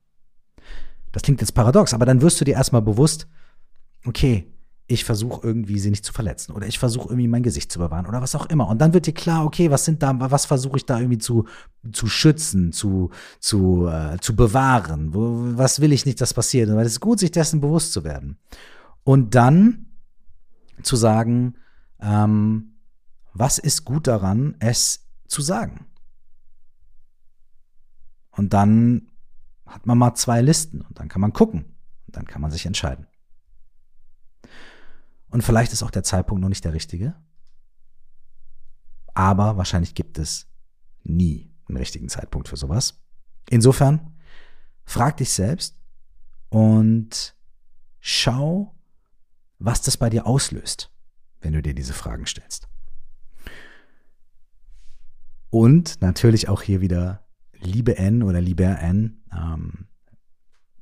Das 1.12 1.22
klingt 1.22 1.40
jetzt 1.40 1.54
paradox, 1.54 1.94
aber 1.94 2.06
dann 2.06 2.22
wirst 2.22 2.40
du 2.40 2.44
dir 2.44 2.54
erstmal 2.54 2.82
bewusst, 2.82 3.26
okay, 4.04 4.52
ich 4.90 5.04
versuche 5.04 5.46
irgendwie 5.46 5.78
sie 5.78 5.90
nicht 5.90 6.04
zu 6.04 6.12
verletzen 6.12 6.50
oder 6.52 6.66
ich 6.66 6.80
versuche 6.80 7.10
irgendwie 7.10 7.28
mein 7.28 7.44
Gesicht 7.44 7.70
zu 7.70 7.78
bewahren 7.78 8.06
oder 8.06 8.22
was 8.22 8.34
auch 8.34 8.46
immer. 8.46 8.66
Und 8.66 8.80
dann 8.80 8.92
wird 8.92 9.06
dir 9.06 9.14
klar, 9.14 9.44
okay, 9.44 9.70
was 9.70 9.84
sind 9.84 10.02
da, 10.02 10.12
was 10.18 10.46
versuche 10.46 10.78
ich 10.78 10.84
da 10.84 10.98
irgendwie 10.98 11.18
zu, 11.18 11.46
zu 11.92 12.08
schützen, 12.08 12.72
zu, 12.72 13.10
zu, 13.38 13.86
äh, 13.86 14.18
zu 14.20 14.34
bewahren? 14.34 15.10
Was 15.56 15.80
will 15.80 15.92
ich 15.92 16.06
nicht, 16.06 16.20
dass 16.20 16.34
passiert? 16.34 16.68
Weil 16.70 16.86
es 16.86 16.94
ist 16.94 17.00
gut, 17.00 17.20
sich 17.20 17.30
dessen 17.30 17.60
bewusst 17.60 17.92
zu 17.92 18.02
werden. 18.02 18.38
Und 19.04 19.36
dann 19.36 19.86
zu 20.82 20.96
sagen, 20.96 21.54
ähm, 22.00 22.72
was 23.32 23.58
ist 23.58 23.84
gut 23.84 24.08
daran, 24.08 24.56
es 24.58 25.06
zu 25.28 25.40
sagen? 25.40 25.86
Und 28.32 28.54
dann 28.54 29.06
hat 29.66 29.86
man 29.86 29.98
mal 29.98 30.14
zwei 30.14 30.42
Listen 30.42 30.80
und 30.80 30.98
dann 30.98 31.08
kann 31.08 31.20
man 31.20 31.32
gucken 31.32 31.76
und 32.08 32.16
dann 32.16 32.24
kann 32.24 32.42
man 32.42 32.50
sich 32.50 32.66
entscheiden. 32.66 33.06
Und 35.30 35.42
vielleicht 35.42 35.72
ist 35.72 35.82
auch 35.82 35.90
der 35.90 36.02
Zeitpunkt 36.02 36.40
noch 36.40 36.48
nicht 36.48 36.64
der 36.64 36.72
richtige. 36.72 37.14
Aber 39.14 39.56
wahrscheinlich 39.56 39.94
gibt 39.94 40.18
es 40.18 40.48
nie 41.02 41.52
einen 41.68 41.78
richtigen 41.78 42.08
Zeitpunkt 42.08 42.48
für 42.48 42.56
sowas. 42.56 43.00
Insofern, 43.48 44.16
frag 44.84 45.16
dich 45.16 45.32
selbst 45.32 45.76
und 46.48 47.36
schau, 48.00 48.74
was 49.58 49.82
das 49.82 49.96
bei 49.96 50.10
dir 50.10 50.26
auslöst, 50.26 50.92
wenn 51.40 51.52
du 51.52 51.62
dir 51.62 51.74
diese 51.74 51.92
Fragen 51.92 52.26
stellst. 52.26 52.68
Und 55.50 56.00
natürlich 56.00 56.48
auch 56.48 56.62
hier 56.62 56.80
wieder, 56.80 57.26
liebe 57.52 57.98
N 57.98 58.22
oder 58.22 58.40
lieber 58.40 58.78
N, 58.78 59.22
ähm, 59.32 59.88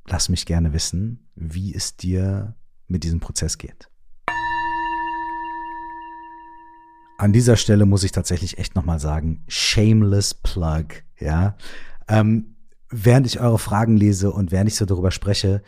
lass 0.05 0.29
mich 0.29 0.45
gerne 0.45 0.73
wissen, 0.73 1.29
wie 1.35 1.73
es 1.73 1.97
dir 1.97 2.55
mit 2.87 3.03
diesem 3.03 3.19
Prozess 3.19 3.57
geht. 3.57 3.88
An 7.19 7.33
dieser 7.33 7.57
Stelle 7.57 7.85
muss 7.85 8.03
ich 8.03 8.13
tatsächlich 8.13 8.57
echt 8.59 8.75
nochmal 8.75 8.99
sagen, 8.99 9.43
shameless 9.49 10.33
plug, 10.33 10.87
ja. 11.19 11.57
Ähm, 12.07 12.55
während 12.89 13.27
ich 13.27 13.41
eure 13.41 13.59
Fragen 13.59 13.97
lese 13.97 14.31
und 14.31 14.51
während 14.51 14.69
ich 14.69 14.75
so 14.75 14.85
darüber 14.85 15.11
spreche, 15.11 15.61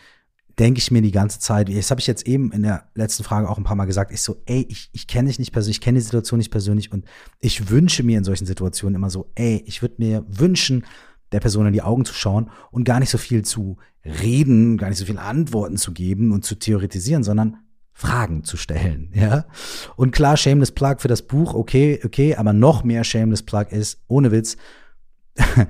denke 0.57 0.79
ich 0.79 0.91
mir 0.91 1.01
die 1.01 1.11
ganze 1.11 1.39
Zeit, 1.39 1.67
das 1.67 1.91
habe 1.91 1.99
ich 1.99 2.07
jetzt 2.07 2.25
eben 2.25 2.53
in 2.53 2.63
der 2.63 2.89
letzten 2.95 3.25
Frage 3.25 3.49
auch 3.49 3.57
ein 3.57 3.65
paar 3.65 3.75
Mal 3.75 3.85
gesagt, 3.85 4.13
ich 4.13 4.21
so, 4.21 4.41
ey, 4.45 4.65
ich, 4.69 4.89
ich 4.93 5.07
kenne 5.07 5.27
dich 5.27 5.39
nicht 5.39 5.51
persönlich, 5.51 5.77
ich 5.77 5.81
kenne 5.81 5.99
die 5.99 6.05
Situation 6.05 6.37
nicht 6.37 6.51
persönlich 6.51 6.91
und 6.93 7.05
ich 7.39 7.69
wünsche 7.69 8.03
mir 8.03 8.17
in 8.17 8.23
solchen 8.23 8.45
Situationen 8.45 8.95
immer 8.95 9.09
so, 9.09 9.29
ey, 9.35 9.61
ich 9.65 9.81
würde 9.81 9.95
mir 9.97 10.25
wünschen, 10.29 10.85
der 11.33 11.41
Person 11.41 11.67
in 11.67 11.73
die 11.73 11.81
Augen 11.81 12.05
zu 12.05 12.13
schauen 12.13 12.49
und 12.71 12.85
gar 12.85 13.01
nicht 13.01 13.09
so 13.09 13.17
viel 13.17 13.43
zu 13.43 13.77
reden, 14.05 14.77
gar 14.77 14.87
nicht 14.87 14.99
so 14.99 15.05
viele 15.05 15.21
Antworten 15.21 15.75
zu 15.75 15.91
geben 15.91 16.31
und 16.31 16.45
zu 16.45 16.55
theoretisieren, 16.55 17.23
sondern 17.23 17.57
Fragen 17.93 18.43
zu 18.43 18.57
stellen, 18.57 19.11
ja. 19.13 19.45
Und 19.95 20.11
klar, 20.11 20.37
Shameless 20.37 20.71
Plug 20.71 20.95
für 20.99 21.07
das 21.07 21.21
Buch, 21.21 21.53
okay, 21.53 21.99
okay, 22.03 22.35
aber 22.35 22.53
noch 22.53 22.83
mehr 22.83 23.03
Shameless 23.03 23.43
Plug 23.43 23.65
ist, 23.69 23.99
ohne 24.07 24.31
Witz, 24.31 24.57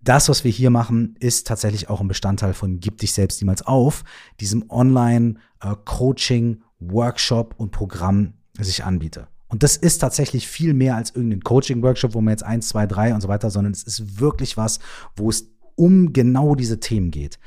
das, 0.00 0.28
was 0.28 0.44
wir 0.44 0.50
hier 0.50 0.70
machen, 0.70 1.14
ist 1.20 1.46
tatsächlich 1.46 1.88
auch 1.88 2.00
ein 2.00 2.08
Bestandteil 2.08 2.54
von 2.54 2.80
Gib 2.80 2.98
dich 2.98 3.12
selbst 3.12 3.40
niemals 3.40 3.66
auf, 3.66 4.04
diesem 4.40 4.70
Online-Coaching, 4.70 6.54
äh, 6.54 6.58
Workshop 6.80 7.54
und 7.58 7.70
Programm 7.70 8.34
das 8.54 8.68
ich 8.68 8.84
anbiete. 8.84 9.28
Und 9.48 9.62
das 9.62 9.76
ist 9.76 9.98
tatsächlich 9.98 10.48
viel 10.48 10.74
mehr 10.74 10.96
als 10.96 11.10
irgendein 11.10 11.42
Coaching-Workshop, 11.42 12.14
wo 12.14 12.20
man 12.20 12.32
jetzt 12.32 12.44
eins, 12.44 12.68
zwei, 12.68 12.86
drei 12.86 13.14
und 13.14 13.20
so 13.20 13.28
weiter, 13.28 13.50
sondern 13.50 13.72
es 13.72 13.82
ist 13.82 14.20
wirklich 14.20 14.56
was, 14.56 14.78
wo 15.16 15.28
es 15.28 15.50
um 15.74 16.12
genau 16.12 16.54
diese 16.54 16.80
Themen 16.80 17.10
geht. 17.10 17.38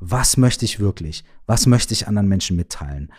Was 0.00 0.36
möchte 0.36 0.64
ich 0.64 0.80
wirklich? 0.80 1.24
Was 1.46 1.66
möchte 1.66 1.94
ich 1.94 2.08
anderen 2.08 2.28
Menschen 2.28 2.56
mitteilen? 2.56 3.12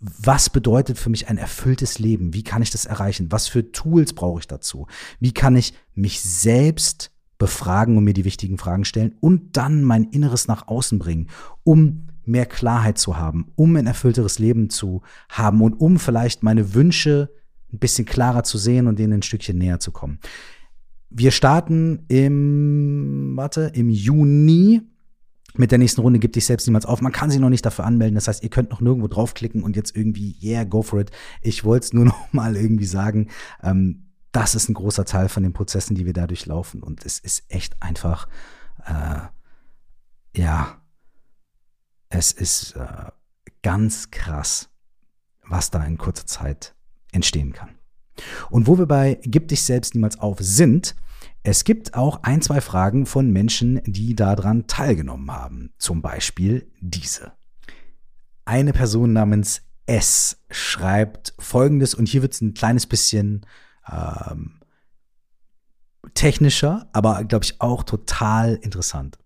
was 0.00 0.50
bedeutet 0.50 0.98
für 0.98 1.10
mich 1.10 1.28
ein 1.28 1.38
erfülltes 1.38 1.98
Leben? 1.98 2.32
Wie 2.32 2.44
kann 2.44 2.62
ich 2.62 2.70
das 2.70 2.86
erreichen? 2.86 3.32
Was 3.32 3.48
für 3.48 3.72
Tools 3.72 4.12
brauche 4.12 4.40
ich 4.40 4.46
dazu? 4.46 4.86
Wie 5.18 5.32
kann 5.32 5.56
ich 5.56 5.74
mich 5.94 6.20
selbst 6.20 7.10
befragen 7.38 7.96
und 7.96 8.04
mir 8.04 8.14
die 8.14 8.24
wichtigen 8.24 8.58
Fragen 8.58 8.84
stellen 8.84 9.16
und 9.20 9.56
dann 9.56 9.82
mein 9.82 10.04
Inneres 10.04 10.48
nach 10.48 10.68
außen 10.68 10.98
bringen, 10.98 11.28
um 11.64 12.08
mehr 12.24 12.46
Klarheit 12.46 12.98
zu 12.98 13.16
haben, 13.16 13.52
um 13.54 13.74
ein 13.76 13.86
erfüllteres 13.86 14.38
Leben 14.38 14.70
zu 14.70 15.02
haben 15.28 15.62
und 15.62 15.74
um 15.74 15.98
vielleicht 15.98 16.42
meine 16.42 16.74
Wünsche 16.74 17.30
ein 17.72 17.78
bisschen 17.78 18.04
klarer 18.04 18.44
zu 18.44 18.58
sehen 18.58 18.86
und 18.86 18.98
denen 18.98 19.14
ein 19.14 19.22
Stückchen 19.22 19.58
näher 19.58 19.80
zu 19.80 19.92
kommen. 19.92 20.18
Wir 21.10 21.30
starten 21.30 22.04
im, 22.08 23.32
warte, 23.34 23.72
im 23.74 23.88
Juni 23.88 24.82
mit 25.54 25.70
der 25.70 25.78
nächsten 25.78 26.00
Runde 26.00 26.18
gibt 26.18 26.36
dich 26.36 26.46
selbst 26.46 26.66
niemals 26.66 26.86
auf. 26.86 27.00
Man 27.00 27.12
kann 27.12 27.30
sich 27.30 27.40
noch 27.40 27.48
nicht 27.48 27.64
dafür 27.64 27.86
anmelden. 27.86 28.14
Das 28.14 28.28
heißt, 28.28 28.42
ihr 28.42 28.50
könnt 28.50 28.70
noch 28.70 28.80
nirgendwo 28.80 29.08
draufklicken 29.08 29.62
und 29.62 29.76
jetzt 29.76 29.96
irgendwie, 29.96 30.36
yeah, 30.42 30.64
go 30.64 30.82
for 30.82 31.00
it. 31.00 31.10
Ich 31.42 31.64
wollte 31.64 31.86
es 31.86 31.92
nur 31.92 32.04
noch 32.06 32.32
mal 32.32 32.56
irgendwie 32.56 32.86
sagen. 32.86 33.28
Ähm, 33.62 34.08
das 34.32 34.54
ist 34.54 34.68
ein 34.68 34.74
großer 34.74 35.04
Teil 35.04 35.28
von 35.28 35.42
den 35.42 35.52
Prozessen, 35.52 35.94
die 35.94 36.06
wir 36.06 36.12
da 36.12 36.26
durchlaufen. 36.26 36.82
Und 36.82 37.04
es 37.04 37.18
ist 37.18 37.44
echt 37.48 37.82
einfach, 37.82 38.28
äh, 38.84 39.20
ja, 40.38 40.80
es 42.10 42.32
ist 42.32 42.76
äh, 42.76 43.10
ganz 43.62 44.10
krass, 44.10 44.68
was 45.46 45.70
da 45.70 45.82
in 45.84 45.98
kurzer 45.98 46.26
Zeit 46.26 46.74
entstehen 47.12 47.52
kann. 47.52 47.70
Und 48.50 48.66
wo 48.66 48.78
wir 48.78 48.86
bei 48.86 49.18
Gib 49.22 49.48
dich 49.48 49.62
selbst 49.62 49.94
niemals 49.94 50.18
auf 50.18 50.38
sind, 50.40 50.94
es 51.42 51.64
gibt 51.64 51.94
auch 51.94 52.22
ein, 52.22 52.42
zwei 52.42 52.60
Fragen 52.60 53.06
von 53.06 53.30
Menschen, 53.30 53.80
die 53.84 54.14
daran 54.14 54.66
teilgenommen 54.66 55.30
haben. 55.30 55.72
Zum 55.78 56.02
Beispiel 56.02 56.70
diese. 56.80 57.32
Eine 58.44 58.72
Person 58.72 59.12
namens 59.12 59.62
S 59.86 60.44
schreibt 60.50 61.34
folgendes, 61.38 61.94
und 61.94 62.08
hier 62.08 62.22
wird 62.22 62.34
es 62.34 62.40
ein 62.40 62.54
kleines 62.54 62.86
bisschen 62.86 63.46
ähm, 63.90 64.60
technischer, 66.14 66.88
aber 66.92 67.24
glaube 67.24 67.44
ich 67.44 67.60
auch 67.60 67.82
total 67.82 68.56
interessant. 68.56 69.18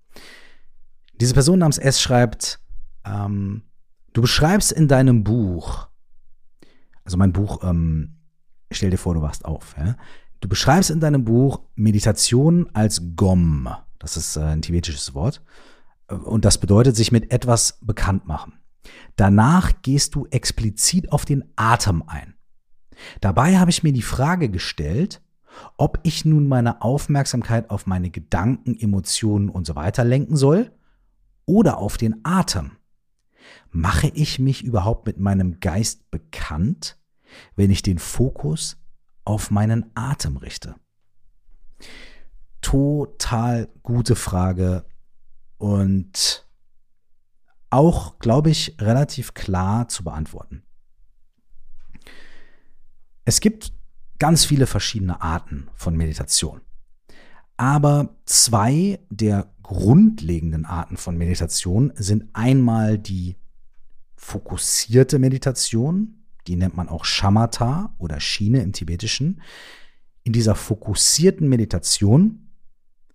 Diese 1.20 1.34
Person 1.34 1.59
namens 1.59 1.78
S 1.78 2.00
schreibt, 2.00 2.61
ähm, 3.05 3.62
du 4.12 4.22
beschreibst 4.22 4.72
in 4.72 4.88
deinem 4.88 5.24
Buch, 5.24 5.88
also 7.05 7.16
mein 7.16 7.32
Buch, 7.32 7.62
ähm, 7.64 8.18
stell 8.70 8.90
dir 8.90 8.98
vor, 8.98 9.14
du 9.14 9.22
wachst 9.22 9.44
auf, 9.44 9.74
ja? 9.78 9.96
Du 10.43 10.49
beschreibst 10.49 10.90
in 10.90 10.99
deinem 10.99 11.24
Buch 11.24 11.61
Meditation 11.76 12.68
als 12.72 13.01
Gom. 13.14 13.68
Das 14.01 14.16
ist 14.16 14.36
äh, 14.36 14.40
ein 14.40 14.61
tibetisches 14.61 15.14
Wort. 15.14 15.40
Und 16.09 16.45
das 16.45 16.59
bedeutet 16.59 16.97
sich 16.97 17.12
mit 17.12 17.30
etwas 17.30 17.78
bekannt 17.80 18.26
machen. 18.26 18.55
Danach 19.14 19.70
gehst 19.82 20.16
du 20.16 20.26
explizit 20.26 21.12
auf 21.12 21.24
den 21.24 21.45
Atem 21.55 22.03
ein. 22.09 22.34
Dabei 23.20 23.57
habe 23.57 23.70
ich 23.70 23.84
mir 23.84 23.93
die 23.93 24.03
Frage 24.03 24.49
gestellt, 24.49 25.22
ob 25.76 26.01
ich 26.03 26.24
nun 26.24 26.49
meine 26.49 26.82
Aufmerksamkeit 26.82 27.70
auf 27.70 27.86
meine 27.86 28.11
Gedanken, 28.11 28.76
Emotionen 28.76 29.49
und 29.49 29.64
so 29.64 29.76
weiter 29.76 30.03
lenken 30.03 30.34
soll 30.34 30.72
oder 31.47 31.78
auf 31.78 31.99
den 31.99 32.16
Atem. 32.24 32.72
Mache 33.70 34.09
ich 34.09 34.40
mich 34.40 34.64
überhaupt 34.64 35.07
mit 35.07 35.20
meinem 35.20 35.61
Geist 35.61 36.11
bekannt, 36.11 36.99
wenn 37.55 37.70
ich 37.70 37.82
den 37.82 38.01
Fokus 38.01 38.82
auf 39.24 39.50
meinen 39.50 39.90
Atem 39.94 40.36
richte? 40.36 40.74
Total 42.60 43.68
gute 43.82 44.16
Frage 44.16 44.84
und 45.58 46.46
auch, 47.70 48.18
glaube 48.18 48.50
ich, 48.50 48.76
relativ 48.80 49.34
klar 49.34 49.88
zu 49.88 50.04
beantworten. 50.04 50.62
Es 53.24 53.40
gibt 53.40 53.72
ganz 54.18 54.44
viele 54.44 54.66
verschiedene 54.66 55.20
Arten 55.20 55.68
von 55.74 55.96
Meditation. 55.96 56.60
Aber 57.56 58.16
zwei 58.24 59.00
der 59.10 59.52
grundlegenden 59.62 60.64
Arten 60.64 60.96
von 60.96 61.16
Meditation 61.16 61.92
sind 61.94 62.28
einmal 62.32 62.98
die 62.98 63.36
fokussierte 64.16 65.18
Meditation, 65.18 66.21
die 66.47 66.57
nennt 66.57 66.76
man 66.76 66.88
auch 66.88 67.05
Shamatha 67.05 67.95
oder 67.99 68.20
Schiene 68.20 68.62
im 68.62 68.72
Tibetischen. 68.72 69.40
In 70.24 70.32
dieser 70.32 70.55
fokussierten 70.55 71.49
Meditation 71.49 72.49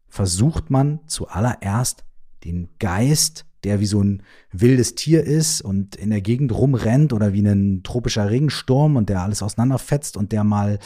versucht 0.07 0.69
man 0.69 0.99
zuallererst 1.07 2.05
den 2.43 2.69
Geist, 2.79 3.45
der 3.63 3.79
wie 3.79 3.85
so 3.85 4.01
ein 4.01 4.23
wildes 4.51 4.95
Tier 4.95 5.23
ist 5.23 5.61
und 5.61 5.95
in 5.95 6.09
der 6.09 6.21
Gegend 6.21 6.51
rumrennt 6.51 7.11
oder 7.11 7.33
wie 7.33 7.45
ein 7.45 7.81
tropischer 7.83 8.29
Regensturm 8.29 8.95
und 8.95 9.09
der 9.09 9.21
alles 9.21 9.41
auseinanderfetzt 9.41 10.15
und 10.15 10.31
der 10.31 10.43
mal 10.43 10.79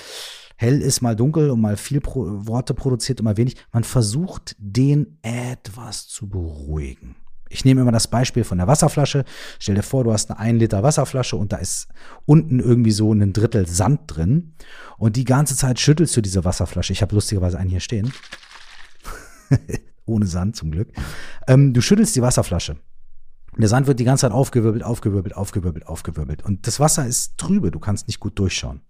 hell 0.58 0.82
ist, 0.82 1.02
mal 1.02 1.16
dunkel 1.16 1.50
und 1.50 1.60
mal 1.60 1.76
viel 1.76 2.02
Pro 2.02 2.26
Worte 2.48 2.74
produziert 2.74 3.20
und 3.20 3.26
mal 3.26 3.38
wenig. 3.38 3.56
Man 3.72 3.84
versucht, 3.84 4.56
den 4.60 5.18
etwas 5.22 6.08
zu 6.08 6.30
beruhigen. 6.30 7.16
Ich 7.52 7.66
nehme 7.66 7.82
immer 7.82 7.91
das 7.91 8.08
Beispiel 8.08 8.43
von 8.43 8.58
der 8.58 8.68
Wasserflasche. 8.68 9.26
Stell 9.60 9.76
dir 9.76 9.84
vor, 9.84 10.04
du 10.04 10.14
hast 10.14 10.32
eine 10.32 10.39
1 10.39 10.60
Liter 10.60 10.84
Wasserflasche 10.84 11.36
und 11.36 11.52
da 11.52 11.58
ist 11.58 11.88
unten 12.26 12.60
irgendwie 12.60 12.91
so 12.91 13.12
ein 13.12 13.34
Drittel 13.34 13.68
Sand 13.68 14.02
drin. 14.08 14.54
Und 14.97 15.18
die 15.18 15.26
ganze 15.26 15.56
Zeit 15.56 15.80
schüttelst 15.80 16.16
du 16.16 16.22
diese 16.22 16.45
Wasserflasche. 16.45 16.93
Ich 16.93 17.02
habe 17.02 17.14
lustigerweise 17.14 17.60
einen 17.60 17.70
hier 17.70 17.82
stehen. 17.82 18.14
Ohne 20.06 20.28
Sand 20.28 20.56
zum 20.56 20.72
Glück. 20.72 20.93
Ähm, 21.47 21.74
du 21.74 21.82
schüttelst 21.82 22.16
die 22.16 22.22
Wasserflasche. 22.22 22.78
Der 23.58 23.68
Sand 23.68 23.86
wird 23.86 23.99
die 23.99 24.06
ganze 24.06 24.22
Zeit 24.22 24.32
aufgewirbelt, 24.32 24.84
aufgewirbelt, 24.84 25.36
aufgewirbelt, 25.36 25.86
aufgewirbelt. 25.88 26.43
Und 26.43 26.68
das 26.68 26.80
Wasser 26.80 27.06
ist 27.06 27.38
trübe, 27.38 27.70
du 27.70 27.80
kannst 27.80 28.08
nicht 28.08 28.22
gut 28.22 28.39
durchschauen. 28.39 28.82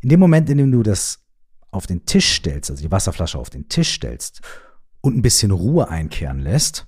In 0.00 0.08
dem 0.08 0.20
Moment, 0.20 0.48
in 0.50 0.58
dem 0.58 0.70
du 0.70 0.84
das 0.84 1.18
auf 1.72 1.86
den 1.86 2.06
Tisch 2.06 2.36
stellst, 2.36 2.70
also 2.70 2.82
die 2.82 2.92
Wasserflasche 2.92 3.38
auf 3.38 3.50
den 3.50 3.68
Tisch 3.68 3.94
stellst 3.94 4.40
und 5.00 5.16
ein 5.16 5.22
bisschen 5.22 5.50
Ruhe 5.50 5.88
einkehren 5.88 6.38
lässt, 6.38 6.86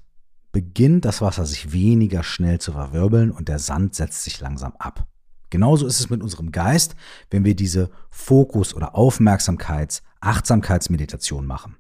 beginnt 0.53 1.05
das 1.05 1.21
Wasser 1.21 1.45
sich 1.47 1.73
weniger 1.73 2.23
schnell 2.23 2.59
zu 2.59 2.73
verwirbeln 2.73 3.31
und 3.31 3.49
der 3.49 3.59
Sand 3.59 3.95
setzt 3.95 4.25
sich 4.25 4.41
langsam 4.41 4.75
ab. 4.79 5.07
Genauso 5.51 5.87
ist 5.87 6.01
es 6.01 6.11
mit 6.11 6.23
unserem 6.23 6.53
Geist, 6.53 6.95
wenn 7.31 7.45
wir 7.45 7.55
diese 7.55 7.91
Fokus- 8.11 8.75
oder 8.75 8.95
Aufmerksamkeits-, 8.95 10.03
Achtsamkeitsmeditation 10.21 11.47
machen. 11.47 11.77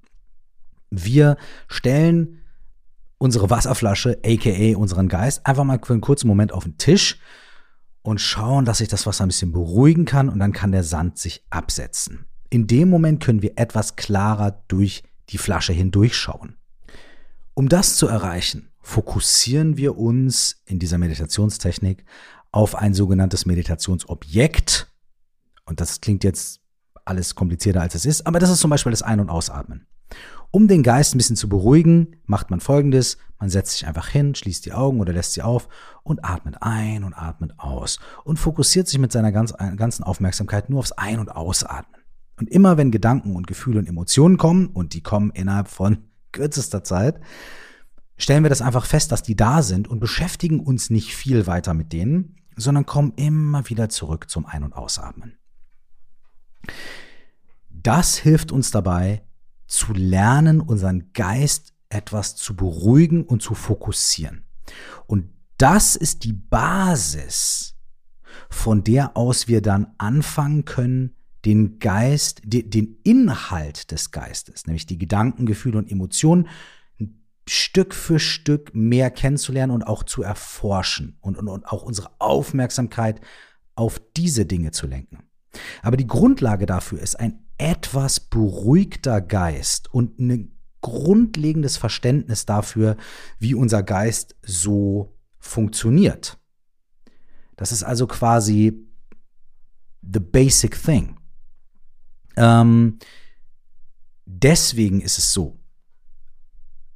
Wir 0.90 1.36
stellen 1.66 2.38
unsere 3.18 3.50
Wasserflasche, 3.50 4.18
aka 4.24 4.76
unseren 4.76 5.08
Geist, 5.08 5.44
einfach 5.44 5.64
mal 5.64 5.80
für 5.82 5.92
einen 5.92 6.00
kurzen 6.00 6.28
Moment 6.28 6.52
auf 6.52 6.64
den 6.64 6.78
Tisch 6.78 7.18
und 8.02 8.20
schauen, 8.20 8.64
dass 8.64 8.78
sich 8.78 8.88
das 8.88 9.06
Wasser 9.06 9.24
ein 9.24 9.28
bisschen 9.28 9.52
beruhigen 9.52 10.04
kann 10.04 10.28
und 10.28 10.38
dann 10.38 10.52
kann 10.52 10.72
der 10.72 10.84
Sand 10.84 11.18
sich 11.18 11.44
absetzen. 11.50 12.26
In 12.48 12.66
dem 12.66 12.88
Moment 12.88 13.22
können 13.22 13.42
wir 13.42 13.52
etwas 13.56 13.96
klarer 13.96 14.62
durch 14.68 15.02
die 15.28 15.38
Flasche 15.38 15.74
hindurchschauen. 15.74 16.56
Um 17.58 17.68
das 17.68 17.96
zu 17.96 18.06
erreichen, 18.06 18.70
fokussieren 18.82 19.76
wir 19.76 19.98
uns 19.98 20.62
in 20.64 20.78
dieser 20.78 20.96
Meditationstechnik 20.96 22.04
auf 22.52 22.76
ein 22.76 22.94
sogenanntes 22.94 23.46
Meditationsobjekt. 23.46 24.86
Und 25.64 25.80
das 25.80 26.00
klingt 26.00 26.22
jetzt 26.22 26.60
alles 27.04 27.34
komplizierter 27.34 27.80
als 27.80 27.96
es 27.96 28.06
ist, 28.06 28.28
aber 28.28 28.38
das 28.38 28.50
ist 28.50 28.60
zum 28.60 28.70
Beispiel 28.70 28.92
das 28.92 29.02
Ein- 29.02 29.18
und 29.18 29.28
Ausatmen. 29.28 29.88
Um 30.52 30.68
den 30.68 30.84
Geist 30.84 31.16
ein 31.16 31.18
bisschen 31.18 31.34
zu 31.34 31.48
beruhigen, 31.48 32.14
macht 32.26 32.48
man 32.50 32.60
folgendes. 32.60 33.18
Man 33.40 33.50
setzt 33.50 33.72
sich 33.72 33.88
einfach 33.88 34.06
hin, 34.06 34.36
schließt 34.36 34.64
die 34.64 34.72
Augen 34.72 35.00
oder 35.00 35.12
lässt 35.12 35.32
sie 35.32 35.42
auf 35.42 35.68
und 36.04 36.24
atmet 36.24 36.58
ein 36.62 37.02
und 37.02 37.12
atmet 37.12 37.58
aus 37.58 37.98
und 38.22 38.38
fokussiert 38.38 38.86
sich 38.86 39.00
mit 39.00 39.10
seiner 39.10 39.32
ganzen 39.32 40.04
Aufmerksamkeit 40.04 40.70
nur 40.70 40.78
aufs 40.78 40.92
Ein- 40.92 41.18
und 41.18 41.34
Ausatmen. 41.34 42.02
Und 42.38 42.48
immer 42.50 42.76
wenn 42.76 42.92
Gedanken 42.92 43.34
und 43.34 43.48
Gefühle 43.48 43.80
und 43.80 43.88
Emotionen 43.88 44.36
kommen, 44.38 44.68
und 44.68 44.94
die 44.94 45.02
kommen 45.02 45.32
innerhalb 45.32 45.66
von 45.66 46.04
kürzester 46.32 46.84
Zeit, 46.84 47.20
stellen 48.16 48.42
wir 48.42 48.50
das 48.50 48.62
einfach 48.62 48.84
fest, 48.84 49.12
dass 49.12 49.22
die 49.22 49.36
da 49.36 49.62
sind 49.62 49.88
und 49.88 50.00
beschäftigen 50.00 50.60
uns 50.60 50.90
nicht 50.90 51.14
viel 51.14 51.46
weiter 51.46 51.74
mit 51.74 51.92
denen, 51.92 52.36
sondern 52.56 52.86
kommen 52.86 53.12
immer 53.16 53.68
wieder 53.68 53.88
zurück 53.88 54.28
zum 54.28 54.46
Ein- 54.46 54.64
und 54.64 54.74
Ausatmen. 54.74 55.38
Das 57.70 58.16
hilft 58.16 58.52
uns 58.52 58.70
dabei, 58.70 59.22
zu 59.66 59.92
lernen, 59.92 60.60
unseren 60.60 61.12
Geist 61.12 61.74
etwas 61.88 62.36
zu 62.36 62.56
beruhigen 62.56 63.24
und 63.24 63.42
zu 63.42 63.54
fokussieren. 63.54 64.44
Und 65.06 65.30
das 65.58 65.96
ist 65.96 66.24
die 66.24 66.32
Basis, 66.32 67.76
von 68.50 68.82
der 68.82 69.16
aus 69.16 69.48
wir 69.48 69.62
dann 69.62 69.94
anfangen 69.98 70.64
können, 70.64 71.14
den 71.44 71.78
Geist, 71.78 72.42
den 72.44 72.98
Inhalt 73.04 73.90
des 73.90 74.10
Geistes, 74.10 74.66
nämlich 74.66 74.86
die 74.86 74.98
Gedanken, 74.98 75.46
Gefühle 75.46 75.78
und 75.78 75.90
Emotionen, 75.90 76.48
Stück 77.48 77.94
für 77.94 78.18
Stück 78.18 78.74
mehr 78.74 79.10
kennenzulernen 79.10 79.72
und 79.72 79.82
auch 79.82 80.02
zu 80.02 80.22
erforschen 80.22 81.16
und, 81.20 81.38
und, 81.38 81.48
und 81.48 81.66
auch 81.66 81.82
unsere 81.82 82.10
Aufmerksamkeit 82.18 83.20
auf 83.74 84.00
diese 84.16 84.44
Dinge 84.44 84.72
zu 84.72 84.86
lenken. 84.86 85.24
Aber 85.82 85.96
die 85.96 86.06
Grundlage 86.06 86.66
dafür 86.66 87.00
ist 87.00 87.18
ein 87.18 87.44
etwas 87.56 88.20
beruhigter 88.20 89.20
Geist 89.20 89.92
und 89.92 90.18
ein 90.18 90.52
grundlegendes 90.80 91.76
Verständnis 91.76 92.46
dafür, 92.46 92.96
wie 93.38 93.54
unser 93.54 93.82
Geist 93.82 94.36
so 94.42 95.16
funktioniert. 95.38 96.38
Das 97.56 97.72
ist 97.72 97.82
also 97.82 98.06
quasi 98.06 98.86
the 100.02 100.20
basic 100.20 100.80
thing. 100.80 101.17
Ähm, 102.38 102.98
deswegen 104.24 105.00
ist 105.00 105.18
es 105.18 105.32
so. 105.32 105.58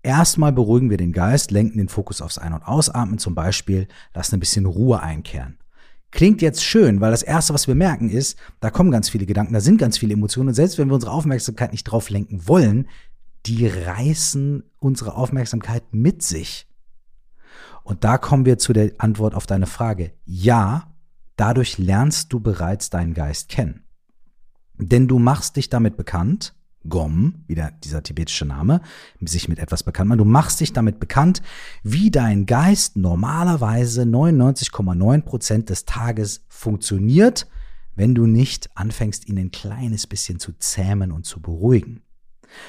Erstmal 0.05 0.53
beruhigen 0.53 0.91
wir 0.91 0.97
den 0.97 1.13
Geist, 1.13 1.51
lenken 1.51 1.79
den 1.79 1.89
Fokus 1.89 2.21
aufs 2.23 2.39
Ein- 2.39 2.55
und 2.55 2.63
Ausatmen 2.63 3.19
zum 3.19 3.35
Beispiel, 3.35 3.89
lassen 4.15 4.37
ein 4.37 4.41
bisschen 4.41 4.67
Ruhe 4.67 5.01
einkehren. 5.01 5.59
Klingt 6.11 6.43
jetzt 6.43 6.63
schön, 6.63 7.01
weil 7.01 7.11
das 7.11 7.23
Erste, 7.23 7.55
was 7.55 7.67
wir 7.67 7.75
merken, 7.75 8.11
ist, 8.11 8.39
da 8.61 8.71
kommen 8.71 8.91
ganz 8.91 9.09
viele 9.09 9.27
Gedanken, 9.27 9.55
da 9.55 9.61
sind 9.61 9.79
ganz 9.79 9.99
viele 9.99 10.15
Emotionen. 10.15 10.49
Und 10.49 10.55
selbst 10.55 10.79
wenn 10.79 10.89
wir 10.89 10.95
unsere 10.95 11.13
Aufmerksamkeit 11.13 11.73
nicht 11.73 11.85
drauf 11.85 12.11
lenken 12.11 12.47
wollen, 12.47 12.89
die 13.47 13.67
reißen 13.67 14.63
unsere 14.79 15.15
Aufmerksamkeit 15.15 15.83
mit 15.93 16.23
sich. 16.23 16.69
Und 17.83 18.05
da 18.05 18.19
kommen 18.19 18.45
wir 18.45 18.59
zu 18.59 18.73
der 18.73 18.93
Antwort 18.99 19.35
auf 19.35 19.47
deine 19.47 19.67
Frage. 19.67 20.13
Ja, 20.25 20.95
dadurch 21.37 21.79
lernst 21.79 22.33
du 22.33 22.41
bereits 22.41 22.91
deinen 22.91 23.15
Geist 23.15 23.49
kennen. 23.49 23.82
Denn 24.79 25.09
du 25.09 25.19
machst 25.19 25.57
dich 25.57 25.69
damit 25.69 25.97
bekannt, 25.97 26.55
Gom, 26.89 27.45
wieder 27.47 27.71
dieser 27.85 28.03
tibetische 28.03 28.45
Name, 28.45 28.81
sich 29.21 29.49
mit 29.49 29.61
etwas 29.61 29.85
bekannt 29.85 30.09
machen. 30.09 30.19
Du 30.19 30.25
machst 30.25 30.61
dich 30.61 30.73
damit 30.73 30.99
bekannt, 30.99 31.41
wie 31.85 32.11
dein 32.11 32.45
Geist 32.47 32.97
normalerweise 32.97 34.03
99,9 34.03 35.23
Prozent 35.23 35.71
des 35.71 35.85
Tages 35.85 36.45
funktioniert, 36.49 37.47
wenn 37.95 38.15
du 38.15 38.27
nicht 38.27 38.71
anfängst, 38.77 39.29
ihn 39.29 39.39
ein 39.39 39.51
kleines 39.51 40.07
bisschen 40.07 40.41
zu 40.41 40.53
zähmen 40.55 41.13
und 41.13 41.25
zu 41.25 41.41
beruhigen. 41.41 42.03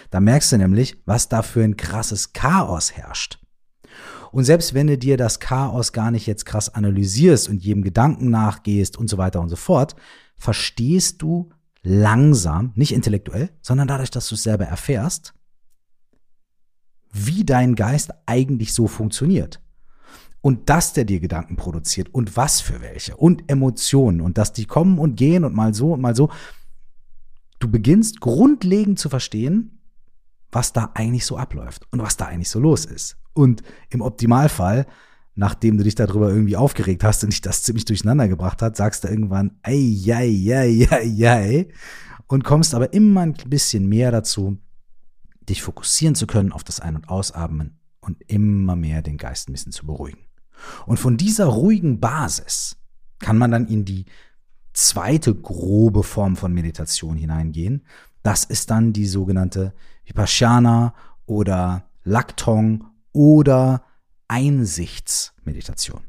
Da 0.10 0.20
merkst 0.20 0.52
du 0.52 0.58
nämlich, 0.58 0.98
was 1.06 1.30
da 1.30 1.42
für 1.42 1.64
ein 1.64 1.78
krasses 1.78 2.34
Chaos 2.34 2.92
herrscht. 2.92 3.40
Und 4.32 4.46
selbst 4.46 4.74
wenn 4.74 4.88
du 4.88 4.98
dir 4.98 5.18
das 5.18 5.40
Chaos 5.40 5.92
gar 5.92 6.12
nicht 6.12 6.26
jetzt 6.26 6.46
krass 6.46 6.70
analysierst 6.70 7.50
und 7.50 7.64
jedem 7.64 7.84
Gedanken 7.84 8.30
nachgehst 8.30 8.98
und 8.98 9.10
so 9.10 9.18
weiter 9.18 9.42
und 9.42 9.50
so 9.50 9.56
fort, 9.56 9.96
verstehst 10.36 11.22
du, 11.22 11.52
langsam, 11.84 12.72
nicht 12.76 12.94
intellektuell, 12.94 13.50
sondern 13.62 13.88
dadurch, 13.88 14.10
dass 14.10 14.30
du 14.30 14.36
es 14.36 14.44
selber 14.44 14.66
erfährst, 14.66 15.34
wie 17.12 17.44
dein 17.44 17.76
Geist 17.76 18.12
eigentlich 18.26 18.74
so 18.74 18.88
funktioniert. 18.88 19.62
Und 20.42 20.70
dass 20.70 20.92
der 20.92 21.06
dir 21.06 21.22
Gedanken 21.22 21.56
produziert 21.56 22.14
und 22.14 22.36
was 22.36 22.60
für 22.60 22.82
welche 22.82 23.16
und 23.16 23.50
Emotionen 23.50 24.20
und 24.20 24.38
dass 24.38 24.52
die 24.52 24.66
kommen 24.66 25.00
und 25.00 25.16
gehen 25.16 25.46
und 25.46 25.56
mal 25.56 25.74
so 25.74 25.94
und 25.94 26.02
mal 26.02 26.16
so. 26.16 26.30
Du 27.60 27.70
beginnst 27.70 28.20
grundlegend 28.20 29.00
zu 29.00 29.08
verstehen, 29.08 29.80
was 30.52 30.74
da 30.74 30.92
eigentlich 30.96 31.26
so 31.26 31.38
abläuft 31.38 31.88
und 31.92 32.02
was 32.02 32.18
da 32.18 32.26
eigentlich 32.26 32.50
so 32.50 32.60
los 32.60 32.84
ist. 32.84 33.16
Und 33.34 33.64
im 33.90 34.02
Optimalfall 34.02 34.86
nachdem 35.36 35.78
du 35.78 35.84
dich 35.84 35.96
darüber 35.96 36.30
irgendwie 36.30 36.58
aufgeregt 36.58 37.04
hast 37.04 37.24
und 37.24 37.32
dich 37.32 37.42
das 37.42 37.64
ziemlich 37.64 37.86
durcheinander 37.86 38.28
gebracht 38.28 38.62
hat, 38.62 38.78
sagst 38.78 39.04
du 39.04 39.08
irgendwann, 39.08 39.58
ei, 39.64 39.98
ei, 40.08 40.54
ei, 40.54 40.88
ei, 40.90 41.28
ei, 41.28 41.68
und 42.28 42.44
kommst 42.44 42.76
aber 42.76 42.94
immer 42.94 43.22
ein 43.22 43.34
bisschen 43.34 43.88
mehr 43.88 44.12
dazu, 44.12 44.58
dich 45.50 45.62
fokussieren 45.62 46.16
zu 46.16 46.28
können 46.28 46.52
auf 46.52 46.64
das 46.64 46.80
Ein- 46.80 46.96
und 46.96 47.10
Ausatmen 47.10 47.80
und 48.00 48.18
immer 48.28 48.76
mehr 48.76 49.02
den 49.02 49.18
Geist 49.18 49.50
ein 49.50 49.54
bisschen 49.54 49.72
zu 49.72 49.86
beruhigen. 49.86 50.20
Und 50.86 50.98
von 50.98 51.18
dieser 51.18 51.46
ruhigen 51.46 52.00
Basis 52.00 52.78
kann 53.20 53.38
man 53.38 53.52
dann 53.52 53.68
in 53.68 53.86
die 53.86 54.06
zweite 54.74 55.36
grobe 55.36 56.04
Form 56.04 56.36
von 56.36 56.54
Meditation 56.54 57.18
hineingehen. 57.18 57.86
Das 58.22 58.44
ist 58.44 58.72
dann 58.72 58.94
die 58.94 59.06
sogenannte 59.06 59.74
Vipassana 60.06 60.94
oder 61.26 61.86
Laktong 62.04 62.86
oder 63.12 63.84
Einsichtsmeditation. 64.28 66.02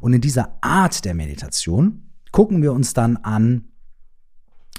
Und 0.00 0.12
in 0.12 0.20
dieser 0.20 0.58
Art 0.60 1.04
der 1.04 1.14
Meditation 1.14 2.10
gucken 2.32 2.62
wir 2.62 2.72
uns 2.72 2.94
dann 2.94 3.16
an, 3.18 3.68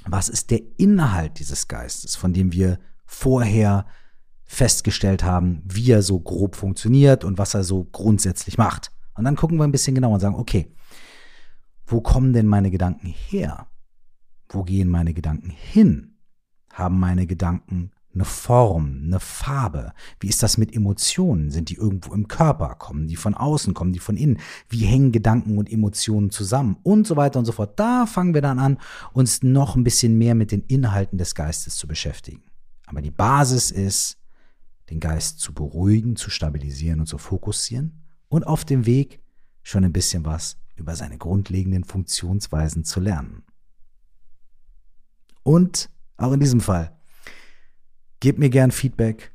was 0.04 0.28
ist 0.28 0.50
der 0.50 0.60
Inhalt 0.78 1.38
dieses 1.38 1.68
Geistes, 1.68 2.16
von 2.16 2.32
dem 2.32 2.52
wir 2.52 2.78
vorher 3.06 3.86
festgestellt 4.44 5.24
haben, 5.24 5.62
wie 5.64 5.90
er 5.90 6.02
so 6.02 6.20
grob 6.20 6.54
funktioniert 6.54 7.24
und 7.24 7.38
was 7.38 7.54
er 7.54 7.64
so 7.64 7.84
grundsätzlich 7.84 8.58
macht. 8.58 8.92
Und 9.14 9.24
dann 9.24 9.36
gucken 9.36 9.58
wir 9.58 9.64
ein 9.64 9.72
bisschen 9.72 9.94
genauer 9.94 10.14
und 10.14 10.20
sagen, 10.20 10.36
okay, 10.36 10.72
wo 11.86 12.00
kommen 12.00 12.32
denn 12.32 12.46
meine 12.46 12.70
Gedanken 12.70 13.08
her? 13.08 13.66
Wo 14.48 14.62
gehen 14.62 14.88
meine 14.88 15.14
Gedanken 15.14 15.50
hin? 15.50 16.18
Haben 16.72 17.00
meine 17.00 17.26
Gedanken 17.26 17.90
eine 18.16 18.24
Form, 18.24 19.02
eine 19.04 19.20
Farbe? 19.20 19.92
Wie 20.18 20.28
ist 20.28 20.42
das 20.42 20.58
mit 20.58 20.74
Emotionen? 20.74 21.50
Sind 21.50 21.68
die 21.68 21.76
irgendwo 21.76 22.14
im 22.14 22.26
Körper? 22.26 22.74
Kommen 22.74 23.06
die 23.06 23.16
von 23.16 23.34
außen? 23.34 23.74
Kommen 23.74 23.92
die 23.92 23.98
von 23.98 24.16
innen? 24.16 24.38
Wie 24.68 24.84
hängen 24.84 25.12
Gedanken 25.12 25.58
und 25.58 25.70
Emotionen 25.70 26.30
zusammen? 26.30 26.78
Und 26.82 27.06
so 27.06 27.16
weiter 27.16 27.38
und 27.38 27.44
so 27.44 27.52
fort. 27.52 27.78
Da 27.78 28.06
fangen 28.06 28.34
wir 28.34 28.42
dann 28.42 28.58
an, 28.58 28.78
uns 29.12 29.42
noch 29.42 29.76
ein 29.76 29.84
bisschen 29.84 30.18
mehr 30.18 30.34
mit 30.34 30.50
den 30.50 30.62
Inhalten 30.62 31.18
des 31.18 31.34
Geistes 31.34 31.76
zu 31.76 31.86
beschäftigen. 31.86 32.42
Aber 32.86 33.02
die 33.02 33.10
Basis 33.10 33.70
ist, 33.70 34.16
den 34.90 35.00
Geist 35.00 35.38
zu 35.38 35.52
beruhigen, 35.52 36.16
zu 36.16 36.30
stabilisieren 36.30 37.00
und 37.00 37.06
zu 37.06 37.18
fokussieren 37.18 38.02
und 38.28 38.46
auf 38.46 38.64
dem 38.64 38.86
Weg 38.86 39.20
schon 39.62 39.84
ein 39.84 39.92
bisschen 39.92 40.24
was 40.24 40.56
über 40.76 40.94
seine 40.94 41.18
grundlegenden 41.18 41.84
Funktionsweisen 41.84 42.84
zu 42.84 43.00
lernen. 43.00 43.42
Und 45.42 45.90
auch 46.16 46.32
in 46.32 46.40
diesem 46.40 46.60
Fall, 46.60 46.95
gebt 48.20 48.38
mir 48.38 48.50
gern 48.50 48.70
Feedback, 48.70 49.32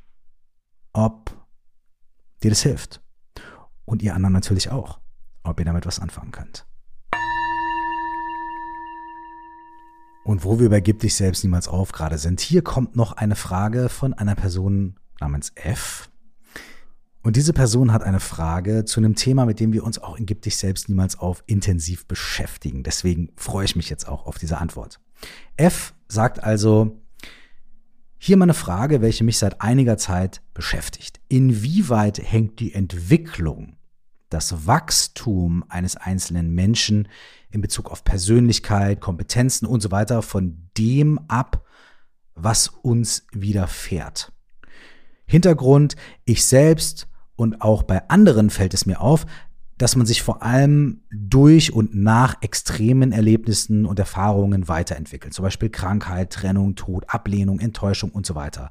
ob 0.94 1.32
dir 2.44 2.50
das 2.50 2.64
hilft. 2.64 3.02
Und 3.86 4.02
ihr 4.02 4.16
anderen 4.16 4.34
natürlich 4.34 4.70
auch, 4.70 5.00
ob 5.44 5.60
ihr 5.60 5.66
damit 5.66 5.86
was 5.86 6.00
anfangen 6.00 6.32
könnt. 6.32 6.66
Und 10.24 10.44
wo 10.44 10.60
wir 10.60 10.70
bei 10.70 10.82
Gib 10.82 11.00
dich 11.00 11.16
selbst 11.16 11.44
niemals 11.44 11.68
auf 11.68 11.92
gerade 11.92 12.18
sind, 12.18 12.42
hier 12.42 12.62
kommt 12.62 12.96
noch 12.96 13.14
eine 13.14 13.36
Frage 13.36 13.90
von 13.90 14.14
einer 14.14 14.36
Person 14.36 15.00
namens 15.20 15.52
F. 15.56 16.10
Und 17.24 17.36
diese 17.36 17.54
Person 17.54 17.92
hat 17.92 18.04
eine 18.04 18.20
Frage 18.20 18.86
zu 18.86 19.00
einem 19.00 19.16
Thema, 19.16 19.46
mit 19.46 19.60
dem 19.60 19.74
wir 19.74 19.84
uns 19.84 20.00
auch 20.00 20.16
in 20.18 20.26
Gib 20.26 20.42
dich 20.44 20.58
selbst 20.58 20.90
niemals 20.90 21.18
auf 21.18 21.44
intensiv 21.48 22.06
beschäftigen. 22.08 22.84
Deswegen 22.84 23.32
freue 23.36 23.66
ich 23.66 23.76
mich 23.76 23.90
jetzt 23.90 24.08
auch 24.08 24.26
auf 24.26 24.38
diese 24.38 24.60
Antwort. 24.60 25.00
F 25.58 25.94
sagt 26.08 26.44
also, 26.44 27.02
hier 28.24 28.38
mal 28.38 28.46
eine 28.46 28.54
Frage, 28.54 29.02
welche 29.02 29.24
mich 29.24 29.40
seit 29.40 29.62
einiger 29.62 29.98
Zeit 29.98 30.44
beschäftigt. 30.54 31.20
Inwieweit 31.28 32.20
hängt 32.20 32.60
die 32.60 32.72
Entwicklung, 32.72 33.78
das 34.30 34.68
Wachstum 34.68 35.66
eines 35.70 35.96
einzelnen 35.96 36.54
Menschen 36.54 37.08
in 37.50 37.62
Bezug 37.62 37.90
auf 37.90 38.04
Persönlichkeit, 38.04 39.02
Kompetenzen 39.02 39.66
und 39.66 39.82
so 39.82 39.90
weiter 39.90 40.22
von 40.22 40.70
dem 40.78 41.20
ab, 41.30 41.66
was 42.36 42.68
uns 42.68 43.26
widerfährt? 43.32 44.32
Hintergrund, 45.26 45.96
ich 46.24 46.46
selbst 46.46 47.08
und 47.36 47.64
auch 47.64 47.82
bei 47.82 48.08
anderen 48.08 48.52
fällt 48.52 48.76
es 48.76 48.86
mir 48.86 49.02
auf, 49.02 49.26
dass 49.82 49.96
man 49.96 50.06
sich 50.06 50.22
vor 50.22 50.44
allem 50.44 51.02
durch 51.10 51.74
und 51.74 51.96
nach 51.96 52.36
extremen 52.42 53.12
Erlebnissen 53.12 53.88
und 53.88 53.98
Erfahrungen 53.98 54.68
weiterentwickelt. 54.68 55.34
Zum 55.34 55.42
Beispiel 55.42 55.70
Krankheit, 55.70 56.32
Trennung, 56.32 56.76
Tod, 56.76 57.06
Ablehnung, 57.08 57.60
Enttäuschung 57.60 58.12
und 58.12 58.28
so 58.28 58.36
weiter. 58.36 58.70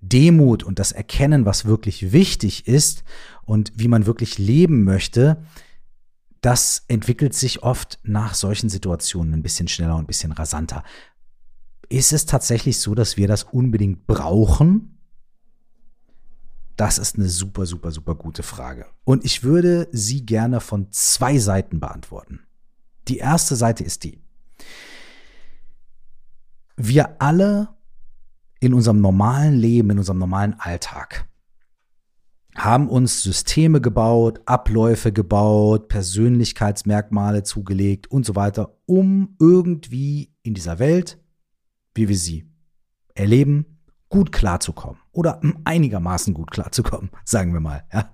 Demut 0.00 0.64
und 0.64 0.80
das 0.80 0.90
Erkennen, 0.90 1.46
was 1.46 1.64
wirklich 1.64 2.10
wichtig 2.10 2.66
ist 2.66 3.04
und 3.44 3.72
wie 3.76 3.86
man 3.86 4.04
wirklich 4.06 4.36
leben 4.36 4.82
möchte, 4.82 5.44
das 6.40 6.82
entwickelt 6.88 7.34
sich 7.34 7.62
oft 7.62 8.00
nach 8.02 8.34
solchen 8.34 8.68
Situationen 8.68 9.34
ein 9.34 9.42
bisschen 9.44 9.68
schneller 9.68 9.94
und 9.94 10.02
ein 10.02 10.08
bisschen 10.08 10.32
rasanter. 10.32 10.82
Ist 11.88 12.12
es 12.12 12.26
tatsächlich 12.26 12.80
so, 12.80 12.96
dass 12.96 13.16
wir 13.16 13.28
das 13.28 13.44
unbedingt 13.44 14.08
brauchen? 14.08 14.98
Das 16.82 16.98
ist 16.98 17.14
eine 17.14 17.28
super, 17.28 17.64
super, 17.64 17.92
super 17.92 18.16
gute 18.16 18.42
Frage. 18.42 18.86
Und 19.04 19.24
ich 19.24 19.44
würde 19.44 19.86
sie 19.92 20.26
gerne 20.26 20.58
von 20.58 20.90
zwei 20.90 21.38
Seiten 21.38 21.78
beantworten. 21.78 22.40
Die 23.06 23.18
erste 23.18 23.54
Seite 23.54 23.84
ist 23.84 24.02
die. 24.02 24.20
Wir 26.76 27.22
alle 27.22 27.68
in 28.58 28.74
unserem 28.74 29.00
normalen 29.00 29.54
Leben, 29.54 29.90
in 29.90 29.98
unserem 29.98 30.18
normalen 30.18 30.54
Alltag 30.58 31.28
haben 32.56 32.88
uns 32.88 33.22
Systeme 33.22 33.80
gebaut, 33.80 34.40
Abläufe 34.46 35.12
gebaut, 35.12 35.86
Persönlichkeitsmerkmale 35.86 37.44
zugelegt 37.44 38.10
und 38.10 38.26
so 38.26 38.34
weiter, 38.34 38.76
um 38.86 39.36
irgendwie 39.38 40.34
in 40.42 40.54
dieser 40.54 40.80
Welt, 40.80 41.20
wie 41.94 42.08
wir 42.08 42.16
sie 42.16 42.50
erleben, 43.14 43.72
gut 44.12 44.30
klarzukommen 44.30 45.00
oder 45.10 45.40
einigermaßen 45.64 46.34
gut 46.34 46.50
klarzukommen, 46.50 47.10
sagen 47.24 47.54
wir 47.54 47.60
mal. 47.60 47.84
Ja. 47.92 48.12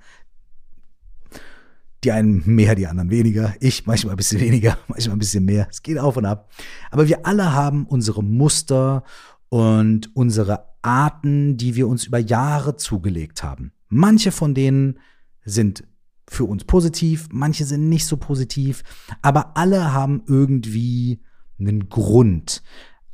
Die 2.05 2.13
einen 2.13 2.43
mehr, 2.47 2.77
die 2.77 2.87
anderen 2.87 3.11
weniger. 3.11 3.55
Ich 3.59 3.85
manchmal 3.85 4.15
ein 4.15 4.17
bisschen 4.17 4.41
weniger, 4.41 4.79
manchmal 4.89 5.17
ein 5.17 5.19
bisschen 5.19 5.45
mehr. 5.45 5.67
Es 5.69 5.83
geht 5.83 5.99
auf 5.99 6.17
und 6.17 6.25
ab. 6.25 6.51
Aber 6.93 7.09
wir 7.09 7.27
alle 7.27 7.53
haben 7.53 7.85
unsere 7.85 8.23
Muster 8.23 9.03
und 9.49 10.15
unsere 10.15 10.67
Arten, 10.83 11.57
die 11.57 11.75
wir 11.75 11.89
uns 11.89 12.07
über 12.07 12.19
Jahre 12.19 12.77
zugelegt 12.77 13.43
haben. 13.43 13.73
Manche 13.89 14.31
von 14.31 14.55
denen 14.55 15.01
sind 15.45 15.83
für 16.29 16.45
uns 16.45 16.63
positiv, 16.65 17.29
manche 17.33 17.65
sind 17.65 17.89
nicht 17.89 18.07
so 18.07 18.19
positiv, 18.19 18.85
aber 19.21 19.57
alle 19.57 19.93
haben 19.93 20.23
irgendwie 20.27 21.21
einen 21.59 21.89
Grund. 21.89 22.63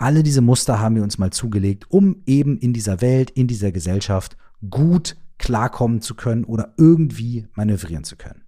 Alle 0.05 0.23
diese 0.23 0.43
Muster 0.43 0.81
haben 0.81 0.97
wir 0.97 1.03
uns 1.03 1.17
mal 1.17 1.31
zugelegt, 1.31 1.87
um 1.89 2.17
eben 2.27 2.59
in 2.59 2.75
dieser 2.75 3.01
Welt, 3.01 3.31
in 3.31 3.47
dieser 3.47 3.73
Gesellschaft 3.73 4.37
gut 4.69 5.17
klarkommen 5.39 6.03
zu 6.03 6.15
können 6.15 6.45
oder 6.45 6.75
irgendwie 6.77 7.49
manövrieren 7.55 8.05
zu 8.05 8.17
können. 8.17 8.43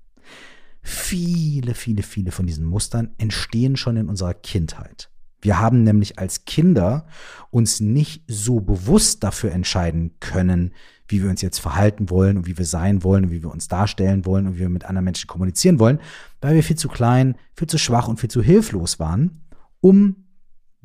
Viele, 0.83 1.73
viele, 1.73 2.03
viele 2.03 2.31
von 2.31 2.47
diesen 2.47 2.67
Mustern 2.67 3.15
entstehen 3.17 3.79
schon 3.79 3.97
in 3.97 4.11
unserer 4.11 4.35
Kindheit. 4.35 5.09
Wir 5.41 5.59
haben 5.59 5.83
nämlich 5.83 6.19
als 6.19 6.45
Kinder 6.45 7.07
uns 7.49 7.81
nicht 7.81 8.25
so 8.29 8.61
bewusst 8.61 9.25
dafür 9.25 9.53
entscheiden 9.53 10.11
können, 10.21 10.75
wie 11.09 11.23
wir 11.23 11.31
uns 11.31 11.41
jetzt 11.41 11.61
verhalten 11.61 12.11
wollen 12.11 12.37
und 12.37 12.47
wie 12.47 12.59
wir 12.59 12.67
sein 12.67 13.03
wollen 13.03 13.25
und 13.25 13.31
wie 13.31 13.43
wir 13.43 13.51
uns 13.51 13.67
darstellen 13.67 14.27
wollen 14.27 14.47
und 14.47 14.57
wie 14.57 14.61
wir 14.61 14.69
mit 14.69 14.85
anderen 14.85 15.07
Menschen 15.07 15.27
kommunizieren 15.27 15.79
wollen, 15.79 16.01
weil 16.43 16.55
wir 16.55 16.63
viel 16.63 16.77
zu 16.77 16.89
klein, 16.89 17.35
viel 17.55 17.69
zu 17.69 17.79
schwach 17.79 18.09
und 18.09 18.21
viel 18.21 18.31
zu 18.31 18.43
hilflos 18.43 18.99
waren, 18.99 19.41
um 19.81 20.26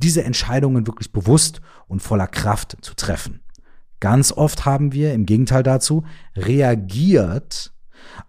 diese 0.03 0.23
Entscheidungen 0.23 0.87
wirklich 0.87 1.11
bewusst 1.11 1.61
und 1.87 2.01
voller 2.01 2.27
Kraft 2.27 2.77
zu 2.81 2.95
treffen. 2.95 3.41
Ganz 3.99 4.31
oft 4.31 4.65
haben 4.65 4.93
wir 4.93 5.13
im 5.13 5.25
Gegenteil 5.25 5.63
dazu 5.63 6.03
reagiert 6.35 7.73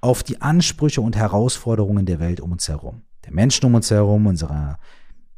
auf 0.00 0.22
die 0.22 0.40
Ansprüche 0.40 1.00
und 1.00 1.16
Herausforderungen 1.16 2.04
der 2.06 2.20
Welt 2.20 2.40
um 2.40 2.52
uns 2.52 2.68
herum. 2.68 3.02
Der 3.24 3.32
Menschen 3.32 3.66
um 3.66 3.74
uns 3.74 3.90
herum, 3.90 4.26
unserer 4.26 4.78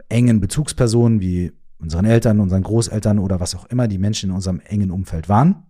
engen 0.09 0.41
Bezugspersonen 0.41 1.20
wie 1.20 1.53
unseren 1.78 2.05
Eltern, 2.05 2.41
unseren 2.41 2.62
Großeltern 2.62 3.18
oder 3.18 3.41
was 3.41 3.55
auch 3.55 3.66
immer 3.66 3.89
die 3.89 3.99
Menschen 3.99 4.30
in 4.30 4.37
unserem 4.37 4.61
engen 4.61 4.91
Umfeld 4.91 5.28
waren. 5.28 5.64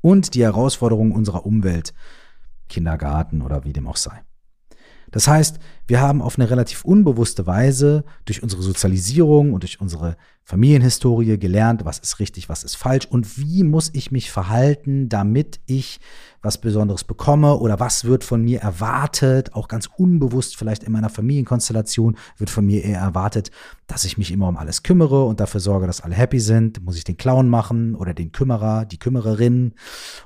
Und 0.00 0.34
die 0.34 0.42
Herausforderungen 0.42 1.12
unserer 1.12 1.44
Umwelt, 1.44 1.92
Kindergarten 2.68 3.42
oder 3.42 3.64
wie 3.64 3.72
dem 3.72 3.86
auch 3.86 3.96
sei. 3.96 4.22
Das 5.10 5.28
heißt, 5.28 5.58
Wir 5.90 6.00
haben 6.00 6.22
auf 6.22 6.38
eine 6.38 6.48
relativ 6.48 6.84
unbewusste 6.84 7.48
Weise 7.48 8.04
durch 8.24 8.44
unsere 8.44 8.62
Sozialisierung 8.62 9.52
und 9.52 9.64
durch 9.64 9.80
unsere 9.80 10.16
Familienhistorie 10.44 11.36
gelernt, 11.36 11.84
was 11.84 11.98
ist 11.98 12.20
richtig, 12.20 12.48
was 12.48 12.62
ist 12.62 12.76
falsch 12.76 13.06
und 13.06 13.38
wie 13.38 13.64
muss 13.64 13.90
ich 13.92 14.12
mich 14.12 14.30
verhalten, 14.30 15.08
damit 15.08 15.60
ich 15.66 15.98
was 16.42 16.58
Besonderes 16.58 17.04
bekomme 17.04 17.56
oder 17.58 17.80
was 17.80 18.04
wird 18.04 18.24
von 18.24 18.42
mir 18.42 18.60
erwartet, 18.60 19.54
auch 19.54 19.68
ganz 19.68 19.88
unbewusst 19.94 20.56
vielleicht 20.56 20.82
in 20.84 20.92
meiner 20.92 21.10
Familienkonstellation 21.10 22.16
wird 22.38 22.50
von 22.50 22.64
mir 22.64 22.82
eher 22.82 23.00
erwartet, 23.00 23.50
dass 23.86 24.04
ich 24.04 24.16
mich 24.16 24.32
immer 24.32 24.48
um 24.48 24.56
alles 24.56 24.82
kümmere 24.82 25.24
und 25.24 25.40
dafür 25.40 25.60
sorge, 25.60 25.86
dass 25.86 26.00
alle 26.00 26.14
happy 26.14 26.40
sind. 26.40 26.82
Muss 26.82 26.96
ich 26.96 27.04
den 27.04 27.16
Clown 27.16 27.48
machen 27.48 27.94
oder 27.94 28.14
den 28.14 28.32
Kümmerer, 28.32 28.86
die 28.86 28.98
Kümmererin? 28.98 29.74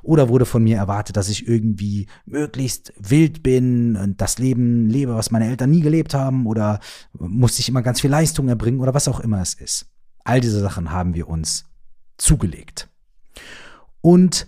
Oder 0.02 0.28
wurde 0.28 0.46
von 0.46 0.62
mir 0.62 0.76
erwartet, 0.76 1.16
dass 1.16 1.28
ich 1.28 1.48
irgendwie 1.48 2.06
möglichst 2.26 2.92
wild 2.98 3.42
bin 3.42 3.96
und 3.96 4.20
das 4.20 4.38
Leben 4.38 4.88
lebe, 4.88 5.14
was 5.16 5.30
meine 5.30 5.48
Eltern 5.48 5.53
nie 5.66 5.80
gelebt 5.80 6.14
haben? 6.14 6.46
Oder 6.46 6.80
muss 7.18 7.59
ich 7.59 7.68
immer 7.68 7.82
ganz 7.82 8.00
viel 8.00 8.11
Leistung 8.11 8.48
erbringen 8.48 8.80
oder 8.80 8.94
was 8.94 9.09
auch 9.09 9.20
immer 9.20 9.40
es 9.40 9.55
ist? 9.55 9.86
All 10.24 10.40
diese 10.40 10.61
Sachen 10.61 10.90
haben 10.90 11.14
wir 11.14 11.28
uns 11.28 11.66
zugelegt. 12.16 12.88
Und 14.00 14.46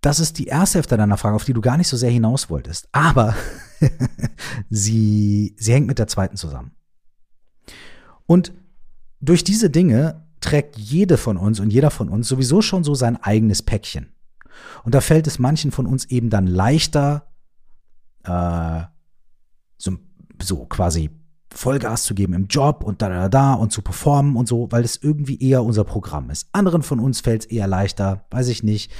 das 0.00 0.20
ist 0.20 0.38
die 0.38 0.46
erste 0.46 0.78
Hälfte 0.78 0.96
deiner 0.96 1.16
Frage, 1.16 1.36
auf 1.36 1.44
die 1.44 1.52
du 1.52 1.60
gar 1.60 1.76
nicht 1.76 1.88
so 1.88 1.96
sehr 1.96 2.10
hinaus 2.10 2.50
wolltest. 2.50 2.88
Aber 2.92 3.34
sie, 4.70 5.54
sie 5.58 5.72
hängt 5.72 5.86
mit 5.86 5.98
der 5.98 6.06
zweiten 6.06 6.36
zusammen. 6.36 6.72
Und 8.26 8.52
durch 9.20 9.42
diese 9.42 9.70
Dinge 9.70 10.26
trägt 10.40 10.78
jede 10.78 11.16
von 11.16 11.36
uns 11.36 11.60
und 11.60 11.72
jeder 11.72 11.90
von 11.90 12.08
uns 12.08 12.28
sowieso 12.28 12.62
schon 12.62 12.84
so 12.84 12.94
sein 12.94 13.16
eigenes 13.16 13.62
Päckchen. 13.62 14.12
Und 14.84 14.94
da 14.94 15.00
fällt 15.00 15.26
es 15.26 15.38
manchen 15.38 15.70
von 15.70 15.86
uns 15.86 16.06
eben 16.06 16.30
dann 16.30 16.46
leichter, 16.46 17.28
äh, 18.24 18.82
so, 19.76 19.96
so 20.40 20.66
quasi 20.66 21.10
Vollgas 21.50 22.04
zu 22.04 22.14
geben 22.14 22.34
im 22.34 22.46
Job 22.46 22.84
und 22.84 23.00
da, 23.00 23.08
da, 23.08 23.28
da 23.28 23.54
und 23.54 23.72
zu 23.72 23.82
performen 23.82 24.36
und 24.36 24.46
so, 24.46 24.68
weil 24.70 24.84
es 24.84 24.96
irgendwie 24.96 25.40
eher 25.40 25.64
unser 25.64 25.84
Programm 25.84 26.30
ist. 26.30 26.48
Anderen 26.52 26.82
von 26.82 27.00
uns 27.00 27.20
fällt 27.20 27.44
es 27.44 27.50
eher 27.50 27.66
leichter, 27.66 28.26
weiß 28.30 28.48
ich 28.48 28.62
nicht, 28.62 28.92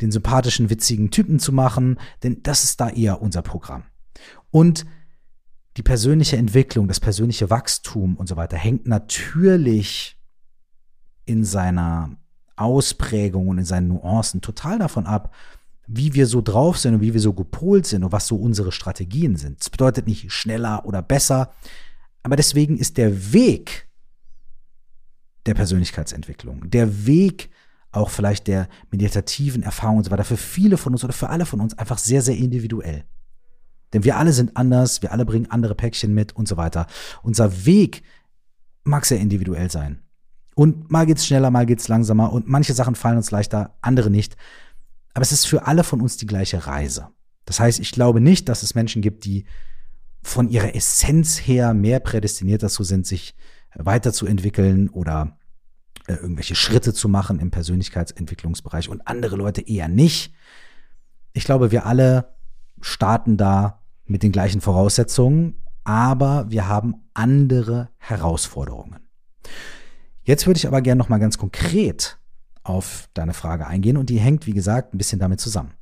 den 0.00 0.10
sympathischen, 0.10 0.68
witzigen 0.68 1.10
Typen 1.10 1.38
zu 1.38 1.52
machen, 1.52 1.98
denn 2.22 2.42
das 2.42 2.64
ist 2.64 2.80
da 2.80 2.88
eher 2.88 3.22
unser 3.22 3.42
Programm. 3.42 3.84
Und 4.50 4.84
die 5.76 5.82
persönliche 5.82 6.36
Entwicklung, 6.36 6.88
das 6.88 7.00
persönliche 7.00 7.50
Wachstum 7.50 8.16
und 8.16 8.28
so 8.28 8.36
weiter 8.36 8.56
hängt 8.56 8.86
natürlich 8.86 10.18
in 11.24 11.44
seiner 11.44 12.10
Ausprägung 12.56 13.48
und 13.48 13.58
in 13.58 13.64
seinen 13.64 13.88
Nuancen 13.88 14.40
total 14.40 14.78
davon 14.78 15.06
ab, 15.06 15.34
wie 15.86 16.14
wir 16.14 16.26
so 16.26 16.40
drauf 16.40 16.78
sind 16.78 16.94
und 16.94 17.00
wie 17.00 17.12
wir 17.12 17.20
so 17.20 17.32
gepolt 17.32 17.86
sind 17.86 18.04
und 18.04 18.12
was 18.12 18.26
so 18.26 18.36
unsere 18.36 18.72
Strategien 18.72 19.36
sind. 19.36 19.60
Das 19.60 19.70
bedeutet 19.70 20.06
nicht 20.06 20.30
schneller 20.32 20.86
oder 20.86 21.02
besser, 21.02 21.52
aber 22.22 22.36
deswegen 22.36 22.78
ist 22.78 22.96
der 22.96 23.32
Weg 23.32 23.88
der 25.46 25.54
Persönlichkeitsentwicklung, 25.54 26.70
der 26.70 27.06
Weg 27.06 27.50
auch 27.90 28.10
vielleicht 28.10 28.46
der 28.46 28.68
meditativen 28.90 29.62
Erfahrung 29.62 29.98
und 29.98 30.04
so 30.04 30.10
weiter 30.10 30.24
für 30.24 30.36
viele 30.36 30.78
von 30.78 30.92
uns 30.92 31.04
oder 31.04 31.12
für 31.12 31.28
alle 31.28 31.46
von 31.46 31.60
uns 31.60 31.76
einfach 31.78 31.98
sehr, 31.98 32.22
sehr 32.22 32.36
individuell. 32.36 33.04
Denn 33.92 34.04
wir 34.04 34.16
alle 34.16 34.32
sind 34.32 34.56
anders, 34.56 35.02
wir 35.02 35.12
alle 35.12 35.26
bringen 35.26 35.50
andere 35.50 35.74
Päckchen 35.74 36.14
mit 36.14 36.34
und 36.34 36.48
so 36.48 36.56
weiter. 36.56 36.86
Unser 37.22 37.66
Weg 37.66 38.02
mag 38.84 39.04
sehr 39.04 39.20
individuell 39.20 39.70
sein. 39.70 40.01
Und 40.54 40.90
mal 40.90 41.06
geht's 41.06 41.26
schneller, 41.26 41.50
mal 41.50 41.66
geht's 41.66 41.88
langsamer 41.88 42.32
und 42.32 42.48
manche 42.48 42.74
Sachen 42.74 42.94
fallen 42.94 43.16
uns 43.16 43.30
leichter, 43.30 43.74
andere 43.80 44.10
nicht. 44.10 44.36
Aber 45.14 45.22
es 45.22 45.32
ist 45.32 45.46
für 45.46 45.66
alle 45.66 45.84
von 45.84 46.00
uns 46.00 46.16
die 46.16 46.26
gleiche 46.26 46.66
Reise. 46.66 47.08
Das 47.44 47.60
heißt, 47.60 47.80
ich 47.80 47.92
glaube 47.92 48.20
nicht, 48.20 48.48
dass 48.48 48.62
es 48.62 48.74
Menschen 48.74 49.02
gibt, 49.02 49.24
die 49.24 49.44
von 50.22 50.48
ihrer 50.48 50.74
Essenz 50.74 51.38
her 51.38 51.74
mehr 51.74 52.00
prädestiniert 52.00 52.62
dazu 52.62 52.84
sind, 52.84 53.06
sich 53.06 53.34
weiterzuentwickeln 53.74 54.88
oder 54.88 55.38
äh, 56.06 56.14
irgendwelche 56.14 56.54
Schritte 56.54 56.92
zu 56.92 57.08
machen 57.08 57.40
im 57.40 57.50
Persönlichkeitsentwicklungsbereich 57.50 58.88
und 58.88 59.06
andere 59.06 59.36
Leute 59.36 59.62
eher 59.62 59.88
nicht. 59.88 60.34
Ich 61.32 61.44
glaube, 61.44 61.70
wir 61.70 61.86
alle 61.86 62.34
starten 62.80 63.36
da 63.36 63.82
mit 64.04 64.22
den 64.22 64.32
gleichen 64.32 64.60
Voraussetzungen, 64.60 65.62
aber 65.84 66.50
wir 66.50 66.68
haben 66.68 67.06
andere 67.14 67.88
Herausforderungen. 67.98 68.98
Jetzt 70.24 70.46
würde 70.46 70.58
ich 70.58 70.66
aber 70.66 70.82
gerne 70.82 70.98
noch 70.98 71.08
mal 71.08 71.18
ganz 71.18 71.38
konkret 71.38 72.18
auf 72.62 73.08
deine 73.14 73.34
Frage 73.34 73.66
eingehen 73.66 73.96
und 73.96 74.08
die 74.08 74.18
hängt, 74.18 74.46
wie 74.46 74.52
gesagt, 74.52 74.94
ein 74.94 74.98
bisschen 74.98 75.18
damit 75.18 75.40
zusammen. 75.40 75.72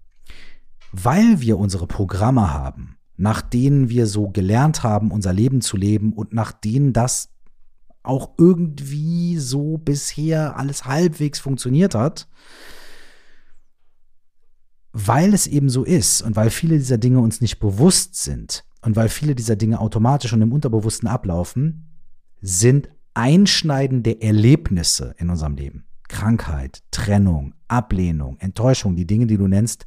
Weil 0.92 1.40
wir 1.40 1.58
unsere 1.58 1.86
Programme 1.86 2.52
haben, 2.52 2.96
nach 3.16 3.42
denen 3.42 3.90
wir 3.90 4.06
so 4.06 4.30
gelernt 4.30 4.82
haben, 4.82 5.10
unser 5.10 5.32
Leben 5.32 5.60
zu 5.60 5.76
leben 5.76 6.12
und 6.14 6.32
nach 6.32 6.52
denen 6.52 6.92
das 6.92 7.28
auch 8.02 8.30
irgendwie 8.38 9.36
so 9.36 9.76
bisher 9.76 10.56
alles 10.56 10.86
halbwegs 10.86 11.38
funktioniert 11.38 11.94
hat, 11.94 12.28
weil 14.92 15.34
es 15.34 15.46
eben 15.46 15.68
so 15.68 15.84
ist 15.84 16.22
und 16.22 16.34
weil 16.34 16.48
viele 16.48 16.78
dieser 16.78 16.98
Dinge 16.98 17.20
uns 17.20 17.42
nicht 17.42 17.60
bewusst 17.60 18.14
sind 18.16 18.64
und 18.80 18.96
weil 18.96 19.10
viele 19.10 19.34
dieser 19.34 19.56
Dinge 19.56 19.80
automatisch 19.80 20.32
und 20.32 20.40
im 20.40 20.52
Unterbewussten 20.52 21.08
ablaufen, 21.08 21.90
sind 22.40 22.88
einschneidende 23.14 24.20
Erlebnisse 24.22 25.14
in 25.18 25.30
unserem 25.30 25.56
Leben, 25.56 25.86
Krankheit, 26.08 26.82
Trennung, 26.90 27.54
Ablehnung, 27.68 28.38
Enttäuschung, 28.38 28.96
die 28.96 29.06
Dinge, 29.06 29.26
die 29.26 29.36
du 29.36 29.46
nennst, 29.46 29.86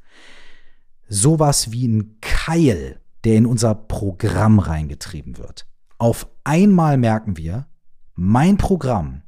sowas 1.07 1.71
wie 1.71 1.87
ein 1.87 2.17
Keil, 2.21 2.99
der 3.23 3.35
in 3.35 3.45
unser 3.45 3.75
Programm 3.75 4.59
reingetrieben 4.59 5.37
wird. 5.37 5.67
Auf 5.97 6.27
einmal 6.43 6.97
merken 6.97 7.37
wir, 7.37 7.67
mein 8.15 8.57
Programm, 8.57 9.23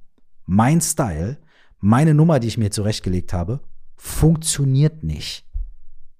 mein 0.45 0.81
Style, 0.81 1.37
meine 1.79 2.13
Nummer, 2.13 2.39
die 2.39 2.47
ich 2.47 2.57
mir 2.57 2.71
zurechtgelegt 2.71 3.33
habe, 3.33 3.61
funktioniert 3.95 5.03
nicht. 5.03 5.45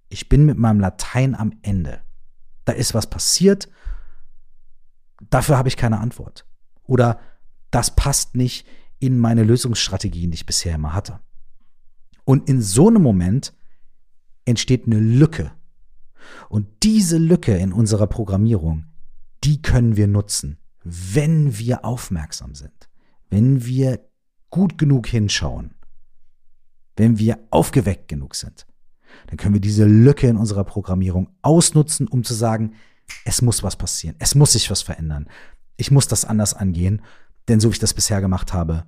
Ich 0.09 0.29
bin 0.29 0.45
mit 0.45 0.57
meinem 0.57 0.79
Latein 0.79 1.35
am 1.35 1.53
Ende. 1.61 2.01
Da 2.63 2.73
ist 2.73 2.93
was 2.93 3.07
passiert, 3.09 3.69
dafür 5.29 5.57
habe 5.57 5.67
ich 5.67 5.77
keine 5.77 5.99
Antwort. 5.99 6.45
Oder 6.83 7.19
das 7.75 7.95
passt 7.95 8.35
nicht 8.35 8.65
in 8.99 9.19
meine 9.19 9.43
Lösungsstrategien, 9.43 10.31
die 10.31 10.35
ich 10.35 10.45
bisher 10.45 10.75
immer 10.75 10.93
hatte. 10.93 11.19
Und 12.23 12.49
in 12.49 12.61
so 12.61 12.87
einem 12.87 13.01
Moment 13.01 13.53
entsteht 14.45 14.85
eine 14.87 14.99
Lücke. 14.99 15.51
Und 16.49 16.67
diese 16.83 17.17
Lücke 17.17 17.55
in 17.55 17.73
unserer 17.73 18.07
Programmierung, 18.07 18.85
die 19.43 19.61
können 19.61 19.95
wir 19.95 20.07
nutzen 20.07 20.57
wenn 20.85 21.57
wir 21.57 21.83
aufmerksam 21.83 22.53
sind, 22.53 22.89
wenn 23.29 23.65
wir 23.65 24.07
gut 24.51 24.77
genug 24.77 25.07
hinschauen, 25.07 25.73
wenn 26.95 27.17
wir 27.17 27.39
aufgeweckt 27.49 28.07
genug 28.07 28.35
sind, 28.35 28.67
dann 29.27 29.37
können 29.37 29.55
wir 29.55 29.61
diese 29.61 29.85
Lücke 29.85 30.27
in 30.27 30.37
unserer 30.37 30.63
Programmierung 30.63 31.29
ausnutzen, 31.41 32.07
um 32.07 32.23
zu 32.23 32.35
sagen, 32.35 32.75
es 33.25 33.41
muss 33.41 33.63
was 33.63 33.75
passieren, 33.75 34.15
es 34.19 34.35
muss 34.35 34.53
sich 34.53 34.69
was 34.69 34.83
verändern, 34.83 35.27
ich 35.75 35.89
muss 35.89 36.07
das 36.07 36.23
anders 36.23 36.53
angehen, 36.53 37.01
denn 37.47 37.59
so 37.59 37.69
wie 37.69 37.73
ich 37.73 37.79
das 37.79 37.93
bisher 37.93 38.21
gemacht 38.21 38.53
habe, 38.53 38.85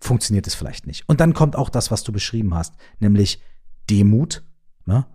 funktioniert 0.00 0.46
es 0.46 0.54
vielleicht 0.54 0.86
nicht. 0.86 1.08
Und 1.08 1.20
dann 1.20 1.34
kommt 1.34 1.56
auch 1.56 1.68
das, 1.68 1.90
was 1.90 2.02
du 2.02 2.12
beschrieben 2.12 2.54
hast, 2.54 2.74
nämlich 2.98 3.42
Demut, 3.88 4.44
ne? 4.86 5.06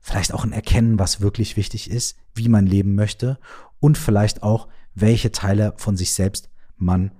vielleicht 0.00 0.32
auch 0.32 0.44
ein 0.44 0.52
Erkennen, 0.52 0.98
was 0.98 1.20
wirklich 1.20 1.56
wichtig 1.56 1.90
ist, 1.90 2.16
wie 2.34 2.48
man 2.48 2.66
leben 2.66 2.94
möchte 2.94 3.38
und 3.80 3.98
vielleicht 3.98 4.42
auch 4.42 4.68
welche 4.94 5.32
Teile 5.32 5.74
von 5.76 5.96
sich 5.96 6.12
selbst 6.14 6.50
man 6.76 7.12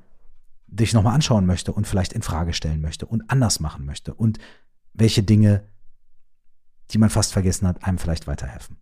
sich 0.77 0.95
nochmal 0.95 1.15
anschauen 1.15 1.47
möchte 1.47 1.73
und 1.73 1.87
vielleicht 1.87 2.13
in 2.13 2.23
Frage 2.23 2.53
stellen 2.53 2.81
möchte 2.81 3.07
und 3.07 3.29
anders 3.29 3.61
machen 3.61 3.85
möchte 3.85 4.15
und 4.15 4.39
welche 4.93 5.23
Dinge, 5.23 5.65
die 6.91 6.99
man 6.99 7.11
fast 7.11 7.33
vergessen 7.33 7.67
hat, 7.67 7.85
einem 7.85 7.99
vielleicht 7.99 8.27
weiterhelfen. 8.27 8.77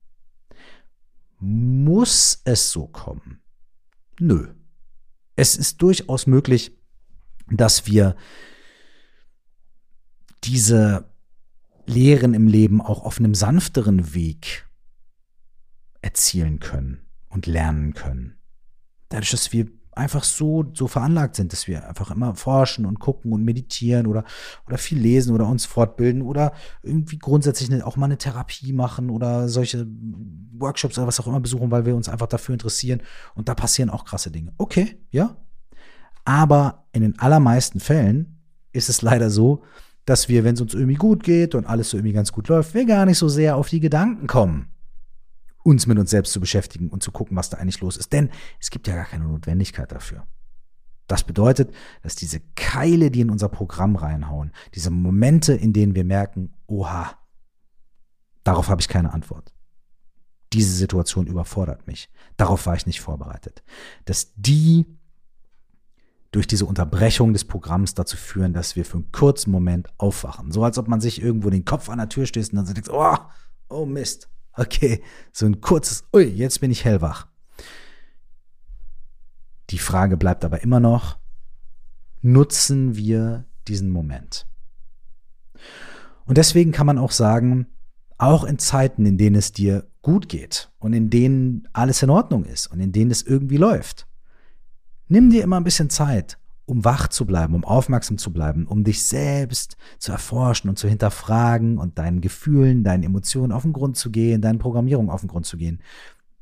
Muss 1.39 2.41
es 2.45 2.71
so 2.71 2.87
kommen? 2.87 3.41
Nö. 4.19 4.49
Es 5.39 5.55
ist 5.55 5.81
durchaus 5.83 6.27
möglich, 6.27 6.77
dass 7.49 7.87
wir 7.87 8.17
diese 10.43 11.15
Lehren 11.87 12.35
im 12.35 12.49
Leben 12.49 12.81
auch 12.81 13.05
auf 13.05 13.21
einem 13.21 13.37
sanfteren 13.37 14.15
Weg 14.15 14.69
erzielen 16.03 16.59
können 16.59 17.07
und 17.29 17.47
lernen 17.47 17.95
können. 17.95 18.37
Dadurch, 19.11 19.31
dass 19.31 19.53
wir 19.53 19.69
einfach 19.99 20.25
so, 20.25 20.65
so 20.75 20.87
veranlagt 20.87 21.37
sind, 21.37 21.53
dass 21.53 21.67
wir 21.67 21.89
einfach 21.89 22.11
immer 22.11 22.35
forschen 22.35 22.87
und 22.87 23.01
gucken 23.01 23.33
und 23.33 23.45
meditieren 23.45 24.07
oder, 24.07 24.25
oder 24.67 24.79
viel 24.79 24.99
lesen 24.99 25.35
oder 25.35 25.47
uns 25.47 25.67
fortbilden 25.67 26.23
oder 26.23 26.53
irgendwie 26.83 27.19
grundsätzlich 27.19 27.83
auch 27.83 27.97
mal 27.97 28.07
eine 28.07 28.19
Therapie 28.19 28.73
machen 28.73 29.11
oder 29.11 29.49
solche 29.49 29.87
Workshops 30.53 30.97
oder 30.99 31.07
was 31.07 31.21
auch 31.21 31.27
immer 31.27 31.41
besuchen, 31.41 31.71
weil 31.71 31.85
wir 31.85 31.97
uns 31.97 32.09
einfach 32.09 32.29
dafür 32.29 32.55
interessieren. 32.55 33.03
Und 33.35 33.49
da 33.49 33.55
passieren 33.55 33.91
auch 33.91 34.05
krasse 34.05 34.31
Dinge. 34.31 34.53
Okay, 34.57 34.99
ja. 35.11 35.37
Aber 36.25 36.87
in 36.93 37.03
den 37.03 37.19
allermeisten 37.19 37.81
Fällen 37.81 38.39
ist 38.73 38.89
es 38.89 39.03
leider 39.03 39.31
so, 39.31 39.65
dass 40.05 40.29
wir, 40.29 40.45
wenn 40.45 40.55
es 40.55 40.61
uns 40.61 40.75
irgendwie 40.75 40.95
gut 40.95 41.23
geht 41.23 41.55
und 41.55 41.67
alles 41.67 41.91
so 41.91 41.97
irgendwie 41.97 42.15
ganz 42.15 42.33
gut 42.33 42.49
läuft, 42.49 42.75
wir 42.75 42.87
gar 42.87 43.05
nicht 43.05 43.19
so 43.19 43.29
sehr 43.29 43.57
auf 43.57 43.69
die 43.69 43.81
Gedanken 43.81 44.27
kommen, 44.27 44.69
uns 45.69 45.87
mit 45.87 45.99
uns 45.99 46.11
selbst 46.11 46.33
zu 46.33 46.41
beschäftigen 46.41 46.89
und 46.89 47.03
zu 47.03 47.13
gucken, 47.13 47.37
was 47.37 47.51
da 47.51 47.59
eigentlich 47.59 47.81
los 47.81 47.97
ist. 47.97 48.13
Denn 48.13 48.31
es 48.59 48.71
gibt 48.71 48.89
ja 48.89 48.95
gar 48.95 49.05
keine 49.05 49.25
Notwendigkeit 49.25 49.93
dafür. 49.93 50.27
Das 51.07 51.25
bedeutet, 51.25 51.75
dass 52.03 52.17
diese 52.17 52.41
Keile, 52.55 53.11
die 53.11 53.21
in 53.21 53.31
unser 53.31 53.49
Programm 53.49 53.97
reinhauen, 53.97 54.53
diese 54.75 54.91
Momente, 54.91 55.55
in 55.55 55.73
denen 55.73 55.95
wir 55.95 56.05
merken, 56.05 56.55
oha, 56.67 57.19
darauf 58.45 58.69
habe 58.69 58.81
ich 58.81 58.89
keine 58.89 59.13
Antwort. 59.13 59.53
Diese 60.53 60.73
Situation 60.73 61.27
überfordert 61.27 61.87
mich. 61.87 62.11
Darauf 62.37 62.65
war 62.67 62.75
ich 62.75 62.87
nicht 62.87 63.01
vorbereitet. 63.01 63.63
Dass 64.07 64.33
die 64.37 64.87
durch 66.31 66.47
diese 66.47 66.67
Unterbrechung 66.67 67.33
des 67.33 67.45
Programms 67.45 67.95
dazu 67.95 68.17
führen, 68.17 68.53
dass 68.53 68.77
wir 68.77 68.85
für 68.85 68.99
einen 68.99 69.13
kurzen 69.13 69.51
Moment 69.51 69.89
aufwachen. 69.99 70.53
So 70.53 70.65
als 70.65 70.79
ob 70.79 70.89
man 70.89 71.01
sich 71.01 71.23
irgendwo 71.23 71.51
den 71.51 71.65
Kopf 71.65 71.89
an 71.89 71.99
der 71.99 72.09
Tür 72.09 72.27
stößt 72.27 72.53
und 72.53 72.57
dann 72.57 72.67
so 72.67 72.75
denkt, 72.75 72.91
oh, 72.91 73.17
oh 73.69 73.87
Mist. 73.87 74.29
Okay, 74.59 75.03
so 75.33 75.47
ein 75.47 75.61
kurzes, 75.61 76.03
ui, 76.13 76.25
jetzt 76.25 76.61
bin 76.61 76.73
ich 76.73 76.85
hellwach. 76.85 77.29
Die 79.71 79.79
Frage 79.79 80.17
bleibt 80.17 80.45
aber 80.45 80.65
immer 80.65 80.81
noch, 80.81 81.19
nutzen 82.23 82.97
wir 82.97 83.45
diesen 83.69 83.91
Moment? 83.91 84.49
Und 86.25 86.39
deswegen 86.39 86.73
kann 86.73 86.87
man 86.87 86.99
auch 86.99 87.13
sagen, 87.13 87.69
auch 88.19 88.43
in 88.43 88.59
Zeiten, 88.59 89.07
in 89.07 89.17
denen 89.17 89.37
es 89.37 89.53
dir 89.53 89.87
gut 90.03 90.29
geht 90.29 90.73
und 90.81 90.93
in 90.93 91.09
denen 91.09 91.69
alles 91.73 92.03
in 92.03 92.11
Ordnung 92.11 92.45
ist 92.45 92.67
und 92.67 92.81
in 92.81 92.91
denen 92.91 93.13
es 93.13 93.23
irgendwie 93.23 93.59
läuft, 93.59 94.09
nimm 95.07 95.31
dir 95.31 95.45
immer 95.45 95.57
ein 95.59 95.65
bisschen 95.65 95.89
Zeit, 95.89 96.37
um 96.69 96.85
wach 96.85 97.09
zu 97.09 97.27
bleiben, 97.27 97.55
um 97.55 97.65
aufmerksam 97.65 98.19
zu 98.19 98.33
bleiben, 98.33 98.67
um 98.67 98.85
dich 98.85 99.05
selbst 99.05 99.77
zu 99.99 100.13
erforschen 100.13 100.69
und 100.69 100.79
zu 100.79 100.89
hinterfragen 100.89 101.79
und 101.79 101.99
deinen 101.99 102.21
Gefühlen, 102.21 102.85
deinen 102.85 103.03
Emotionen 103.03 103.53
auf 103.53 103.63
den 103.63 103.73
Grund 103.73 103.97
zu 103.97 104.11
gehen, 104.11 104.41
deinen 104.41 104.59
Programmierungen 104.59 105.11
auf 105.11 105.21
den 105.21 105.29
Grund 105.29 105.47
zu 105.47 105.57
gehen. 105.57 105.81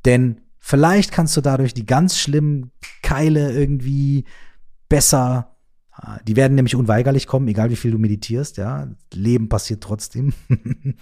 Denn 0.05 0.41
Vielleicht 0.68 1.12
kannst 1.12 1.37
du 1.37 1.41
dadurch 1.41 1.74
die 1.74 1.87
ganz 1.87 2.18
schlimmen 2.18 2.72
Keile 3.01 3.53
irgendwie 3.53 4.24
besser, 4.89 5.55
äh, 5.97 6.18
die 6.27 6.35
werden 6.35 6.57
nämlich 6.57 6.74
unweigerlich 6.74 7.29
kommen, 7.29 7.47
egal 7.47 7.70
wie 7.70 7.77
viel 7.77 7.93
du 7.93 7.99
meditierst, 7.99 8.57
ja. 8.57 8.89
Leben 9.14 9.49
passiert 9.49 9.81
trotzdem. 9.81 10.35
du 10.49 10.95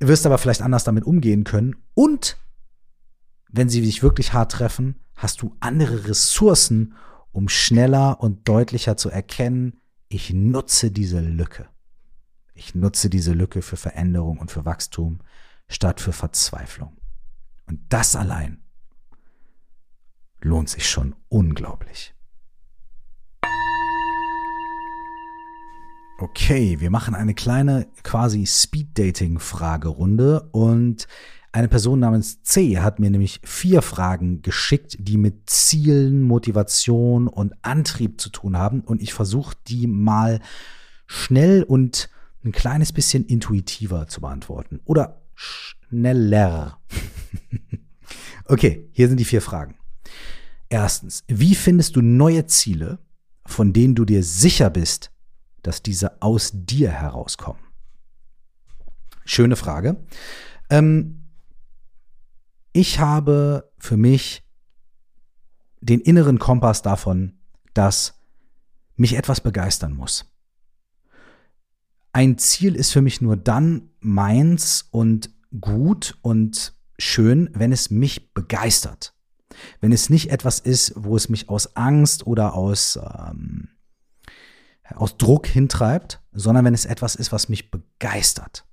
wirst 0.06 0.24
aber 0.24 0.38
vielleicht 0.38 0.62
anders 0.62 0.84
damit 0.84 1.02
umgehen 1.02 1.42
können. 1.42 1.74
Und 1.94 2.36
wenn 3.50 3.68
sie 3.68 3.80
dich 3.80 4.04
wirklich 4.04 4.32
hart 4.32 4.52
treffen, 4.52 5.00
hast 5.16 5.42
du 5.42 5.56
andere 5.58 6.06
Ressourcen, 6.06 6.94
um 7.34 7.48
schneller 7.48 8.20
und 8.20 8.48
deutlicher 8.48 8.96
zu 8.96 9.10
erkennen, 9.10 9.80
ich 10.08 10.32
nutze 10.32 10.92
diese 10.92 11.20
Lücke. 11.20 11.68
Ich 12.54 12.76
nutze 12.76 13.10
diese 13.10 13.32
Lücke 13.32 13.60
für 13.60 13.76
Veränderung 13.76 14.38
und 14.38 14.52
für 14.52 14.64
Wachstum 14.64 15.18
statt 15.68 16.00
für 16.00 16.12
Verzweiflung. 16.12 16.96
Und 17.66 17.80
das 17.88 18.14
allein 18.14 18.62
lohnt 20.40 20.68
sich 20.68 20.88
schon 20.88 21.16
unglaublich. 21.28 22.14
Okay, 26.20 26.78
wir 26.78 26.90
machen 26.90 27.16
eine 27.16 27.34
kleine 27.34 27.88
quasi 28.04 28.46
Speed-Dating-Fragerunde 28.46 30.50
und 30.52 31.08
eine 31.54 31.68
Person 31.68 32.00
namens 32.00 32.42
C 32.42 32.80
hat 32.80 32.98
mir 32.98 33.10
nämlich 33.10 33.40
vier 33.44 33.80
Fragen 33.80 34.42
geschickt, 34.42 34.96
die 34.98 35.16
mit 35.16 35.48
Zielen, 35.48 36.22
Motivation 36.22 37.28
und 37.28 37.54
Antrieb 37.62 38.20
zu 38.20 38.30
tun 38.30 38.58
haben 38.58 38.80
und 38.80 39.00
ich 39.00 39.14
versuche 39.14 39.54
die 39.68 39.86
mal 39.86 40.40
schnell 41.06 41.62
und 41.62 42.10
ein 42.44 42.50
kleines 42.50 42.92
bisschen 42.92 43.24
intuitiver 43.24 44.08
zu 44.08 44.20
beantworten 44.20 44.80
oder 44.84 45.22
schneller. 45.36 46.80
okay, 48.46 48.88
hier 48.90 49.06
sind 49.06 49.20
die 49.20 49.24
vier 49.24 49.40
Fragen. 49.40 49.76
Erstens, 50.68 51.22
wie 51.28 51.54
findest 51.54 51.94
du 51.94 52.00
neue 52.00 52.46
Ziele, 52.46 52.98
von 53.46 53.72
denen 53.72 53.94
du 53.94 54.04
dir 54.04 54.24
sicher 54.24 54.70
bist, 54.70 55.12
dass 55.62 55.82
diese 55.82 56.20
aus 56.20 56.50
dir 56.52 56.90
herauskommen? 56.90 57.62
Schöne 59.24 59.54
Frage. 59.54 60.04
Ähm, 60.68 61.23
ich 62.74 62.98
habe 62.98 63.72
für 63.78 63.96
mich 63.96 64.42
den 65.80 66.00
inneren 66.00 66.38
Kompass 66.38 66.82
davon, 66.82 67.38
dass 67.72 68.20
mich 68.96 69.16
etwas 69.16 69.40
begeistern 69.40 69.94
muss. 69.94 70.26
Ein 72.12 72.36
Ziel 72.36 72.74
ist 72.74 72.92
für 72.92 73.00
mich 73.00 73.20
nur 73.20 73.36
dann 73.36 73.90
meins 74.00 74.88
und 74.90 75.30
gut 75.60 76.18
und 76.20 76.74
schön, 76.98 77.48
wenn 77.54 77.72
es 77.72 77.90
mich 77.90 78.34
begeistert. 78.34 79.14
Wenn 79.80 79.92
es 79.92 80.10
nicht 80.10 80.30
etwas 80.30 80.58
ist, 80.58 80.94
wo 80.96 81.16
es 81.16 81.28
mich 81.28 81.48
aus 81.48 81.76
Angst 81.76 82.26
oder 82.26 82.54
aus, 82.54 82.98
ähm, 83.28 83.68
aus 84.94 85.16
Druck 85.16 85.46
hintreibt, 85.46 86.22
sondern 86.32 86.64
wenn 86.64 86.74
es 86.74 86.86
etwas 86.86 87.14
ist, 87.14 87.30
was 87.30 87.48
mich 87.48 87.70
begeistert. 87.70 88.66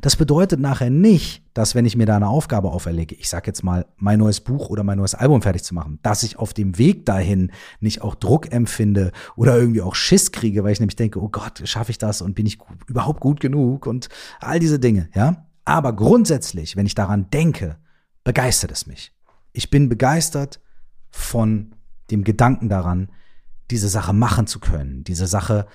Das 0.00 0.16
bedeutet 0.16 0.60
nachher 0.60 0.90
nicht, 0.90 1.42
dass 1.54 1.74
wenn 1.74 1.86
ich 1.86 1.96
mir 1.96 2.06
da 2.06 2.16
eine 2.16 2.28
Aufgabe 2.28 2.70
auferlege, 2.70 3.14
ich 3.14 3.28
sage 3.28 3.46
jetzt 3.46 3.62
mal, 3.62 3.86
mein 3.96 4.18
neues 4.18 4.40
Buch 4.40 4.68
oder 4.68 4.82
mein 4.82 4.98
neues 4.98 5.14
Album 5.14 5.42
fertig 5.42 5.64
zu 5.64 5.74
machen, 5.74 5.98
dass 6.02 6.22
ich 6.22 6.38
auf 6.38 6.52
dem 6.52 6.78
Weg 6.78 7.06
dahin 7.06 7.52
nicht 7.80 8.02
auch 8.02 8.14
Druck 8.14 8.52
empfinde 8.52 9.12
oder 9.36 9.56
irgendwie 9.56 9.82
auch 9.82 9.94
Schiss 9.94 10.32
kriege, 10.32 10.64
weil 10.64 10.72
ich 10.72 10.80
nämlich 10.80 10.96
denke, 10.96 11.22
oh 11.22 11.28
Gott, 11.28 11.62
schaffe 11.64 11.90
ich 11.90 11.98
das 11.98 12.22
und 12.22 12.34
bin 12.34 12.46
ich 12.46 12.58
überhaupt 12.86 13.20
gut 13.20 13.40
genug 13.40 13.86
und 13.86 14.08
all 14.40 14.58
diese 14.58 14.78
Dinge, 14.78 15.08
ja? 15.14 15.46
Aber 15.64 15.94
grundsätzlich, 15.94 16.76
wenn 16.76 16.86
ich 16.86 16.94
daran 16.94 17.30
denke, 17.30 17.78
begeistert 18.22 18.70
es 18.70 18.86
mich. 18.86 19.12
Ich 19.52 19.70
bin 19.70 19.88
begeistert 19.88 20.60
von 21.10 21.74
dem 22.10 22.24
Gedanken 22.24 22.68
daran, 22.68 23.08
diese 23.70 23.88
Sache 23.88 24.12
machen 24.12 24.46
zu 24.46 24.60
können, 24.60 25.04
diese 25.04 25.26
Sache 25.26 25.66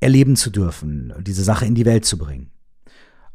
erleben 0.00 0.36
zu 0.36 0.50
dürfen, 0.50 1.12
diese 1.20 1.44
Sache 1.44 1.66
in 1.66 1.74
die 1.74 1.84
Welt 1.84 2.04
zu 2.04 2.18
bringen. 2.18 2.50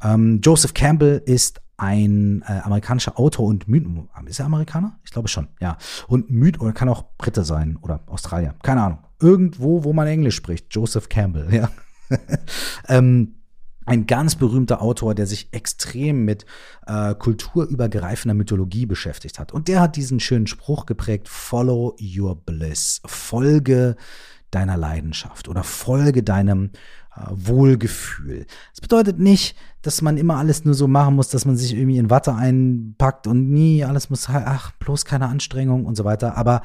Ähm, 0.04 0.42
Joseph 0.44 0.74
Campbell 0.74 1.22
ist 1.26 1.62
ein 1.78 2.44
äh, 2.48 2.60
amerikanischer 2.64 3.20
Autor 3.20 3.46
und 3.46 3.68
Mythen. 3.68 4.10
Ist 4.26 4.40
er 4.40 4.48
Amerikaner? 4.48 5.00
Ich 5.04 5.12
glaube 5.12 5.28
schon, 5.28 5.48
ja. 5.62 5.78
Und 6.08 6.30
Myth 6.32 6.60
oder 6.60 6.74
kann 6.74 6.90
auch 6.90 7.06
Brite 7.18 7.44
sein 7.44 7.78
oder 7.82 8.02
Australier. 8.08 8.56
Keine 8.64 8.82
Ahnung. 8.82 9.00
Irgendwo, 9.20 9.84
wo 9.84 9.94
man 9.94 10.08
Englisch 10.08 10.36
spricht. 10.36 10.68
Joseph 10.72 11.08
Campbell, 11.10 11.54
ja. 11.54 11.70
ähm, 12.88 13.36
ein 13.86 14.06
ganz 14.06 14.36
berühmter 14.36 14.82
Autor, 14.82 15.16
der 15.16 15.28
sich 15.28 15.54
extrem 15.54 16.26
mit 16.26 16.46
äh, 16.88 17.16
kulturübergreifender 17.16 18.34
Mythologie 18.34 18.86
beschäftigt 18.86 19.40
hat. 19.40 19.54
Und 19.54 19.70
der 19.70 19.80
hat 19.80 19.96
diesen 19.96 20.20
schönen 20.20 20.48
Spruch 20.48 20.86
geprägt, 20.86 21.30
Follow 21.30 21.96
your 22.02 22.36
bliss, 22.36 23.02
folge 23.06 23.96
deiner 24.52 24.78
Leidenschaft 24.78 25.48
oder 25.48 25.64
folge 25.64 26.24
deinem 26.24 26.72
Wohlgefühl. 27.32 28.46
Das 28.72 28.82
bedeutet 28.82 29.20
nicht, 29.20 29.56
dass 29.82 30.02
man 30.02 30.18
immer 30.18 30.38
alles 30.38 30.66
nur 30.66 30.74
so 30.74 30.88
machen 30.88 31.16
muss, 31.16 31.30
dass 31.30 31.46
man 31.46 31.58
sich 31.58 31.74
irgendwie 31.74 31.98
in 31.98 32.10
Watte 32.10 32.36
einpackt 32.36 33.28
und 33.28 33.50
nie 33.50 33.84
alles 33.84 34.10
muss, 34.10 34.28
ach, 34.30 34.72
bloß 34.80 35.06
keine 35.06 35.28
Anstrengung 35.28 35.86
und 35.86 35.96
so 35.96 36.04
weiter. 36.04 36.38
Aber 36.38 36.62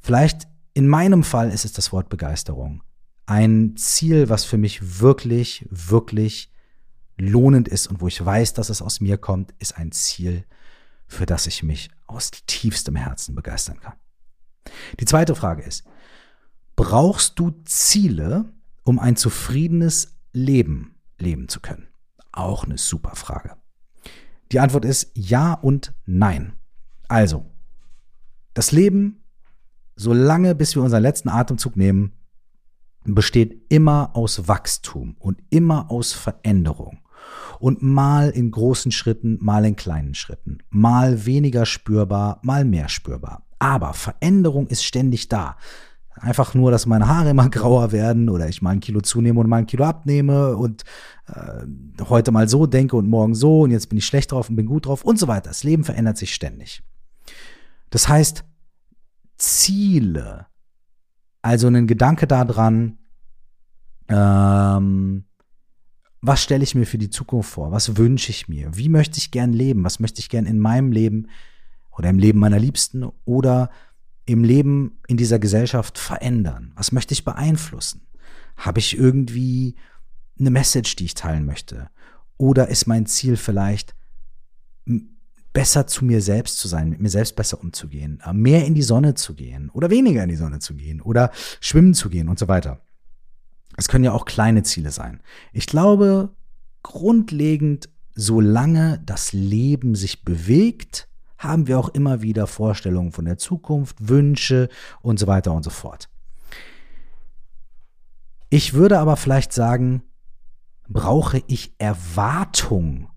vielleicht 0.00 0.48
in 0.74 0.88
meinem 0.88 1.22
Fall 1.22 1.50
ist 1.50 1.64
es 1.64 1.72
das 1.72 1.92
Wort 1.92 2.08
Begeisterung. 2.08 2.82
Ein 3.26 3.76
Ziel, 3.76 4.28
was 4.28 4.44
für 4.44 4.58
mich 4.58 5.00
wirklich, 5.00 5.66
wirklich 5.70 6.50
lohnend 7.16 7.68
ist 7.68 7.86
und 7.86 8.00
wo 8.00 8.08
ich 8.08 8.24
weiß, 8.24 8.54
dass 8.54 8.70
es 8.70 8.82
aus 8.82 9.00
mir 9.00 9.18
kommt, 9.18 9.54
ist 9.58 9.78
ein 9.78 9.92
Ziel, 9.92 10.44
für 11.06 11.26
das 11.26 11.46
ich 11.46 11.62
mich 11.62 11.90
aus 12.06 12.30
tiefstem 12.46 12.96
Herzen 12.96 13.34
begeistern 13.34 13.80
kann. 13.80 13.94
Die 14.98 15.04
zweite 15.04 15.34
Frage 15.34 15.62
ist, 15.62 15.84
brauchst 16.76 17.38
du 17.38 17.52
Ziele, 17.64 18.52
um 18.84 18.98
ein 18.98 19.16
zufriedenes 19.16 20.16
Leben 20.32 20.94
leben 21.18 21.48
zu 21.48 21.60
können? 21.60 21.88
Auch 22.32 22.64
eine 22.64 22.78
super 22.78 23.16
Frage. 23.16 23.56
Die 24.52 24.60
Antwort 24.60 24.84
ist 24.84 25.10
ja 25.14 25.54
und 25.54 25.94
nein. 26.06 26.54
Also, 27.08 27.46
das 28.54 28.72
Leben, 28.72 29.24
solange 29.96 30.54
bis 30.54 30.76
wir 30.76 30.82
unseren 30.82 31.02
letzten 31.02 31.28
Atemzug 31.28 31.76
nehmen, 31.76 32.12
besteht 33.04 33.66
immer 33.68 34.10
aus 34.14 34.48
Wachstum 34.48 35.16
und 35.18 35.42
immer 35.50 35.90
aus 35.90 36.12
Veränderung. 36.12 37.00
Und 37.58 37.82
mal 37.82 38.30
in 38.30 38.50
großen 38.50 38.92
Schritten, 38.92 39.38
mal 39.40 39.64
in 39.64 39.76
kleinen 39.76 40.14
Schritten. 40.14 40.58
Mal 40.70 41.24
weniger 41.26 41.66
spürbar, 41.66 42.40
mal 42.42 42.64
mehr 42.64 42.88
spürbar. 42.88 43.46
Aber 43.58 43.94
Veränderung 43.94 44.66
ist 44.66 44.84
ständig 44.84 45.28
da. 45.28 45.56
Einfach 46.20 46.54
nur, 46.54 46.70
dass 46.70 46.86
meine 46.86 47.08
Haare 47.08 47.30
immer 47.30 47.48
grauer 47.50 47.92
werden 47.92 48.28
oder 48.28 48.48
ich 48.48 48.62
mal 48.62 48.70
ein 48.70 48.80
Kilo 48.80 49.00
zunehme 49.00 49.40
und 49.40 49.48
mal 49.48 49.58
ein 49.58 49.66
Kilo 49.66 49.84
abnehme 49.84 50.56
und 50.56 50.84
äh, 51.26 51.64
heute 52.08 52.30
mal 52.30 52.48
so 52.48 52.66
denke 52.66 52.96
und 52.96 53.08
morgen 53.08 53.34
so 53.34 53.62
und 53.62 53.70
jetzt 53.70 53.88
bin 53.88 53.98
ich 53.98 54.06
schlecht 54.06 54.32
drauf 54.32 54.48
und 54.48 54.56
bin 54.56 54.66
gut 54.66 54.86
drauf 54.86 55.04
und 55.04 55.18
so 55.18 55.28
weiter. 55.28 55.50
Das 55.50 55.64
Leben 55.64 55.84
verändert 55.84 56.16
sich 56.16 56.34
ständig. 56.34 56.82
Das 57.90 58.08
heißt, 58.08 58.44
Ziele, 59.36 60.46
also 61.42 61.68
ein 61.68 61.86
Gedanke 61.86 62.26
daran, 62.26 62.98
ähm, 64.08 65.24
was 66.20 66.42
stelle 66.42 66.64
ich 66.64 66.74
mir 66.74 66.86
für 66.86 66.98
die 66.98 67.10
Zukunft 67.10 67.50
vor? 67.50 67.70
Was 67.70 67.96
wünsche 67.96 68.30
ich 68.30 68.48
mir? 68.48 68.74
Wie 68.74 68.88
möchte 68.88 69.18
ich 69.18 69.30
gern 69.30 69.52
leben? 69.52 69.84
Was 69.84 70.00
möchte 70.00 70.20
ich 70.20 70.28
gern 70.28 70.46
in 70.46 70.58
meinem 70.58 70.90
Leben 70.90 71.28
oder 71.96 72.08
im 72.08 72.18
Leben 72.18 72.38
meiner 72.38 72.58
Liebsten 72.58 73.06
oder 73.24 73.70
im 74.26 74.44
Leben 74.44 74.98
in 75.06 75.16
dieser 75.16 75.38
Gesellschaft 75.38 75.98
verändern? 75.98 76.72
Was 76.76 76.92
möchte 76.92 77.12
ich 77.12 77.24
beeinflussen? 77.24 78.06
Habe 78.56 78.78
ich 78.78 78.96
irgendwie 78.96 79.76
eine 80.38 80.50
Message, 80.50 80.96
die 80.96 81.04
ich 81.04 81.14
teilen 81.14 81.44
möchte? 81.44 81.90
Oder 82.36 82.68
ist 82.68 82.86
mein 82.86 83.06
Ziel 83.06 83.36
vielleicht, 83.36 83.94
besser 85.52 85.86
zu 85.86 86.04
mir 86.04 86.20
selbst 86.20 86.58
zu 86.58 86.68
sein, 86.68 86.90
mit 86.90 87.00
mir 87.00 87.08
selbst 87.08 87.36
besser 87.36 87.60
umzugehen, 87.60 88.20
äh, 88.26 88.32
mehr 88.32 88.66
in 88.66 88.74
die 88.74 88.82
Sonne 88.82 89.14
zu 89.14 89.34
gehen 89.34 89.70
oder 89.70 89.88
weniger 89.88 90.22
in 90.22 90.28
die 90.28 90.36
Sonne 90.36 90.58
zu 90.58 90.74
gehen 90.74 91.00
oder 91.00 91.30
schwimmen 91.60 91.94
zu 91.94 92.10
gehen 92.10 92.28
und 92.28 92.38
so 92.38 92.48
weiter? 92.48 92.82
Es 93.76 93.88
können 93.88 94.04
ja 94.04 94.12
auch 94.12 94.24
kleine 94.24 94.62
Ziele 94.62 94.90
sein. 94.90 95.20
Ich 95.52 95.66
glaube, 95.66 96.34
grundlegend, 96.82 97.88
solange 98.14 99.00
das 99.04 99.32
Leben 99.32 99.94
sich 99.94 100.24
bewegt, 100.24 101.08
haben 101.38 101.66
wir 101.66 101.78
auch 101.78 101.88
immer 101.90 102.22
wieder 102.22 102.46
Vorstellungen 102.46 103.12
von 103.12 103.24
der 103.24 103.38
Zukunft, 103.38 103.96
Wünsche 104.08 104.68
und 105.02 105.18
so 105.18 105.26
weiter 105.26 105.52
und 105.52 105.62
so 105.62 105.70
fort. 105.70 106.08
Ich 108.50 108.74
würde 108.74 108.98
aber 108.98 109.16
vielleicht 109.16 109.52
sagen, 109.52 110.02
brauche 110.88 111.42
ich 111.46 111.74
Erwartung, 111.78 113.10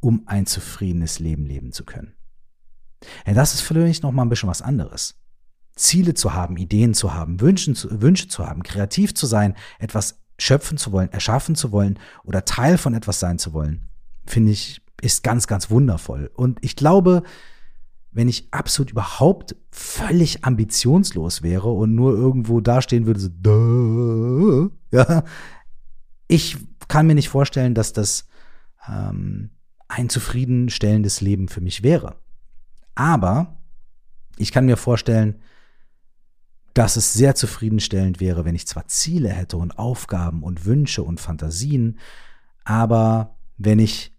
um 0.00 0.22
ein 0.26 0.46
zufriedenes 0.46 1.18
Leben 1.18 1.44
leben 1.44 1.72
zu 1.72 1.84
können. 1.84 2.14
Ja, 3.26 3.34
das 3.34 3.54
ist 3.54 3.62
vielleicht 3.62 4.02
noch 4.02 4.12
mal 4.12 4.22
ein 4.22 4.28
bisschen 4.28 4.48
was 4.48 4.62
anderes. 4.62 5.16
Ziele 5.76 6.14
zu 6.14 6.34
haben, 6.34 6.56
Ideen 6.56 6.94
zu 6.94 7.14
haben, 7.14 7.40
Wünschen 7.40 7.74
zu, 7.74 8.02
Wünsche 8.02 8.28
zu 8.28 8.46
haben, 8.46 8.62
kreativ 8.62 9.14
zu 9.14 9.26
sein, 9.26 9.56
etwas 9.78 10.20
schöpfen 10.38 10.78
zu 10.78 10.92
wollen, 10.92 11.10
erschaffen 11.12 11.54
zu 11.54 11.72
wollen 11.72 11.98
oder 12.24 12.44
Teil 12.44 12.78
von 12.78 12.94
etwas 12.94 13.20
sein 13.20 13.38
zu 13.38 13.52
wollen, 13.52 13.88
finde 14.26 14.52
ich, 14.52 14.82
ist 15.02 15.22
ganz, 15.22 15.46
ganz 15.46 15.70
wundervoll. 15.70 16.30
Und 16.34 16.58
ich 16.62 16.76
glaube, 16.76 17.22
wenn 18.12 18.28
ich 18.28 18.48
absolut 18.50 18.90
überhaupt 18.90 19.56
völlig 19.70 20.44
ambitionslos 20.44 21.42
wäre 21.42 21.70
und 21.70 21.94
nur 21.94 22.12
irgendwo 22.12 22.60
dastehen 22.60 23.06
würde, 23.06 23.20
so, 23.20 24.70
ja, 24.90 25.24
ich 26.26 26.56
kann 26.88 27.06
mir 27.06 27.14
nicht 27.14 27.28
vorstellen, 27.28 27.74
dass 27.74 27.92
das 27.92 28.28
ähm, 28.88 29.50
ein 29.88 30.08
zufriedenstellendes 30.08 31.20
Leben 31.20 31.48
für 31.48 31.60
mich 31.60 31.82
wäre. 31.82 32.16
Aber 32.94 33.58
ich 34.36 34.52
kann 34.52 34.66
mir 34.66 34.76
vorstellen, 34.76 35.40
dass 36.74 36.96
es 36.96 37.12
sehr 37.12 37.34
zufriedenstellend 37.34 38.20
wäre, 38.20 38.44
wenn 38.44 38.54
ich 38.54 38.66
zwar 38.66 38.86
Ziele 38.86 39.28
hätte 39.28 39.56
und 39.56 39.78
Aufgaben 39.78 40.42
und 40.42 40.64
Wünsche 40.64 41.02
und 41.02 41.20
Fantasien, 41.20 41.98
aber 42.64 43.36
wenn 43.58 43.78
ich 43.78 44.16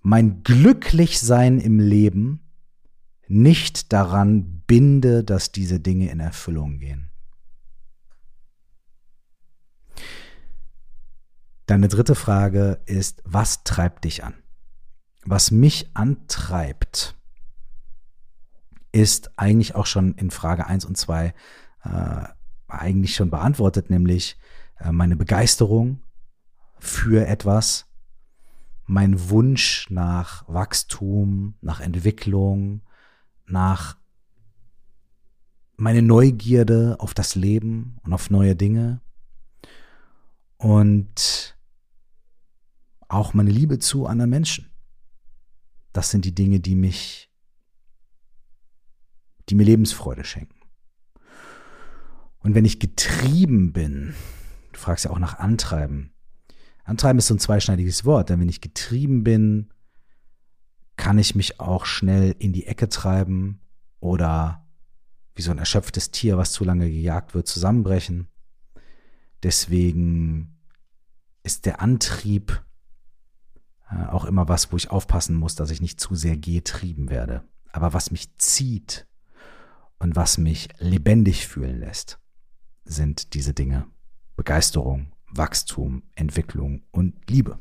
mein 0.00 0.42
Glücklichsein 0.42 1.58
im 1.58 1.80
Leben 1.80 2.40
nicht 3.26 3.92
daran 3.92 4.62
binde, 4.66 5.24
dass 5.24 5.52
diese 5.52 5.80
Dinge 5.80 6.10
in 6.10 6.20
Erfüllung 6.20 6.78
gehen. 6.78 7.10
Deine 11.66 11.88
dritte 11.88 12.14
Frage 12.14 12.80
ist, 12.86 13.22
was 13.26 13.62
treibt 13.62 14.04
dich 14.04 14.24
an? 14.24 14.34
Was 15.24 15.50
mich 15.50 15.90
antreibt, 15.92 17.14
ist 18.92 19.38
eigentlich 19.38 19.74
auch 19.74 19.84
schon 19.84 20.14
in 20.14 20.30
Frage 20.30 20.66
1 20.66 20.86
und 20.86 20.96
2 20.96 21.34
äh, 21.84 22.24
eigentlich 22.68 23.14
schon 23.14 23.28
beantwortet, 23.28 23.90
nämlich 23.90 24.38
äh, 24.80 24.92
meine 24.92 25.16
Begeisterung 25.16 26.02
für 26.78 27.26
etwas, 27.26 27.87
mein 28.88 29.28
Wunsch 29.28 29.86
nach 29.90 30.48
Wachstum, 30.48 31.54
nach 31.60 31.80
Entwicklung, 31.80 32.80
nach 33.46 33.98
meine 35.76 36.00
Neugierde 36.00 36.96
auf 36.98 37.12
das 37.12 37.34
Leben 37.34 37.98
und 38.02 38.14
auf 38.14 38.30
neue 38.30 38.56
Dinge 38.56 39.02
und 40.56 41.56
auch 43.08 43.34
meine 43.34 43.50
Liebe 43.50 43.78
zu 43.78 44.06
anderen 44.06 44.30
Menschen. 44.30 44.70
Das 45.92 46.10
sind 46.10 46.24
die 46.24 46.34
Dinge, 46.34 46.58
die 46.58 46.74
mich, 46.74 47.30
die 49.50 49.54
mir 49.54 49.64
Lebensfreude 49.64 50.24
schenken. 50.24 50.60
Und 52.38 52.54
wenn 52.54 52.64
ich 52.64 52.80
getrieben 52.80 53.74
bin, 53.74 54.14
du 54.72 54.78
fragst 54.78 55.04
ja 55.04 55.10
auch 55.10 55.18
nach 55.18 55.38
Antreiben. 55.38 56.14
Antreiben 56.88 57.18
ist 57.18 57.26
so 57.26 57.34
ein 57.34 57.38
zweischneidiges 57.38 58.06
Wort, 58.06 58.30
denn 58.30 58.40
wenn 58.40 58.48
ich 58.48 58.62
getrieben 58.62 59.22
bin, 59.22 59.68
kann 60.96 61.18
ich 61.18 61.34
mich 61.34 61.60
auch 61.60 61.84
schnell 61.84 62.34
in 62.38 62.54
die 62.54 62.66
Ecke 62.66 62.88
treiben 62.88 63.60
oder 64.00 64.66
wie 65.34 65.42
so 65.42 65.50
ein 65.50 65.58
erschöpftes 65.58 66.12
Tier, 66.12 66.38
was 66.38 66.52
zu 66.52 66.64
lange 66.64 66.90
gejagt 66.90 67.34
wird, 67.34 67.46
zusammenbrechen. 67.46 68.28
Deswegen 69.42 70.58
ist 71.42 71.66
der 71.66 71.82
Antrieb 71.82 72.64
äh, 73.90 74.06
auch 74.06 74.24
immer 74.24 74.48
was, 74.48 74.72
wo 74.72 74.76
ich 74.78 74.90
aufpassen 74.90 75.36
muss, 75.36 75.54
dass 75.54 75.70
ich 75.70 75.82
nicht 75.82 76.00
zu 76.00 76.14
sehr 76.14 76.38
getrieben 76.38 77.10
werde. 77.10 77.44
Aber 77.70 77.92
was 77.92 78.10
mich 78.10 78.34
zieht 78.38 79.06
und 79.98 80.16
was 80.16 80.38
mich 80.38 80.68
lebendig 80.78 81.46
fühlen 81.46 81.80
lässt, 81.80 82.18
sind 82.86 83.34
diese 83.34 83.52
Dinge. 83.52 83.86
Begeisterung, 84.36 85.12
Wachstum, 85.30 86.02
Entwicklung 86.14 86.82
und 86.90 87.14
Liebe. 87.28 87.58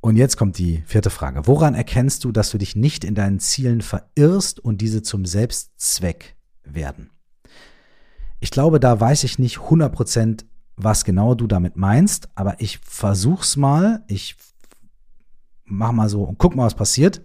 Und 0.00 0.16
jetzt 0.16 0.36
kommt 0.36 0.58
die 0.58 0.82
vierte 0.86 1.10
Frage. 1.10 1.46
Woran 1.46 1.74
erkennst 1.74 2.24
du, 2.24 2.30
dass 2.30 2.50
du 2.50 2.58
dich 2.58 2.76
nicht 2.76 3.04
in 3.04 3.14
deinen 3.14 3.40
Zielen 3.40 3.80
verirrst 3.80 4.60
und 4.60 4.80
diese 4.80 5.02
zum 5.02 5.26
Selbstzweck 5.26 6.36
werden? 6.62 7.10
Ich 8.38 8.50
glaube, 8.50 8.78
da 8.78 9.00
weiß 9.00 9.24
ich 9.24 9.38
nicht 9.38 9.56
100%, 9.58 10.44
was 10.76 11.04
genau 11.04 11.34
du 11.34 11.46
damit 11.46 11.76
meinst, 11.76 12.28
aber 12.34 12.60
ich 12.60 12.78
versuch's 12.78 13.56
mal. 13.56 14.04
Ich 14.08 14.36
mach 15.64 15.92
mal 15.92 16.08
so 16.08 16.22
und 16.22 16.38
guck 16.38 16.54
mal, 16.54 16.66
was 16.66 16.74
passiert. 16.74 17.22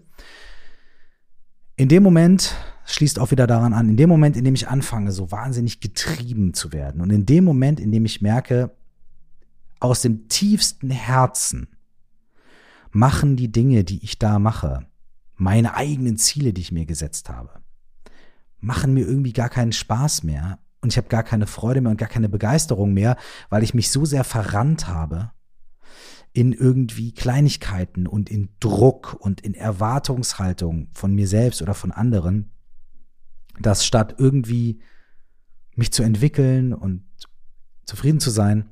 In 1.75 1.89
dem 1.89 2.03
Moment, 2.03 2.55
schließt 2.93 3.19
auch 3.19 3.31
wieder 3.31 3.47
daran 3.47 3.73
an, 3.73 3.89
in 3.89 3.97
dem 3.97 4.09
Moment, 4.09 4.35
in 4.37 4.43
dem 4.43 4.55
ich 4.55 4.67
anfange, 4.67 5.11
so 5.11 5.31
wahnsinnig 5.31 5.79
getrieben 5.79 6.53
zu 6.53 6.71
werden 6.71 7.01
und 7.01 7.09
in 7.09 7.25
dem 7.25 7.43
Moment, 7.43 7.79
in 7.79 7.91
dem 7.91 8.05
ich 8.05 8.21
merke, 8.21 8.71
aus 9.79 10.01
dem 10.01 10.27
tiefsten 10.27 10.89
Herzen 10.89 11.67
machen 12.91 13.35
die 13.35 13.51
Dinge, 13.51 13.83
die 13.83 14.03
ich 14.03 14.19
da 14.19 14.39
mache, 14.39 14.85
meine 15.35 15.73
eigenen 15.75 16.17
Ziele, 16.17 16.53
die 16.53 16.61
ich 16.61 16.71
mir 16.71 16.85
gesetzt 16.85 17.29
habe, 17.29 17.61
machen 18.59 18.93
mir 18.93 19.07
irgendwie 19.07 19.33
gar 19.33 19.49
keinen 19.49 19.71
Spaß 19.71 20.23
mehr 20.23 20.59
und 20.81 20.91
ich 20.91 20.97
habe 20.97 21.07
gar 21.07 21.23
keine 21.23 21.47
Freude 21.47 21.81
mehr 21.81 21.91
und 21.91 21.97
gar 21.97 22.09
keine 22.09 22.29
Begeisterung 22.29 22.93
mehr, 22.93 23.17
weil 23.49 23.63
ich 23.63 23.73
mich 23.73 23.91
so 23.91 24.05
sehr 24.05 24.23
verrannt 24.23 24.87
habe 24.87 25.31
in 26.33 26.53
irgendwie 26.53 27.11
Kleinigkeiten 27.11 28.07
und 28.07 28.29
in 28.29 28.49
Druck 28.59 29.17
und 29.19 29.41
in 29.41 29.53
Erwartungshaltung 29.53 30.89
von 30.93 31.13
mir 31.13 31.27
selbst 31.27 31.61
oder 31.61 31.73
von 31.73 31.91
anderen, 31.91 32.51
dass 33.59 33.85
statt 33.85 34.15
irgendwie 34.17 34.81
mich 35.75 35.91
zu 35.91 36.03
entwickeln 36.03 36.73
und 36.73 37.03
zufrieden 37.85 38.19
zu 38.19 38.29
sein, 38.29 38.69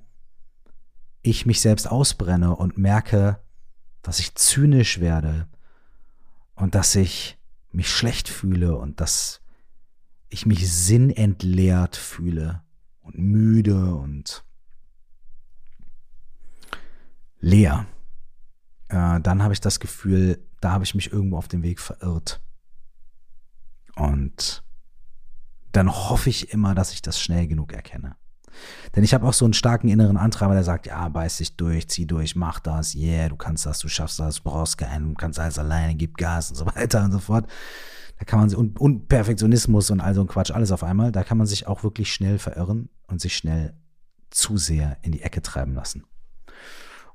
ich 1.22 1.46
mich 1.46 1.62
selbst 1.62 1.90
ausbrenne 1.90 2.56
und 2.56 2.78
merke, 2.78 3.40
dass 4.02 4.20
ich 4.20 4.36
zynisch 4.36 5.00
werde 5.00 5.48
und 6.56 6.76
dass 6.76 6.96
ich 6.96 7.38
mich 7.72 7.90
schlecht 7.90 8.30
fühle 8.30 8.78
und 8.78 9.02
dass 9.02 9.42
ich 10.30 10.46
mich 10.46 10.72
sinnentleert 10.72 11.96
fühle 11.96 12.62
und 13.02 13.18
müde 13.18 13.96
und 13.96 14.44
leer. 17.40 17.88
Äh, 18.90 19.20
dann 19.22 19.44
habe 19.44 19.54
ich 19.54 19.62
das 19.62 19.80
Gefühl, 19.80 20.44
da 20.62 20.72
habe 20.72 20.84
ich 20.84 20.96
mich 20.96 21.12
irgendwo 21.12 21.38
auf 21.38 21.48
dem 21.48 21.64
Weg 21.64 21.80
verirrt. 21.80 22.42
Und 23.96 24.64
dann 25.72 25.92
hoffe 25.92 26.30
ich 26.30 26.52
immer, 26.54 26.76
dass 26.76 26.94
ich 26.94 27.02
das 27.02 27.20
schnell 27.20 27.48
genug 27.48 27.74
erkenne. 27.74 28.16
Denn 28.96 29.04
ich 29.04 29.14
habe 29.14 29.26
auch 29.28 29.34
so 29.34 29.46
einen 29.46 29.54
starken 29.54 29.88
inneren 29.88 30.18
Antreiber, 30.18 30.54
der 30.54 30.64
sagt, 30.64 30.88
ja, 30.88 31.08
beiß 31.08 31.38
dich 31.38 31.56
durch, 31.56 31.88
zieh 31.88 32.06
durch, 32.06 32.36
mach 32.36 32.60
das, 32.60 32.96
yeah, 32.96 33.30
du 33.30 33.36
kannst 33.36 33.66
das, 33.66 33.80
du 33.80 33.88
schaffst 33.88 34.20
das, 34.20 34.40
brauchst 34.40 34.78
keinen, 34.78 35.10
du 35.10 35.14
kannst 35.14 35.40
alles 35.40 35.60
alleine, 35.60 35.96
gib 35.96 36.18
Gas 36.18 36.50
und 36.50 36.58
so 36.58 36.66
weiter 36.76 37.04
und 37.04 37.12
so 37.12 37.20
fort. 37.20 37.48
Da 38.18 38.26
kann 38.26 38.40
man 38.40 38.54
und, 38.54 38.80
und 38.80 39.08
Perfektionismus 39.08 39.92
und 39.92 40.02
all 40.02 40.14
so 40.14 40.22
ein 40.22 40.28
Quatsch, 40.28 40.52
alles 40.52 40.72
auf 40.72 40.84
einmal, 40.84 41.12
da 41.12 41.24
kann 41.24 41.38
man 41.38 41.48
sich 41.48 41.68
auch 41.68 41.84
wirklich 41.84 42.12
schnell 42.12 42.38
verirren 42.38 42.90
und 43.08 43.22
sich 43.22 43.36
schnell 43.36 43.74
zu 44.30 44.58
sehr 44.58 44.98
in 45.02 45.12
die 45.12 45.22
Ecke 45.22 45.42
treiben 45.42 45.74
lassen. 45.74 46.04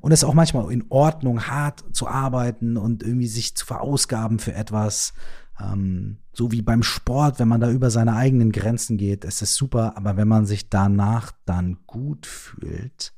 Und 0.00 0.12
es 0.12 0.20
ist 0.20 0.28
auch 0.28 0.34
manchmal 0.34 0.70
in 0.70 0.84
Ordnung, 0.90 1.46
hart 1.46 1.84
zu 1.92 2.06
arbeiten 2.08 2.76
und 2.76 3.02
irgendwie 3.02 3.26
sich 3.26 3.56
zu 3.56 3.64
verausgaben 3.64 4.38
für 4.38 4.54
etwas, 4.54 5.14
ähm, 5.60 6.18
so 6.32 6.50
wie 6.52 6.62
beim 6.62 6.82
Sport, 6.82 7.38
wenn 7.38 7.48
man 7.48 7.60
da 7.60 7.70
über 7.70 7.90
seine 7.90 8.16
eigenen 8.16 8.50
Grenzen 8.52 8.96
geht, 8.96 9.24
ist 9.24 9.42
es 9.42 9.54
super, 9.54 9.96
aber 9.96 10.16
wenn 10.16 10.28
man 10.28 10.46
sich 10.46 10.68
danach 10.68 11.32
dann 11.44 11.78
gut 11.86 12.26
fühlt, 12.26 13.14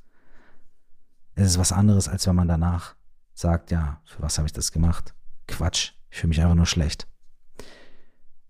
Es 1.39 1.49
ist 1.49 1.59
was 1.59 1.73
anderes, 1.73 2.09
als 2.09 2.27
wenn 2.27 2.37
man 2.37 2.49
danach 2.49 2.97
sagt, 3.35 3.71
ja, 3.71 4.01
für 4.07 4.23
was 4.23 4.39
habe 4.39 4.47
ich 4.47 4.55
das 4.55 4.73
gemacht? 4.73 5.15
Quatsch, 5.47 5.93
ich 6.11 6.19
fühle 6.19 6.31
mich 6.31 6.41
einfach 6.41 6.55
nur 6.55 6.67
schlecht. 6.67 7.07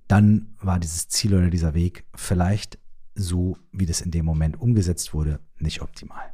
Dann 0.06 0.54
war 0.60 0.78
dieses 0.78 1.08
Ziel 1.08 1.34
oder 1.34 1.50
dieser 1.50 1.74
Weg 1.74 2.06
vielleicht 2.14 2.78
so, 3.16 3.58
wie 3.72 3.86
das 3.86 4.00
in 4.00 4.12
dem 4.12 4.24
Moment 4.24 4.60
umgesetzt 4.60 5.12
wurde, 5.14 5.40
nicht 5.58 5.82
optimal. 5.82 6.32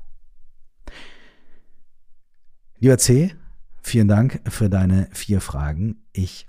Lieber 2.78 2.98
C, 2.98 3.34
vielen 3.80 4.08
Dank 4.08 4.42
für 4.46 4.68
deine 4.68 5.08
vier 5.12 5.40
Fragen. 5.40 6.04
Ich 6.12 6.48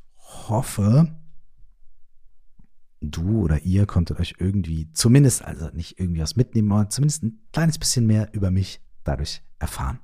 hoffe, 0.49 1.15
du 3.01 3.41
oder 3.41 3.63
ihr 3.63 3.85
konntet 3.85 4.19
euch 4.19 4.35
irgendwie, 4.39 4.91
zumindest, 4.93 5.43
also 5.43 5.69
nicht 5.69 5.99
irgendwie 5.99 6.21
was 6.21 6.35
mitnehmen, 6.35 6.71
aber 6.71 6.89
zumindest 6.89 7.23
ein 7.23 7.39
kleines 7.51 7.77
bisschen 7.77 8.05
mehr 8.05 8.33
über 8.33 8.51
mich 8.51 8.81
dadurch 9.03 9.41
erfahren. 9.59 9.99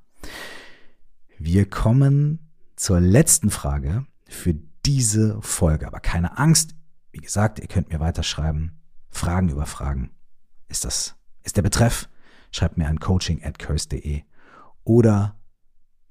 Wir 1.37 1.69
kommen 1.69 2.51
zur 2.75 2.99
letzten 2.99 3.49
Frage 3.49 4.05
für 4.27 4.55
diese 4.85 5.41
Folge. 5.41 5.87
Aber 5.87 5.99
keine 5.99 6.37
Angst, 6.37 6.75
wie 7.11 7.19
gesagt, 7.19 7.59
ihr 7.59 7.67
könnt 7.67 7.89
mir 7.89 7.99
weiterschreiben. 7.99 8.79
Fragen 9.09 9.49
über 9.49 9.65
Fragen. 9.65 10.11
Ist 10.67 10.85
das, 10.85 11.15
ist 11.43 11.57
der 11.57 11.61
Betreff? 11.61 12.09
Schreibt 12.51 12.77
mir 12.77 12.87
an 12.87 12.99
coaching 12.99 13.43
at 13.43 13.59
curse.de 13.59 14.23
oder 14.83 15.35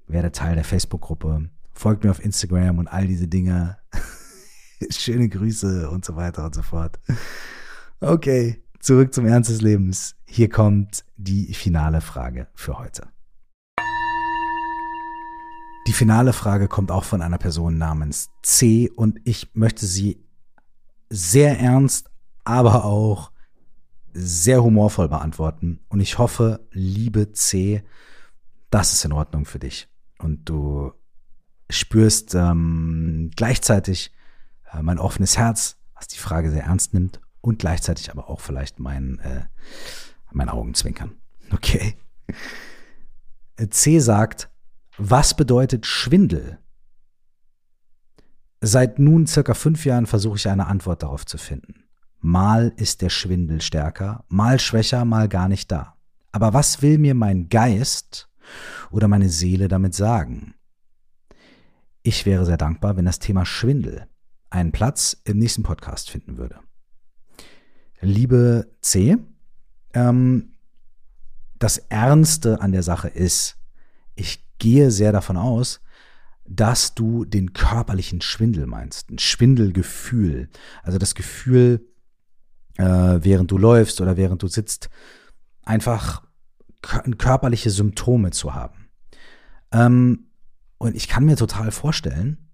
werde 0.07 0.31
Teil 0.31 0.55
der 0.55 0.63
Facebook-Gruppe, 0.63 1.49
folgt 1.73 2.03
mir 2.03 2.11
auf 2.11 2.23
Instagram 2.23 2.77
und 2.77 2.87
all 2.87 3.07
diese 3.07 3.27
Dinge. 3.27 3.77
Schöne 4.91 5.29
Grüße 5.29 5.89
und 5.89 6.05
so 6.05 6.15
weiter 6.15 6.45
und 6.45 6.55
so 6.55 6.61
fort. 6.61 6.99
Okay, 7.99 8.63
zurück 8.79 9.13
zum 9.13 9.25
Ernst 9.25 9.49
des 9.49 9.61
Lebens. 9.61 10.15
Hier 10.25 10.49
kommt 10.49 11.03
die 11.17 11.53
finale 11.53 12.01
Frage 12.01 12.47
für 12.53 12.79
heute. 12.79 13.07
Die 15.87 15.93
finale 15.93 16.33
Frage 16.33 16.67
kommt 16.67 16.91
auch 16.91 17.03
von 17.03 17.21
einer 17.21 17.39
Person 17.39 17.77
namens 17.77 18.29
C 18.43 18.89
und 18.95 19.19
ich 19.23 19.49
möchte 19.53 19.85
sie 19.85 20.23
sehr 21.09 21.59
ernst, 21.59 22.11
aber 22.43 22.85
auch 22.85 23.31
sehr 24.13 24.63
humorvoll 24.63 25.09
beantworten. 25.09 25.79
Und 25.89 25.99
ich 25.99 26.17
hoffe, 26.19 26.67
liebe 26.71 27.31
C, 27.31 27.83
das 28.69 28.93
ist 28.93 29.05
in 29.05 29.13
Ordnung 29.13 29.45
für 29.45 29.59
dich. 29.59 29.87
Und 30.19 30.47
du 30.47 30.93
spürst 31.69 32.35
ähm, 32.35 33.31
gleichzeitig 33.35 34.11
mein 34.81 34.99
offenes 34.99 35.37
Herz, 35.37 35.77
was 35.95 36.07
die 36.07 36.17
Frage 36.17 36.51
sehr 36.51 36.63
ernst 36.63 36.93
nimmt 36.93 37.19
und 37.41 37.59
gleichzeitig 37.59 38.11
aber 38.11 38.29
auch 38.29 38.39
vielleicht 38.39 38.79
mein, 38.79 39.19
äh, 39.19 39.45
mein 40.31 40.49
Augenzwinkern. 40.49 41.15
Okay. 41.51 41.95
C 43.71 43.99
sagt, 43.99 44.51
was 44.97 45.33
bedeutet 45.33 45.87
Schwindel? 45.87 46.59
Seit 48.61 48.99
nun 48.99 49.25
circa 49.25 49.55
fünf 49.55 49.83
Jahren 49.83 50.05
versuche 50.05 50.35
ich 50.35 50.47
eine 50.47 50.67
Antwort 50.67 51.01
darauf 51.01 51.25
zu 51.25 51.39
finden. 51.39 51.85
Mal 52.19 52.71
ist 52.75 53.01
der 53.01 53.09
Schwindel 53.09 53.61
stärker, 53.61 54.25
mal 54.27 54.59
schwächer, 54.59 55.05
mal 55.05 55.27
gar 55.27 55.47
nicht 55.47 55.71
da. 55.71 55.95
Aber 56.31 56.53
was 56.53 56.83
will 56.83 56.99
mir 56.99 57.15
mein 57.15 57.49
Geist 57.49 58.29
oder 58.91 59.07
meine 59.07 59.29
Seele 59.29 59.67
damit 59.69 59.95
sagen? 59.95 60.53
Ich 62.03 62.27
wäre 62.27 62.45
sehr 62.45 62.57
dankbar, 62.57 62.95
wenn 62.95 63.05
das 63.05 63.17
Thema 63.17 63.43
Schwindel 63.43 64.07
einen 64.49 64.71
Platz 64.71 65.17
im 65.23 65.37
nächsten 65.37 65.63
Podcast 65.63 66.09
finden 66.09 66.37
würde. 66.37 66.59
Liebe 68.01 68.71
C, 68.81 69.17
ähm, 69.93 70.53
das 71.57 71.77
Ernste 71.77 72.61
an 72.61 72.71
der 72.71 72.83
Sache 72.83 73.09
ist, 73.09 73.57
ich 74.15 74.45
gehe 74.59 74.91
sehr 74.91 75.11
davon 75.11 75.37
aus, 75.37 75.81
dass 76.45 76.95
du 76.95 77.25
den 77.25 77.53
körperlichen 77.53 78.21
Schwindel 78.21 78.65
meinst, 78.65 79.11
ein 79.11 79.19
Schwindelgefühl. 79.19 80.49
Also 80.81 80.97
das 80.97 81.13
Gefühl, 81.13 81.85
äh, 82.77 82.83
während 82.83 83.51
du 83.51 83.57
läufst 83.57 84.01
oder 84.01 84.17
während 84.17 84.41
du 84.41 84.47
sitzt, 84.47 84.89
einfach 85.63 86.23
körperliche 86.81 87.69
Symptome 87.69 88.31
zu 88.31 88.53
haben. 88.55 88.89
Ähm, 89.71 90.29
und 90.77 90.95
ich 90.95 91.07
kann 91.07 91.25
mir 91.25 91.35
total 91.35 91.71
vorstellen, 91.71 92.48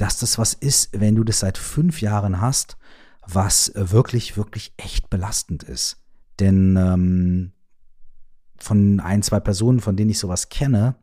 dass 0.00 0.18
das 0.18 0.38
was 0.38 0.54
ist, 0.54 0.98
wenn 0.98 1.14
du 1.14 1.24
das 1.24 1.40
seit 1.40 1.58
fünf 1.58 2.00
Jahren 2.00 2.40
hast, 2.40 2.78
was 3.26 3.72
wirklich, 3.74 4.36
wirklich 4.36 4.72
echt 4.78 5.10
belastend 5.10 5.62
ist. 5.62 5.98
Denn 6.38 6.76
ähm, 6.76 7.52
von 8.56 9.00
ein, 9.00 9.22
zwei 9.22 9.40
Personen, 9.40 9.80
von 9.80 9.96
denen 9.96 10.10
ich 10.10 10.18
sowas 10.18 10.48
kenne, 10.48 10.96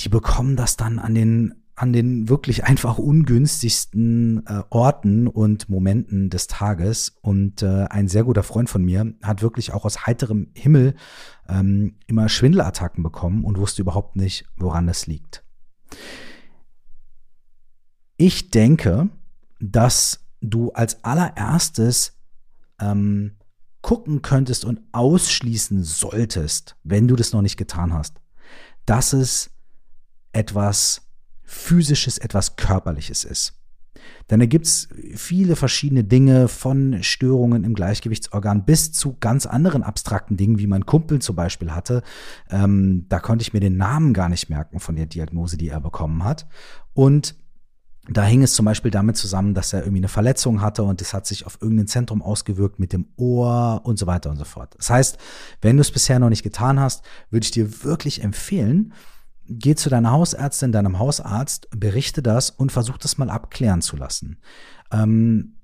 die 0.00 0.10
bekommen 0.10 0.56
das 0.56 0.76
dann 0.76 0.98
an 0.98 1.14
den 1.14 1.54
an 1.76 1.92
den 1.92 2.28
wirklich 2.28 2.62
einfach 2.62 2.98
ungünstigsten 2.98 4.46
äh, 4.46 4.62
Orten 4.70 5.26
und 5.26 5.68
Momenten 5.68 6.30
des 6.30 6.46
Tages. 6.46 7.16
Und 7.20 7.62
äh, 7.62 7.86
ein 7.90 8.06
sehr 8.06 8.22
guter 8.22 8.44
Freund 8.44 8.70
von 8.70 8.84
mir 8.84 9.12
hat 9.24 9.42
wirklich 9.42 9.72
auch 9.72 9.84
aus 9.84 10.06
heiterem 10.06 10.52
Himmel 10.54 10.94
ähm, 11.48 11.96
immer 12.06 12.28
Schwindelattacken 12.28 13.02
bekommen 13.02 13.44
und 13.44 13.58
wusste 13.58 13.82
überhaupt 13.82 14.14
nicht, 14.14 14.46
woran 14.56 14.86
das 14.86 15.08
liegt. 15.08 15.42
Ich 18.16 18.50
denke, 18.50 19.08
dass 19.60 20.20
du 20.40 20.70
als 20.72 21.02
allererstes 21.04 22.16
ähm, 22.80 23.32
gucken 23.82 24.22
könntest 24.22 24.64
und 24.64 24.80
ausschließen 24.92 25.82
solltest, 25.84 26.76
wenn 26.84 27.08
du 27.08 27.16
das 27.16 27.32
noch 27.32 27.42
nicht 27.42 27.56
getan 27.56 27.92
hast, 27.92 28.20
dass 28.86 29.12
es 29.12 29.50
etwas 30.32 31.02
Physisches, 31.42 32.18
etwas 32.18 32.56
Körperliches 32.56 33.24
ist. 33.24 33.60
Denn 34.30 34.40
da 34.40 34.46
gibt 34.46 34.66
es 34.66 34.88
viele 35.14 35.56
verschiedene 35.56 36.04
Dinge 36.04 36.48
von 36.48 37.02
Störungen 37.02 37.64
im 37.64 37.74
Gleichgewichtsorgan 37.74 38.64
bis 38.64 38.92
zu 38.92 39.16
ganz 39.18 39.46
anderen 39.46 39.82
abstrakten 39.82 40.36
Dingen, 40.36 40.58
wie 40.58 40.66
mein 40.66 40.86
Kumpel 40.86 41.20
zum 41.20 41.36
Beispiel 41.36 41.72
hatte. 41.72 42.02
Ähm, 42.50 43.06
da 43.08 43.20
konnte 43.20 43.42
ich 43.42 43.52
mir 43.52 43.60
den 43.60 43.76
Namen 43.76 44.14
gar 44.14 44.28
nicht 44.28 44.48
merken 44.48 44.80
von 44.80 44.96
der 44.96 45.06
Diagnose, 45.06 45.56
die 45.56 45.68
er 45.68 45.80
bekommen 45.80 46.24
hat. 46.24 46.46
Und 46.94 47.36
da 48.08 48.24
hing 48.24 48.42
es 48.42 48.54
zum 48.54 48.66
Beispiel 48.66 48.90
damit 48.90 49.16
zusammen, 49.16 49.54
dass 49.54 49.72
er 49.72 49.80
irgendwie 49.80 50.00
eine 50.00 50.08
Verletzung 50.08 50.60
hatte 50.60 50.82
und 50.82 51.00
es 51.00 51.14
hat 51.14 51.26
sich 51.26 51.46
auf 51.46 51.58
irgendein 51.60 51.86
Zentrum 51.86 52.20
ausgewirkt 52.20 52.78
mit 52.78 52.92
dem 52.92 53.06
Ohr 53.16 53.80
und 53.84 53.98
so 53.98 54.06
weiter 54.06 54.30
und 54.30 54.36
so 54.36 54.44
fort. 54.44 54.74
Das 54.76 54.90
heißt, 54.90 55.18
wenn 55.62 55.76
du 55.76 55.80
es 55.80 55.90
bisher 55.90 56.18
noch 56.18 56.28
nicht 56.28 56.42
getan 56.42 56.78
hast, 56.78 57.04
würde 57.30 57.44
ich 57.44 57.50
dir 57.50 57.82
wirklich 57.82 58.22
empfehlen, 58.22 58.92
geh 59.46 59.74
zu 59.74 59.88
deiner 59.88 60.12
Hausärztin, 60.12 60.72
deinem 60.72 60.98
Hausarzt, 60.98 61.68
berichte 61.70 62.22
das 62.22 62.50
und 62.50 62.72
versuch 62.72 62.98
das 62.98 63.16
mal 63.16 63.30
abklären 63.30 63.80
zu 63.80 63.96
lassen. 63.96 64.38
Ähm, 64.90 65.56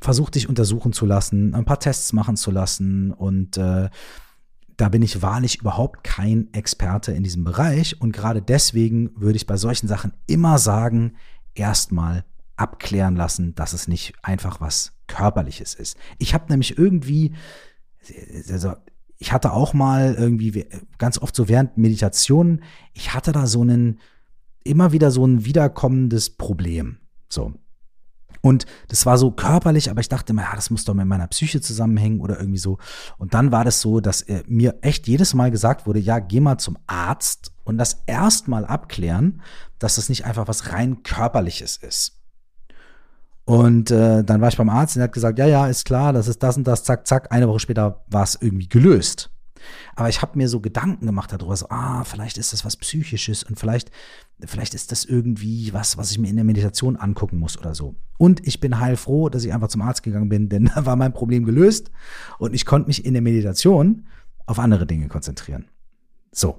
versuch 0.00 0.30
dich 0.30 0.48
untersuchen 0.48 0.92
zu 0.92 1.06
lassen, 1.06 1.54
ein 1.54 1.64
paar 1.64 1.80
Tests 1.80 2.12
machen 2.12 2.36
zu 2.36 2.50
lassen 2.50 3.12
und 3.12 3.56
äh, 3.56 3.88
da 4.76 4.88
bin 4.88 5.02
ich 5.02 5.22
wahrlich 5.22 5.60
überhaupt 5.60 6.02
kein 6.02 6.52
Experte 6.52 7.12
in 7.12 7.22
diesem 7.22 7.44
Bereich 7.44 8.00
und 8.00 8.12
gerade 8.12 8.42
deswegen 8.42 9.10
würde 9.16 9.36
ich 9.36 9.46
bei 9.46 9.56
solchen 9.56 9.86
Sachen 9.86 10.12
immer 10.26 10.58
sagen, 10.58 11.14
erstmal 11.54 12.24
abklären 12.56 13.16
lassen, 13.16 13.54
dass 13.54 13.72
es 13.72 13.88
nicht 13.88 14.14
einfach 14.22 14.60
was 14.60 14.92
körperliches 15.06 15.74
ist. 15.74 15.96
Ich 16.18 16.34
habe 16.34 16.46
nämlich 16.50 16.78
irgendwie 16.78 17.34
also 18.50 18.74
ich 19.18 19.32
hatte 19.32 19.52
auch 19.52 19.72
mal 19.72 20.14
irgendwie 20.14 20.66
ganz 20.98 21.18
oft 21.18 21.34
so 21.34 21.48
während 21.48 21.78
Meditationen, 21.78 22.62
ich 22.92 23.14
hatte 23.14 23.32
da 23.32 23.46
so 23.46 23.62
einen, 23.62 24.00
immer 24.64 24.92
wieder 24.92 25.10
so 25.10 25.26
ein 25.26 25.44
wiederkommendes 25.44 26.30
Problem. 26.30 26.98
So. 27.28 27.54
Und 28.44 28.66
das 28.88 29.06
war 29.06 29.16
so 29.16 29.30
körperlich, 29.30 29.90
aber 29.90 30.02
ich 30.02 30.10
dachte 30.10 30.34
immer, 30.34 30.42
ja, 30.42 30.54
das 30.54 30.68
muss 30.68 30.84
doch 30.84 30.92
mit 30.92 31.06
meiner 31.06 31.28
Psyche 31.28 31.62
zusammenhängen 31.62 32.20
oder 32.20 32.38
irgendwie 32.38 32.58
so. 32.58 32.76
Und 33.16 33.32
dann 33.32 33.52
war 33.52 33.64
das 33.64 33.80
so, 33.80 34.00
dass 34.00 34.20
äh, 34.20 34.42
mir 34.46 34.74
echt 34.82 35.08
jedes 35.08 35.32
Mal 35.32 35.50
gesagt 35.50 35.86
wurde, 35.86 35.98
ja, 35.98 36.18
geh 36.18 36.40
mal 36.40 36.58
zum 36.58 36.76
Arzt 36.86 37.52
und 37.64 37.78
das 37.78 38.02
erstmal 38.04 38.66
abklären, 38.66 39.40
dass 39.78 39.94
das 39.94 40.10
nicht 40.10 40.26
einfach 40.26 40.46
was 40.46 40.72
rein 40.72 41.02
körperliches 41.02 41.78
ist. 41.78 42.20
Und 43.46 43.90
äh, 43.90 44.22
dann 44.22 44.42
war 44.42 44.48
ich 44.48 44.58
beim 44.58 44.68
Arzt 44.68 44.94
und 44.96 45.00
er 45.00 45.04
hat 45.04 45.14
gesagt, 45.14 45.38
ja, 45.38 45.46
ja, 45.46 45.66
ist 45.66 45.86
klar, 45.86 46.12
das 46.12 46.28
ist 46.28 46.42
das 46.42 46.58
und 46.58 46.64
das, 46.64 46.84
zack, 46.84 47.06
zack. 47.06 47.32
Eine 47.32 47.48
Woche 47.48 47.60
später 47.60 48.04
war 48.08 48.24
es 48.24 48.36
irgendwie 48.38 48.68
gelöst. 48.68 49.30
Aber 49.96 50.08
ich 50.08 50.22
habe 50.22 50.38
mir 50.38 50.48
so 50.48 50.60
Gedanken 50.60 51.06
gemacht 51.06 51.32
darüber, 51.32 51.56
so, 51.56 51.68
ah, 51.68 52.04
vielleicht 52.04 52.38
ist 52.38 52.52
das 52.52 52.64
was 52.64 52.76
Psychisches 52.76 53.42
und 53.42 53.58
vielleicht, 53.58 53.90
vielleicht 54.44 54.74
ist 54.74 54.92
das 54.92 55.04
irgendwie 55.04 55.72
was, 55.72 55.96
was 55.96 56.10
ich 56.10 56.18
mir 56.18 56.28
in 56.28 56.36
der 56.36 56.44
Meditation 56.44 56.96
angucken 56.96 57.38
muss 57.38 57.58
oder 57.58 57.74
so. 57.74 57.94
Und 58.18 58.46
ich 58.46 58.60
bin 58.60 58.80
heilfroh, 58.80 59.28
dass 59.28 59.44
ich 59.44 59.52
einfach 59.52 59.68
zum 59.68 59.82
Arzt 59.82 60.02
gegangen 60.02 60.28
bin, 60.28 60.48
denn 60.48 60.64
da 60.74 60.86
war 60.86 60.96
mein 60.96 61.12
Problem 61.12 61.44
gelöst 61.44 61.90
und 62.38 62.54
ich 62.54 62.66
konnte 62.66 62.88
mich 62.88 63.04
in 63.04 63.14
der 63.14 63.22
Meditation 63.22 64.06
auf 64.46 64.58
andere 64.58 64.86
Dinge 64.86 65.08
konzentrieren. 65.08 65.66
So. 66.32 66.58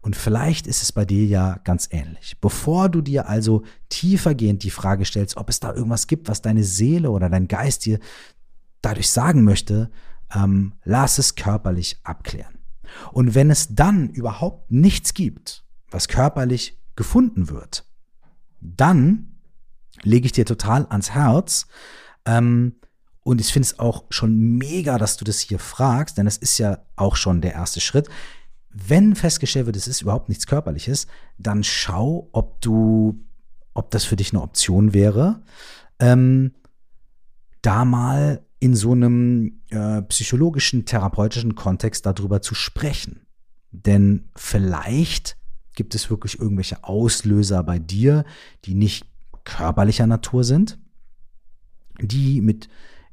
Und 0.00 0.14
vielleicht 0.14 0.68
ist 0.68 0.82
es 0.82 0.92
bei 0.92 1.04
dir 1.04 1.26
ja 1.26 1.58
ganz 1.64 1.88
ähnlich. 1.90 2.36
Bevor 2.40 2.88
du 2.88 3.00
dir 3.00 3.28
also 3.28 3.64
tiefergehend 3.88 4.62
die 4.62 4.70
Frage 4.70 5.04
stellst, 5.04 5.36
ob 5.36 5.48
es 5.48 5.58
da 5.58 5.74
irgendwas 5.74 6.06
gibt, 6.06 6.28
was 6.28 6.42
deine 6.42 6.62
Seele 6.62 7.10
oder 7.10 7.28
dein 7.28 7.48
Geist 7.48 7.86
dir 7.86 7.98
dadurch 8.82 9.10
sagen 9.10 9.42
möchte, 9.42 9.90
ähm, 10.34 10.74
lass 10.84 11.18
es 11.18 11.34
körperlich 11.34 11.98
abklären. 12.02 12.58
Und 13.12 13.34
wenn 13.34 13.50
es 13.50 13.74
dann 13.74 14.10
überhaupt 14.10 14.70
nichts 14.70 15.14
gibt, 15.14 15.64
was 15.90 16.08
körperlich 16.08 16.78
gefunden 16.94 17.48
wird, 17.48 17.84
dann 18.60 19.36
lege 20.02 20.26
ich 20.26 20.32
dir 20.32 20.44
total 20.44 20.86
ans 20.88 21.10
Herz. 21.10 21.66
Ähm, 22.24 22.76
und 23.22 23.40
ich 23.40 23.52
finde 23.52 23.66
es 23.66 23.78
auch 23.78 24.04
schon 24.10 24.56
mega, 24.56 24.98
dass 24.98 25.16
du 25.16 25.24
das 25.24 25.40
hier 25.40 25.58
fragst, 25.58 26.16
denn 26.16 26.26
das 26.26 26.36
ist 26.36 26.58
ja 26.58 26.78
auch 26.94 27.16
schon 27.16 27.40
der 27.40 27.54
erste 27.54 27.80
Schritt. 27.80 28.08
Wenn 28.70 29.16
festgestellt 29.16 29.66
wird, 29.66 29.76
es 29.76 29.88
ist 29.88 30.02
überhaupt 30.02 30.28
nichts 30.28 30.46
Körperliches, 30.46 31.06
dann 31.38 31.64
schau, 31.64 32.28
ob 32.32 32.60
du, 32.60 33.18
ob 33.74 33.90
das 33.90 34.04
für 34.04 34.16
dich 34.16 34.32
eine 34.32 34.42
Option 34.42 34.92
wäre, 34.92 35.42
ähm, 35.98 36.54
da 37.62 37.84
mal 37.84 38.45
in 38.58 38.74
so 38.74 38.92
einem 38.92 39.60
äh, 39.70 40.02
psychologischen, 40.02 40.84
therapeutischen 40.84 41.54
Kontext 41.54 42.06
darüber 42.06 42.40
zu 42.40 42.54
sprechen. 42.54 43.26
Denn 43.70 44.30
vielleicht 44.34 45.36
gibt 45.74 45.94
es 45.94 46.08
wirklich 46.08 46.40
irgendwelche 46.40 46.84
Auslöser 46.84 47.62
bei 47.62 47.78
dir, 47.78 48.24
die 48.64 48.74
nicht 48.74 49.06
körperlicher 49.44 50.06
Natur 50.06 50.42
sind, 50.44 50.78
die 52.00 52.40
mit 52.40 52.68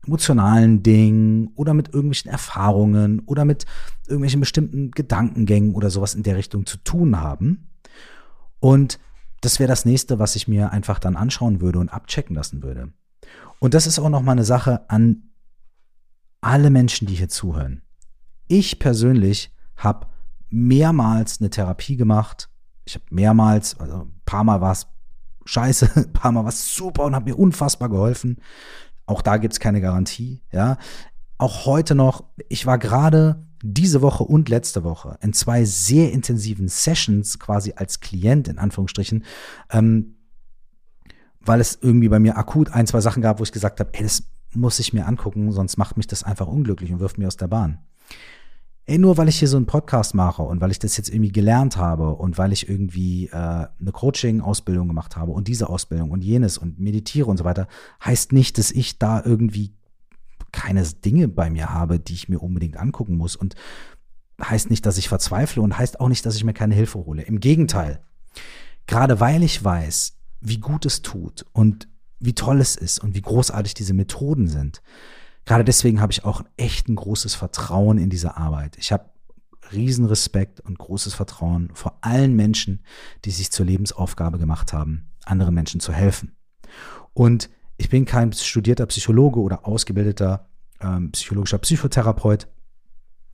emotionalen 0.05 0.83
Dingen 0.83 1.51
oder 1.55 1.73
mit 1.73 1.89
irgendwelchen 1.89 2.31
Erfahrungen 2.31 3.21
oder 3.21 3.45
mit 3.45 3.65
irgendwelchen 4.07 4.39
bestimmten 4.39 4.91
Gedankengängen 4.91 5.75
oder 5.75 5.89
sowas 5.89 6.15
in 6.15 6.23
der 6.23 6.35
Richtung 6.35 6.65
zu 6.65 6.77
tun 6.77 7.19
haben. 7.19 7.69
Und 8.59 8.99
das 9.41 9.59
wäre 9.59 9.67
das 9.67 9.85
nächste, 9.85 10.19
was 10.19 10.35
ich 10.35 10.47
mir 10.47 10.71
einfach 10.71 10.99
dann 10.99 11.15
anschauen 11.15 11.61
würde 11.61 11.79
und 11.79 11.89
abchecken 11.89 12.35
lassen 12.35 12.63
würde. 12.63 12.91
Und 13.59 13.73
das 13.73 13.87
ist 13.87 13.99
auch 13.99 14.09
noch 14.09 14.21
mal 14.21 14.33
eine 14.33 14.45
Sache 14.45 14.89
an 14.89 15.32
alle 16.43 16.69
Menschen, 16.69 17.07
die 17.07 17.15
hier 17.15 17.29
zuhören. 17.29 17.81
Ich 18.47 18.79
persönlich 18.79 19.51
habe 19.75 20.07
mehrmals 20.49 21.39
eine 21.39 21.49
Therapie 21.49 21.97
gemacht. 21.97 22.49
Ich 22.85 22.95
habe 22.95 23.05
mehrmals, 23.09 23.79
also 23.79 24.03
ein 24.03 24.21
paar 24.25 24.43
Mal 24.43 24.61
war 24.61 24.73
es 24.73 24.87
scheiße, 25.45 25.89
ein 25.95 26.13
paar 26.13 26.31
Mal 26.31 26.43
war 26.43 26.49
es 26.49 26.75
super 26.75 27.05
und 27.05 27.15
hat 27.15 27.25
mir 27.25 27.37
unfassbar 27.37 27.89
geholfen. 27.89 28.37
Auch 29.05 29.21
da 29.21 29.37
gibt 29.37 29.53
es 29.53 29.59
keine 29.59 29.81
Garantie, 29.81 30.41
ja. 30.51 30.77
Auch 31.37 31.65
heute 31.65 31.95
noch, 31.95 32.23
ich 32.47 32.65
war 32.65 32.77
gerade 32.77 33.45
diese 33.63 34.01
Woche 34.01 34.23
und 34.23 34.49
letzte 34.49 34.83
Woche 34.83 35.17
in 35.21 35.33
zwei 35.33 35.65
sehr 35.65 36.11
intensiven 36.11 36.67
Sessions 36.67 37.39
quasi 37.39 37.73
als 37.75 38.01
Klient 38.01 38.47
in 38.47 38.59
Anführungsstrichen, 38.59 39.23
ähm, 39.71 40.17
weil 41.39 41.59
es 41.59 41.79
irgendwie 41.81 42.09
bei 42.09 42.19
mir 42.19 42.37
akut 42.37 42.71
ein, 42.71 42.87
zwei 42.87 43.01
Sachen 43.01 43.21
gab, 43.21 43.39
wo 43.39 43.43
ich 43.43 43.51
gesagt 43.51 43.79
habe, 43.79 43.89
ey, 43.93 44.03
das 44.03 44.23
muss 44.55 44.79
ich 44.79 44.93
mir 44.93 45.07
angucken, 45.07 45.51
sonst 45.51 45.77
macht 45.77 45.97
mich 45.97 46.07
das 46.07 46.23
einfach 46.23 46.47
unglücklich 46.47 46.91
und 46.91 46.99
wirft 46.99 47.17
mir 47.17 47.27
aus 47.27 47.37
der 47.37 47.47
Bahn. 47.47 47.79
Ey, 48.85 48.97
nur 48.97 49.17
weil 49.17 49.29
ich 49.29 49.39
hier 49.39 49.47
so 49.47 49.55
einen 49.55 49.65
Podcast 49.65 50.13
mache 50.13 50.41
und 50.41 50.59
weil 50.59 50.71
ich 50.71 50.79
das 50.79 50.97
jetzt 50.97 51.07
irgendwie 51.07 51.31
gelernt 51.31 51.77
habe 51.77 52.15
und 52.15 52.37
weil 52.37 52.51
ich 52.51 52.67
irgendwie 52.67 53.27
äh, 53.27 53.31
eine 53.31 53.91
Coaching-Ausbildung 53.93 54.89
gemacht 54.89 55.15
habe 55.15 55.31
und 55.31 55.47
diese 55.47 55.69
Ausbildung 55.69 56.11
und 56.11 56.21
jenes 56.21 56.57
und 56.57 56.79
meditiere 56.79 57.27
und 57.27 57.37
so 57.37 57.45
weiter, 57.45 57.67
heißt 58.03 58.33
nicht, 58.33 58.57
dass 58.57 58.71
ich 58.71 58.99
da 58.99 59.23
irgendwie 59.23 59.73
keine 60.51 60.83
Dinge 60.83 61.29
bei 61.29 61.49
mir 61.49 61.73
habe, 61.73 61.97
die 61.97 62.13
ich 62.13 62.27
mir 62.27 62.39
unbedingt 62.39 62.75
angucken 62.75 63.15
muss 63.15 63.37
und 63.37 63.55
heißt 64.41 64.69
nicht, 64.69 64.85
dass 64.85 64.97
ich 64.97 65.07
verzweifle 65.07 65.61
und 65.61 65.77
heißt 65.77 66.01
auch 66.01 66.09
nicht, 66.09 66.25
dass 66.25 66.35
ich 66.35 66.43
mir 66.43 66.53
keine 66.53 66.75
Hilfe 66.75 66.99
hole. 66.99 67.21
Im 67.21 67.39
Gegenteil. 67.39 68.03
Gerade 68.85 69.21
weil 69.21 69.43
ich 69.43 69.63
weiß, 69.63 70.17
wie 70.41 70.57
gut 70.57 70.85
es 70.85 71.01
tut 71.01 71.45
und 71.53 71.87
wie 72.23 72.33
toll 72.33 72.61
es 72.61 72.75
ist 72.75 72.99
und 72.99 73.15
wie 73.15 73.21
großartig 73.21 73.73
diese 73.73 73.93
Methoden 73.93 74.47
sind. 74.47 74.81
Gerade 75.45 75.63
deswegen 75.63 75.99
habe 75.99 76.11
ich 76.13 76.23
auch 76.23 76.43
echt 76.55 76.87
ein 76.87 76.95
großes 76.95 77.35
Vertrauen 77.35 77.97
in 77.97 78.09
diese 78.09 78.37
Arbeit. 78.37 78.77
Ich 78.77 78.91
habe 78.91 79.09
Riesenrespekt 79.71 80.61
und 80.61 80.77
großes 80.77 81.13
Vertrauen 81.13 81.69
vor 81.73 81.97
allen 82.01 82.35
Menschen, 82.35 82.83
die 83.25 83.31
sich 83.31 83.51
zur 83.51 83.65
Lebensaufgabe 83.65 84.37
gemacht 84.37 84.73
haben, 84.73 85.09
anderen 85.25 85.53
Menschen 85.53 85.79
zu 85.79 85.91
helfen. 85.91 86.35
Und 87.13 87.49
ich 87.77 87.89
bin 87.89 88.05
kein 88.05 88.31
studierter 88.33 88.85
Psychologe 88.85 89.39
oder 89.39 89.67
ausgebildeter 89.67 90.47
ähm, 90.79 91.11
psychologischer 91.11 91.57
Psychotherapeut. 91.57 92.47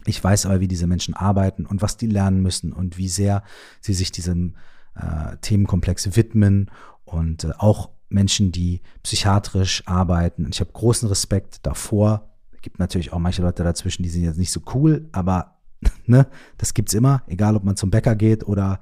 Ich 0.06 0.24
weiß 0.24 0.46
aber, 0.46 0.62
wie 0.62 0.68
diese 0.68 0.88
Menschen 0.88 1.14
arbeiten 1.14 1.66
und 1.66 1.82
was 1.82 1.98
die 1.98 2.08
lernen 2.08 2.42
müssen 2.42 2.74
und 2.74 2.98
wie 2.98 3.10
sehr 3.10 3.44
sie 3.82 3.94
sich 3.94 4.12
diesem 4.12 4.56
äh, 4.96 5.38
Themenkomplex 5.42 6.16
widmen 6.16 6.72
und 7.04 7.44
äh, 7.44 7.52
auch 7.58 7.90
Menschen, 8.10 8.52
die 8.52 8.82
psychiatrisch 9.04 9.84
arbeiten. 9.88 10.48
Ich 10.52 10.60
habe 10.60 10.72
großen 10.72 11.08
Respekt 11.08 11.66
davor. 11.66 12.36
Es 12.52 12.62
gibt 12.62 12.80
natürlich 12.80 13.14
auch 13.14 13.20
manche 13.20 13.42
Leute 13.42 13.64
dazwischen, 13.64 14.04
die 14.04 14.10
sind 14.10 14.24
jetzt 14.24 14.38
nicht 14.38 14.52
so 14.52 14.62
cool, 14.74 15.08
aber 15.12 15.60
ne, 16.06 16.28
das 16.58 16.74
gibt's 16.74 16.94
immer, 16.94 17.24
egal 17.28 17.56
ob 17.56 17.64
man 17.64 17.78
zum 17.78 17.90
Bäcker 17.90 18.16
geht 18.16 18.46
oder 18.46 18.80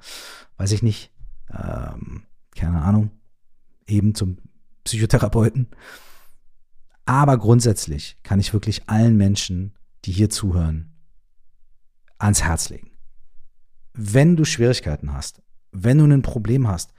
weiß 0.56 0.72
ich 0.72 0.82
nicht, 0.82 1.12
ähm, 1.50 2.24
keine 2.54 2.82
Ahnung, 2.82 3.10
eben 3.86 4.14
zum 4.14 4.38
Psychotherapeuten. 4.84 5.68
Aber 7.04 7.38
grundsätzlich 7.38 8.18
kann 8.22 8.40
ich 8.40 8.52
wirklich 8.52 8.88
allen 8.88 9.16
Menschen, 9.16 9.74
die 10.04 10.12
hier 10.12 10.28
zuhören, 10.28 10.92
ans 12.18 12.42
Herz 12.42 12.68
legen. 12.68 12.90
Wenn 13.94 14.36
du 14.36 14.44
Schwierigkeiten 14.44 15.12
hast, 15.12 15.42
wenn 15.72 15.98
du 15.98 16.04
ein 16.04 16.22
Problem 16.22 16.68
hast, 16.68 16.92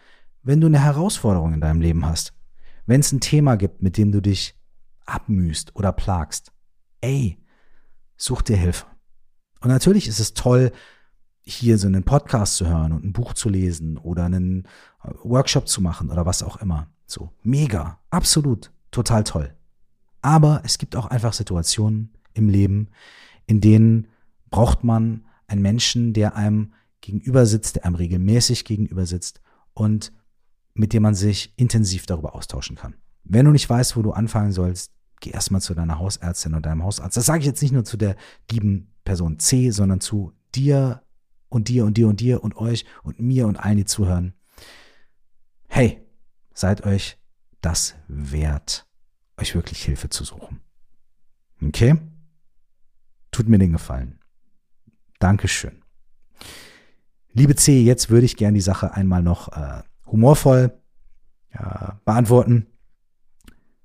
wenn 0.43 0.61
du 0.61 0.67
eine 0.67 0.79
Herausforderung 0.79 1.53
in 1.53 1.61
deinem 1.61 1.81
Leben 1.81 2.05
hast, 2.05 2.33
wenn 2.85 3.01
es 3.01 3.11
ein 3.11 3.19
Thema 3.19 3.55
gibt, 3.55 3.81
mit 3.81 3.97
dem 3.97 4.11
du 4.11 4.21
dich 4.21 4.55
abmühst 5.05 5.75
oder 5.75 5.91
plagst, 5.91 6.51
ey, 7.01 7.37
such 8.17 8.41
dir 8.41 8.57
Hilfe. 8.57 8.85
Und 9.61 9.69
natürlich 9.69 10.07
ist 10.07 10.19
es 10.19 10.33
toll, 10.33 10.71
hier 11.43 11.77
so 11.77 11.87
einen 11.87 12.03
Podcast 12.03 12.55
zu 12.55 12.67
hören 12.67 12.91
und 12.91 13.03
ein 13.03 13.13
Buch 13.13 13.33
zu 13.33 13.49
lesen 13.49 13.97
oder 13.97 14.25
einen 14.25 14.65
äh, 15.03 15.09
Workshop 15.23 15.67
zu 15.67 15.81
machen 15.81 16.09
oder 16.09 16.25
was 16.25 16.43
auch 16.43 16.57
immer. 16.57 16.87
So, 17.05 17.31
mega, 17.43 17.99
absolut, 18.09 18.71
total 18.91 19.23
toll. 19.23 19.55
Aber 20.21 20.61
es 20.63 20.77
gibt 20.77 20.95
auch 20.95 21.07
einfach 21.07 21.33
Situationen 21.33 22.13
im 22.33 22.49
Leben, 22.49 22.89
in 23.47 23.61
denen 23.61 24.07
braucht 24.49 24.83
man 24.83 25.25
einen 25.47 25.61
Menschen, 25.61 26.13
der 26.13 26.35
einem 26.35 26.73
gegenüber 27.01 27.45
sitzt, 27.45 27.77
der 27.77 27.85
einem 27.85 27.95
regelmäßig 27.95 28.65
gegenüber 28.65 29.05
sitzt 29.05 29.41
und 29.73 30.11
mit 30.79 30.93
dem 30.93 31.03
man 31.03 31.13
sich 31.13 31.53
intensiv 31.57 32.05
darüber 32.05 32.35
austauschen 32.35 32.77
kann. 32.77 32.95
Wenn 33.25 33.45
du 33.45 33.51
nicht 33.51 33.69
weißt, 33.69 33.97
wo 33.97 34.01
du 34.01 34.13
anfangen 34.13 34.53
sollst, 34.53 34.93
geh 35.19 35.29
erstmal 35.29 35.59
zu 35.59 35.73
deiner 35.73 35.99
Hausärztin 35.99 36.53
oder 36.53 36.61
deinem 36.61 36.83
Hausarzt. 36.83 37.17
Das 37.17 37.25
sage 37.25 37.39
ich 37.39 37.45
jetzt 37.45 37.61
nicht 37.61 37.73
nur 37.73 37.83
zu 37.83 37.97
der 37.97 38.15
lieben 38.49 38.93
Person 39.03 39.39
C, 39.39 39.71
sondern 39.71 39.99
zu 39.99 40.31
dir 40.55 41.03
und 41.49 41.67
dir 41.67 41.83
und 41.83 41.97
dir 41.97 42.07
und 42.07 42.21
dir 42.21 42.41
und 42.41 42.55
euch 42.55 42.85
und 43.03 43.19
mir 43.19 43.45
und 43.47 43.57
allen, 43.57 43.75
die 43.75 43.83
zuhören. 43.83 44.33
Hey, 45.67 46.01
seid 46.53 46.85
euch 46.85 47.17
das 47.59 47.95
wert, 48.07 48.87
euch 49.35 49.55
wirklich 49.55 49.83
Hilfe 49.83 50.07
zu 50.07 50.23
suchen. 50.23 50.61
Okay? 51.61 51.97
Tut 53.31 53.49
mir 53.49 53.59
den 53.59 53.73
Gefallen. 53.73 54.19
Dankeschön. 55.19 55.83
Liebe 57.33 57.57
C, 57.57 57.81
jetzt 57.81 58.09
würde 58.09 58.25
ich 58.25 58.37
gern 58.37 58.53
die 58.53 58.61
Sache 58.61 58.93
einmal 58.93 59.21
noch 59.21 59.49
äh, 59.49 59.83
humorvoll 60.11 60.79
ja, 61.53 61.99
beantworten. 62.05 62.67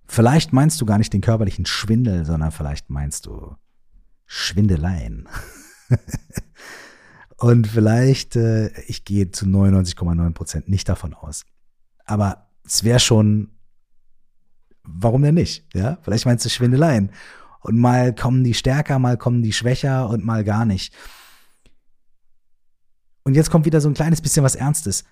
Vielleicht 0.07 0.53
meinst 0.53 0.81
du 0.81 0.87
gar 0.87 0.99
nicht 0.99 1.12
den 1.12 1.20
körperlichen 1.20 1.66
Schwindel, 1.66 2.25
sondern 2.25 2.51
vielleicht 2.51 2.91
meinst 2.91 3.27
du 3.27 3.57
Schwindeleien. 4.27 5.29
Und 7.36 7.66
vielleicht, 7.66 8.36
äh, 8.36 8.69
ich 8.82 9.05
gehe 9.05 9.31
zu 9.31 9.47
99,9 9.47 10.32
Prozent 10.35 10.69
nicht 10.69 10.89
davon 10.89 11.15
aus. 11.15 11.44
Aber 12.05 12.48
es 12.65 12.85
wäre 12.85 13.01
schon, 13.01 13.51
warum 14.82 15.23
denn 15.23 15.35
nicht? 15.35 15.66
Ja, 15.74 15.98
vielleicht 16.03 16.27
meinst 16.27 16.44
du 16.44 16.48
Schwindeleien. 16.48 17.11
Und 17.61 17.78
mal 17.78 18.15
kommen 18.15 18.44
die 18.44 18.55
stärker, 18.55 18.98
mal 18.98 19.16
kommen 19.16 19.43
die 19.43 19.53
schwächer 19.53 20.09
und 20.09 20.24
mal 20.24 20.44
gar 20.44 20.65
nicht. 20.65 20.94
Und 23.24 23.35
jetzt 23.35 23.51
kommt 23.51 23.65
wieder 23.65 23.81
so 23.81 23.89
ein 23.89 23.94
kleines 23.94 24.20
bisschen 24.20 24.44
was 24.44 24.55
Ernstes. 24.55 25.05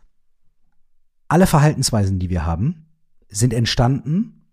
Alle 1.33 1.47
Verhaltensweisen, 1.47 2.19
die 2.19 2.29
wir 2.29 2.45
haben, 2.45 2.85
sind 3.31 3.55
entstanden, 3.55 4.51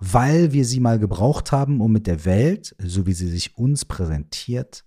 weil 0.00 0.54
wir 0.54 0.64
sie 0.64 0.80
mal 0.80 0.98
gebraucht 0.98 1.52
haben, 1.52 1.82
um 1.82 1.92
mit 1.92 2.06
der 2.06 2.24
Welt, 2.24 2.74
so 2.78 3.04
wie 3.04 3.12
sie 3.12 3.28
sich 3.28 3.58
uns 3.58 3.84
präsentiert, 3.84 4.86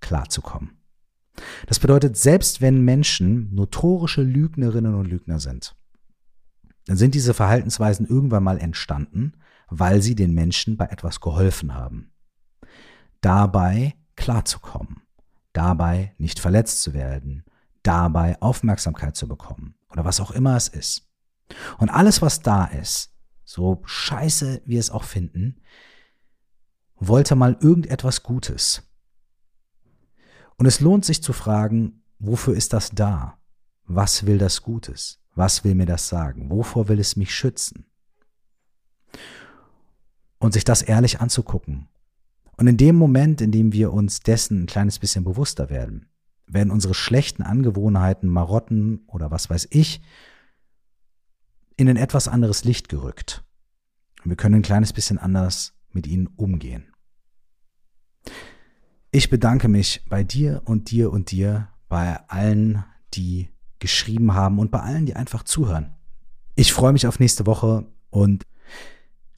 klarzukommen. 0.00 0.72
Das 1.66 1.78
bedeutet, 1.78 2.18
selbst 2.18 2.60
wenn 2.60 2.82
Menschen 2.82 3.54
notorische 3.54 4.20
Lügnerinnen 4.20 4.94
und 4.94 5.06
Lügner 5.06 5.40
sind, 5.40 5.74
dann 6.84 6.98
sind 6.98 7.14
diese 7.14 7.32
Verhaltensweisen 7.32 8.06
irgendwann 8.06 8.44
mal 8.44 8.58
entstanden, 8.58 9.32
weil 9.70 10.02
sie 10.02 10.14
den 10.14 10.34
Menschen 10.34 10.76
bei 10.76 10.84
etwas 10.84 11.22
geholfen 11.22 11.72
haben. 11.72 12.12
Dabei 13.22 13.94
klarzukommen, 14.16 15.00
dabei 15.54 16.14
nicht 16.18 16.40
verletzt 16.40 16.82
zu 16.82 16.92
werden, 16.92 17.42
dabei 17.82 18.38
Aufmerksamkeit 18.42 19.16
zu 19.16 19.26
bekommen, 19.26 19.76
oder 19.94 20.04
was 20.04 20.20
auch 20.20 20.32
immer 20.32 20.56
es 20.56 20.68
ist. 20.68 21.08
Und 21.78 21.88
alles, 21.88 22.20
was 22.20 22.42
da 22.42 22.66
ist, 22.66 23.12
so 23.44 23.80
scheiße 23.84 24.62
wir 24.66 24.80
es 24.80 24.90
auch 24.90 25.04
finden, 25.04 25.60
wollte 26.96 27.36
mal 27.36 27.56
irgendetwas 27.60 28.22
Gutes. 28.22 28.82
Und 30.56 30.66
es 30.66 30.80
lohnt 30.80 31.04
sich 31.04 31.22
zu 31.22 31.32
fragen, 31.32 32.02
wofür 32.18 32.54
ist 32.54 32.72
das 32.72 32.90
da? 32.90 33.38
Was 33.86 34.26
will 34.26 34.38
das 34.38 34.62
Gutes? 34.62 35.20
Was 35.34 35.64
will 35.64 35.74
mir 35.74 35.86
das 35.86 36.08
sagen? 36.08 36.50
Wovor 36.50 36.88
will 36.88 36.98
es 36.98 37.16
mich 37.16 37.34
schützen? 37.34 37.86
Und 40.38 40.54
sich 40.54 40.64
das 40.64 40.82
ehrlich 40.82 41.20
anzugucken. 41.20 41.88
Und 42.56 42.66
in 42.66 42.76
dem 42.76 42.96
Moment, 42.96 43.40
in 43.40 43.50
dem 43.50 43.72
wir 43.72 43.92
uns 43.92 44.20
dessen 44.20 44.62
ein 44.62 44.66
kleines 44.66 44.98
bisschen 44.98 45.24
bewusster 45.24 45.70
werden, 45.70 46.08
werden 46.46 46.70
unsere 46.70 46.94
schlechten 46.94 47.42
Angewohnheiten, 47.42 48.28
Marotten 48.28 49.04
oder 49.06 49.30
was 49.30 49.50
weiß 49.50 49.68
ich, 49.70 50.00
in 51.76 51.88
ein 51.88 51.96
etwas 51.96 52.28
anderes 52.28 52.64
Licht 52.64 52.88
gerückt. 52.88 53.44
Und 54.22 54.30
wir 54.30 54.36
können 54.36 54.56
ein 54.56 54.62
kleines 54.62 54.92
bisschen 54.92 55.18
anders 55.18 55.74
mit 55.90 56.06
ihnen 56.06 56.28
umgehen. 56.28 56.92
Ich 59.10 59.30
bedanke 59.30 59.68
mich 59.68 60.04
bei 60.08 60.24
dir 60.24 60.62
und 60.64 60.90
dir 60.90 61.12
und 61.12 61.30
dir, 61.30 61.68
bei 61.88 62.18
allen, 62.28 62.84
die 63.12 63.50
geschrieben 63.78 64.34
haben 64.34 64.58
und 64.58 64.70
bei 64.70 64.80
allen, 64.80 65.06
die 65.06 65.14
einfach 65.14 65.44
zuhören. 65.44 65.94
Ich 66.56 66.72
freue 66.72 66.92
mich 66.92 67.06
auf 67.06 67.20
nächste 67.20 67.46
Woche 67.46 67.86
und 68.10 68.44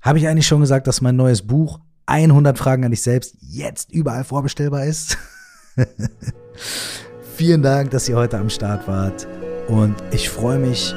habe 0.01 0.19
ich 0.19 0.29
eigentlich 0.29 0.47
schon 0.47 0.61
gesagt, 0.61 0.87
dass 0.87 1.01
mein 1.01 1.17
neues 1.17 1.47
Buch 1.47 1.81
100 2.07 2.57
Fragen 2.57 2.85
an 2.85 2.93
dich 2.93 3.03
selbst 3.03 3.37
jetzt 3.41 3.93
überall 3.93 4.25
vorbestellbar 4.25 4.85
ist? 4.87 5.19
Vielen 7.37 7.63
Dank, 7.63 7.91
dass 7.91 8.09
ihr 8.09 8.17
heute 8.17 8.39
am 8.39 8.49
Start 8.49 8.89
wart 8.89 9.27
und 9.69 9.95
ich 10.11 10.29
freue 10.29 10.59
mich 10.59 10.95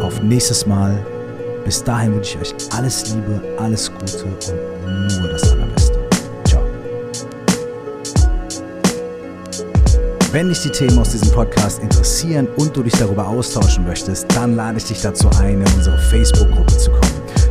auf 0.00 0.22
nächstes 0.22 0.66
Mal. 0.66 1.04
Bis 1.64 1.84
dahin 1.84 2.14
wünsche 2.14 2.38
ich 2.40 2.52
euch 2.52 2.72
alles 2.74 3.14
Liebe, 3.14 3.40
alles 3.58 3.90
Gute 3.92 4.24
und 4.24 5.20
nur 5.20 5.28
das 5.28 5.52
Allerbeste. 5.52 5.98
Ciao. 6.44 6.62
Wenn 10.32 10.48
dich 10.48 10.62
die 10.62 10.70
Themen 10.70 10.98
aus 10.98 11.10
diesem 11.10 11.30
Podcast 11.30 11.82
interessieren 11.82 12.48
und 12.56 12.76
du 12.76 12.82
dich 12.82 12.94
darüber 12.94 13.28
austauschen 13.28 13.84
möchtest, 13.84 14.26
dann 14.34 14.56
lade 14.56 14.78
ich 14.78 14.84
dich 14.84 15.02
dazu 15.02 15.28
ein, 15.38 15.60
in 15.60 15.74
unsere 15.74 15.98
Facebook-Gruppe 15.98 16.76
zu 16.78 16.90
kommen. 16.90 17.02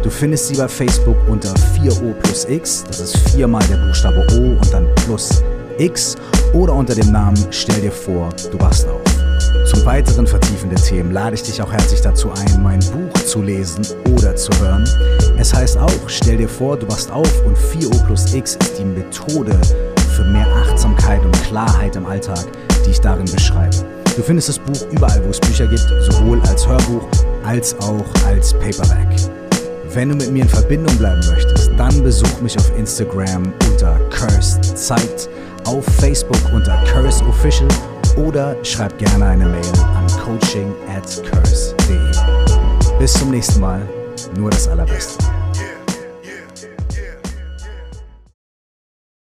Du 0.01 0.09
findest 0.09 0.47
sie 0.47 0.57
bei 0.57 0.67
Facebook 0.67 1.17
unter 1.29 1.53
4O 1.53 2.13
plus 2.13 2.45
X, 2.49 2.83
das 2.87 2.99
ist 3.01 3.17
viermal 3.29 3.63
der 3.69 3.77
Buchstabe 3.77 4.25
O 4.33 4.57
und 4.59 4.73
dann 4.73 4.87
plus 5.05 5.43
X 5.81 6.15
oder 6.53 6.73
unter 6.73 6.93
dem 6.93 7.11
Namen 7.11 7.37
Stell 7.49 7.81
dir 7.81 7.91
vor, 7.91 8.29
du 8.51 8.59
wachst 8.59 8.87
auf. 8.87 9.01
Zum 9.65 9.83
weiteren 9.85 10.27
Vertiefen 10.27 10.69
der 10.69 10.81
Themen 10.81 11.11
lade 11.11 11.35
ich 11.35 11.43
dich 11.43 11.61
auch 11.61 11.71
herzlich 11.71 12.01
dazu 12.01 12.29
ein, 12.31 12.61
mein 12.61 12.79
Buch 12.79 13.21
zu 13.25 13.41
lesen 13.41 13.85
oder 14.11 14.35
zu 14.35 14.51
hören. 14.59 14.87
Es 15.37 15.53
heißt 15.53 15.77
auch, 15.77 15.91
stell 16.07 16.37
dir 16.37 16.49
vor, 16.49 16.77
du 16.77 16.87
wachst 16.87 17.11
auf 17.11 17.45
und 17.45 17.57
4O 17.57 18.05
plus 18.05 18.33
X 18.33 18.57
ist 18.57 18.77
die 18.77 18.85
Methode 18.85 19.59
für 20.15 20.23
mehr 20.25 20.47
Achtsamkeit 20.47 21.23
und 21.23 21.43
Klarheit 21.43 21.95
im 21.95 22.05
Alltag, 22.05 22.45
die 22.85 22.91
ich 22.91 22.99
darin 22.99 23.25
beschreibe. 23.25 23.75
Du 24.15 24.21
findest 24.21 24.49
das 24.49 24.59
Buch 24.59 24.91
überall, 24.91 25.23
wo 25.25 25.29
es 25.29 25.39
Bücher 25.39 25.67
gibt, 25.67 25.87
sowohl 26.01 26.41
als 26.41 26.67
Hörbuch 26.67 27.07
als 27.43 27.75
auch 27.79 28.05
als 28.27 28.53
Paperback. 28.53 29.07
Wenn 29.93 30.09
du 30.09 30.15
mit 30.15 30.31
mir 30.31 30.43
in 30.43 30.49
Verbindung 30.49 30.95
bleiben 30.97 31.21
möchtest, 31.27 31.71
dann 31.77 32.03
besuch 32.03 32.39
mich 32.41 32.57
auf 32.57 32.77
Instagram 32.77 33.51
unter 33.69 33.99
Cursed 34.09 34.77
Zeit, 34.77 35.29
auf 35.65 35.85
Facebook 35.85 36.39
unter 36.53 36.77
Curse 36.85 37.23
Official 37.25 37.67
oder 38.17 38.55
schreib 38.63 38.97
gerne 38.97 39.25
eine 39.25 39.45
Mail 39.45 39.71
an 39.95 40.07
coaching 40.23 40.73
at 40.95 41.23
curse.de. 41.29 42.97
Bis 42.99 43.13
zum 43.13 43.31
nächsten 43.31 43.59
Mal, 43.59 43.81
nur 44.37 44.49
das 44.49 44.67
Allerbeste. 44.67 45.40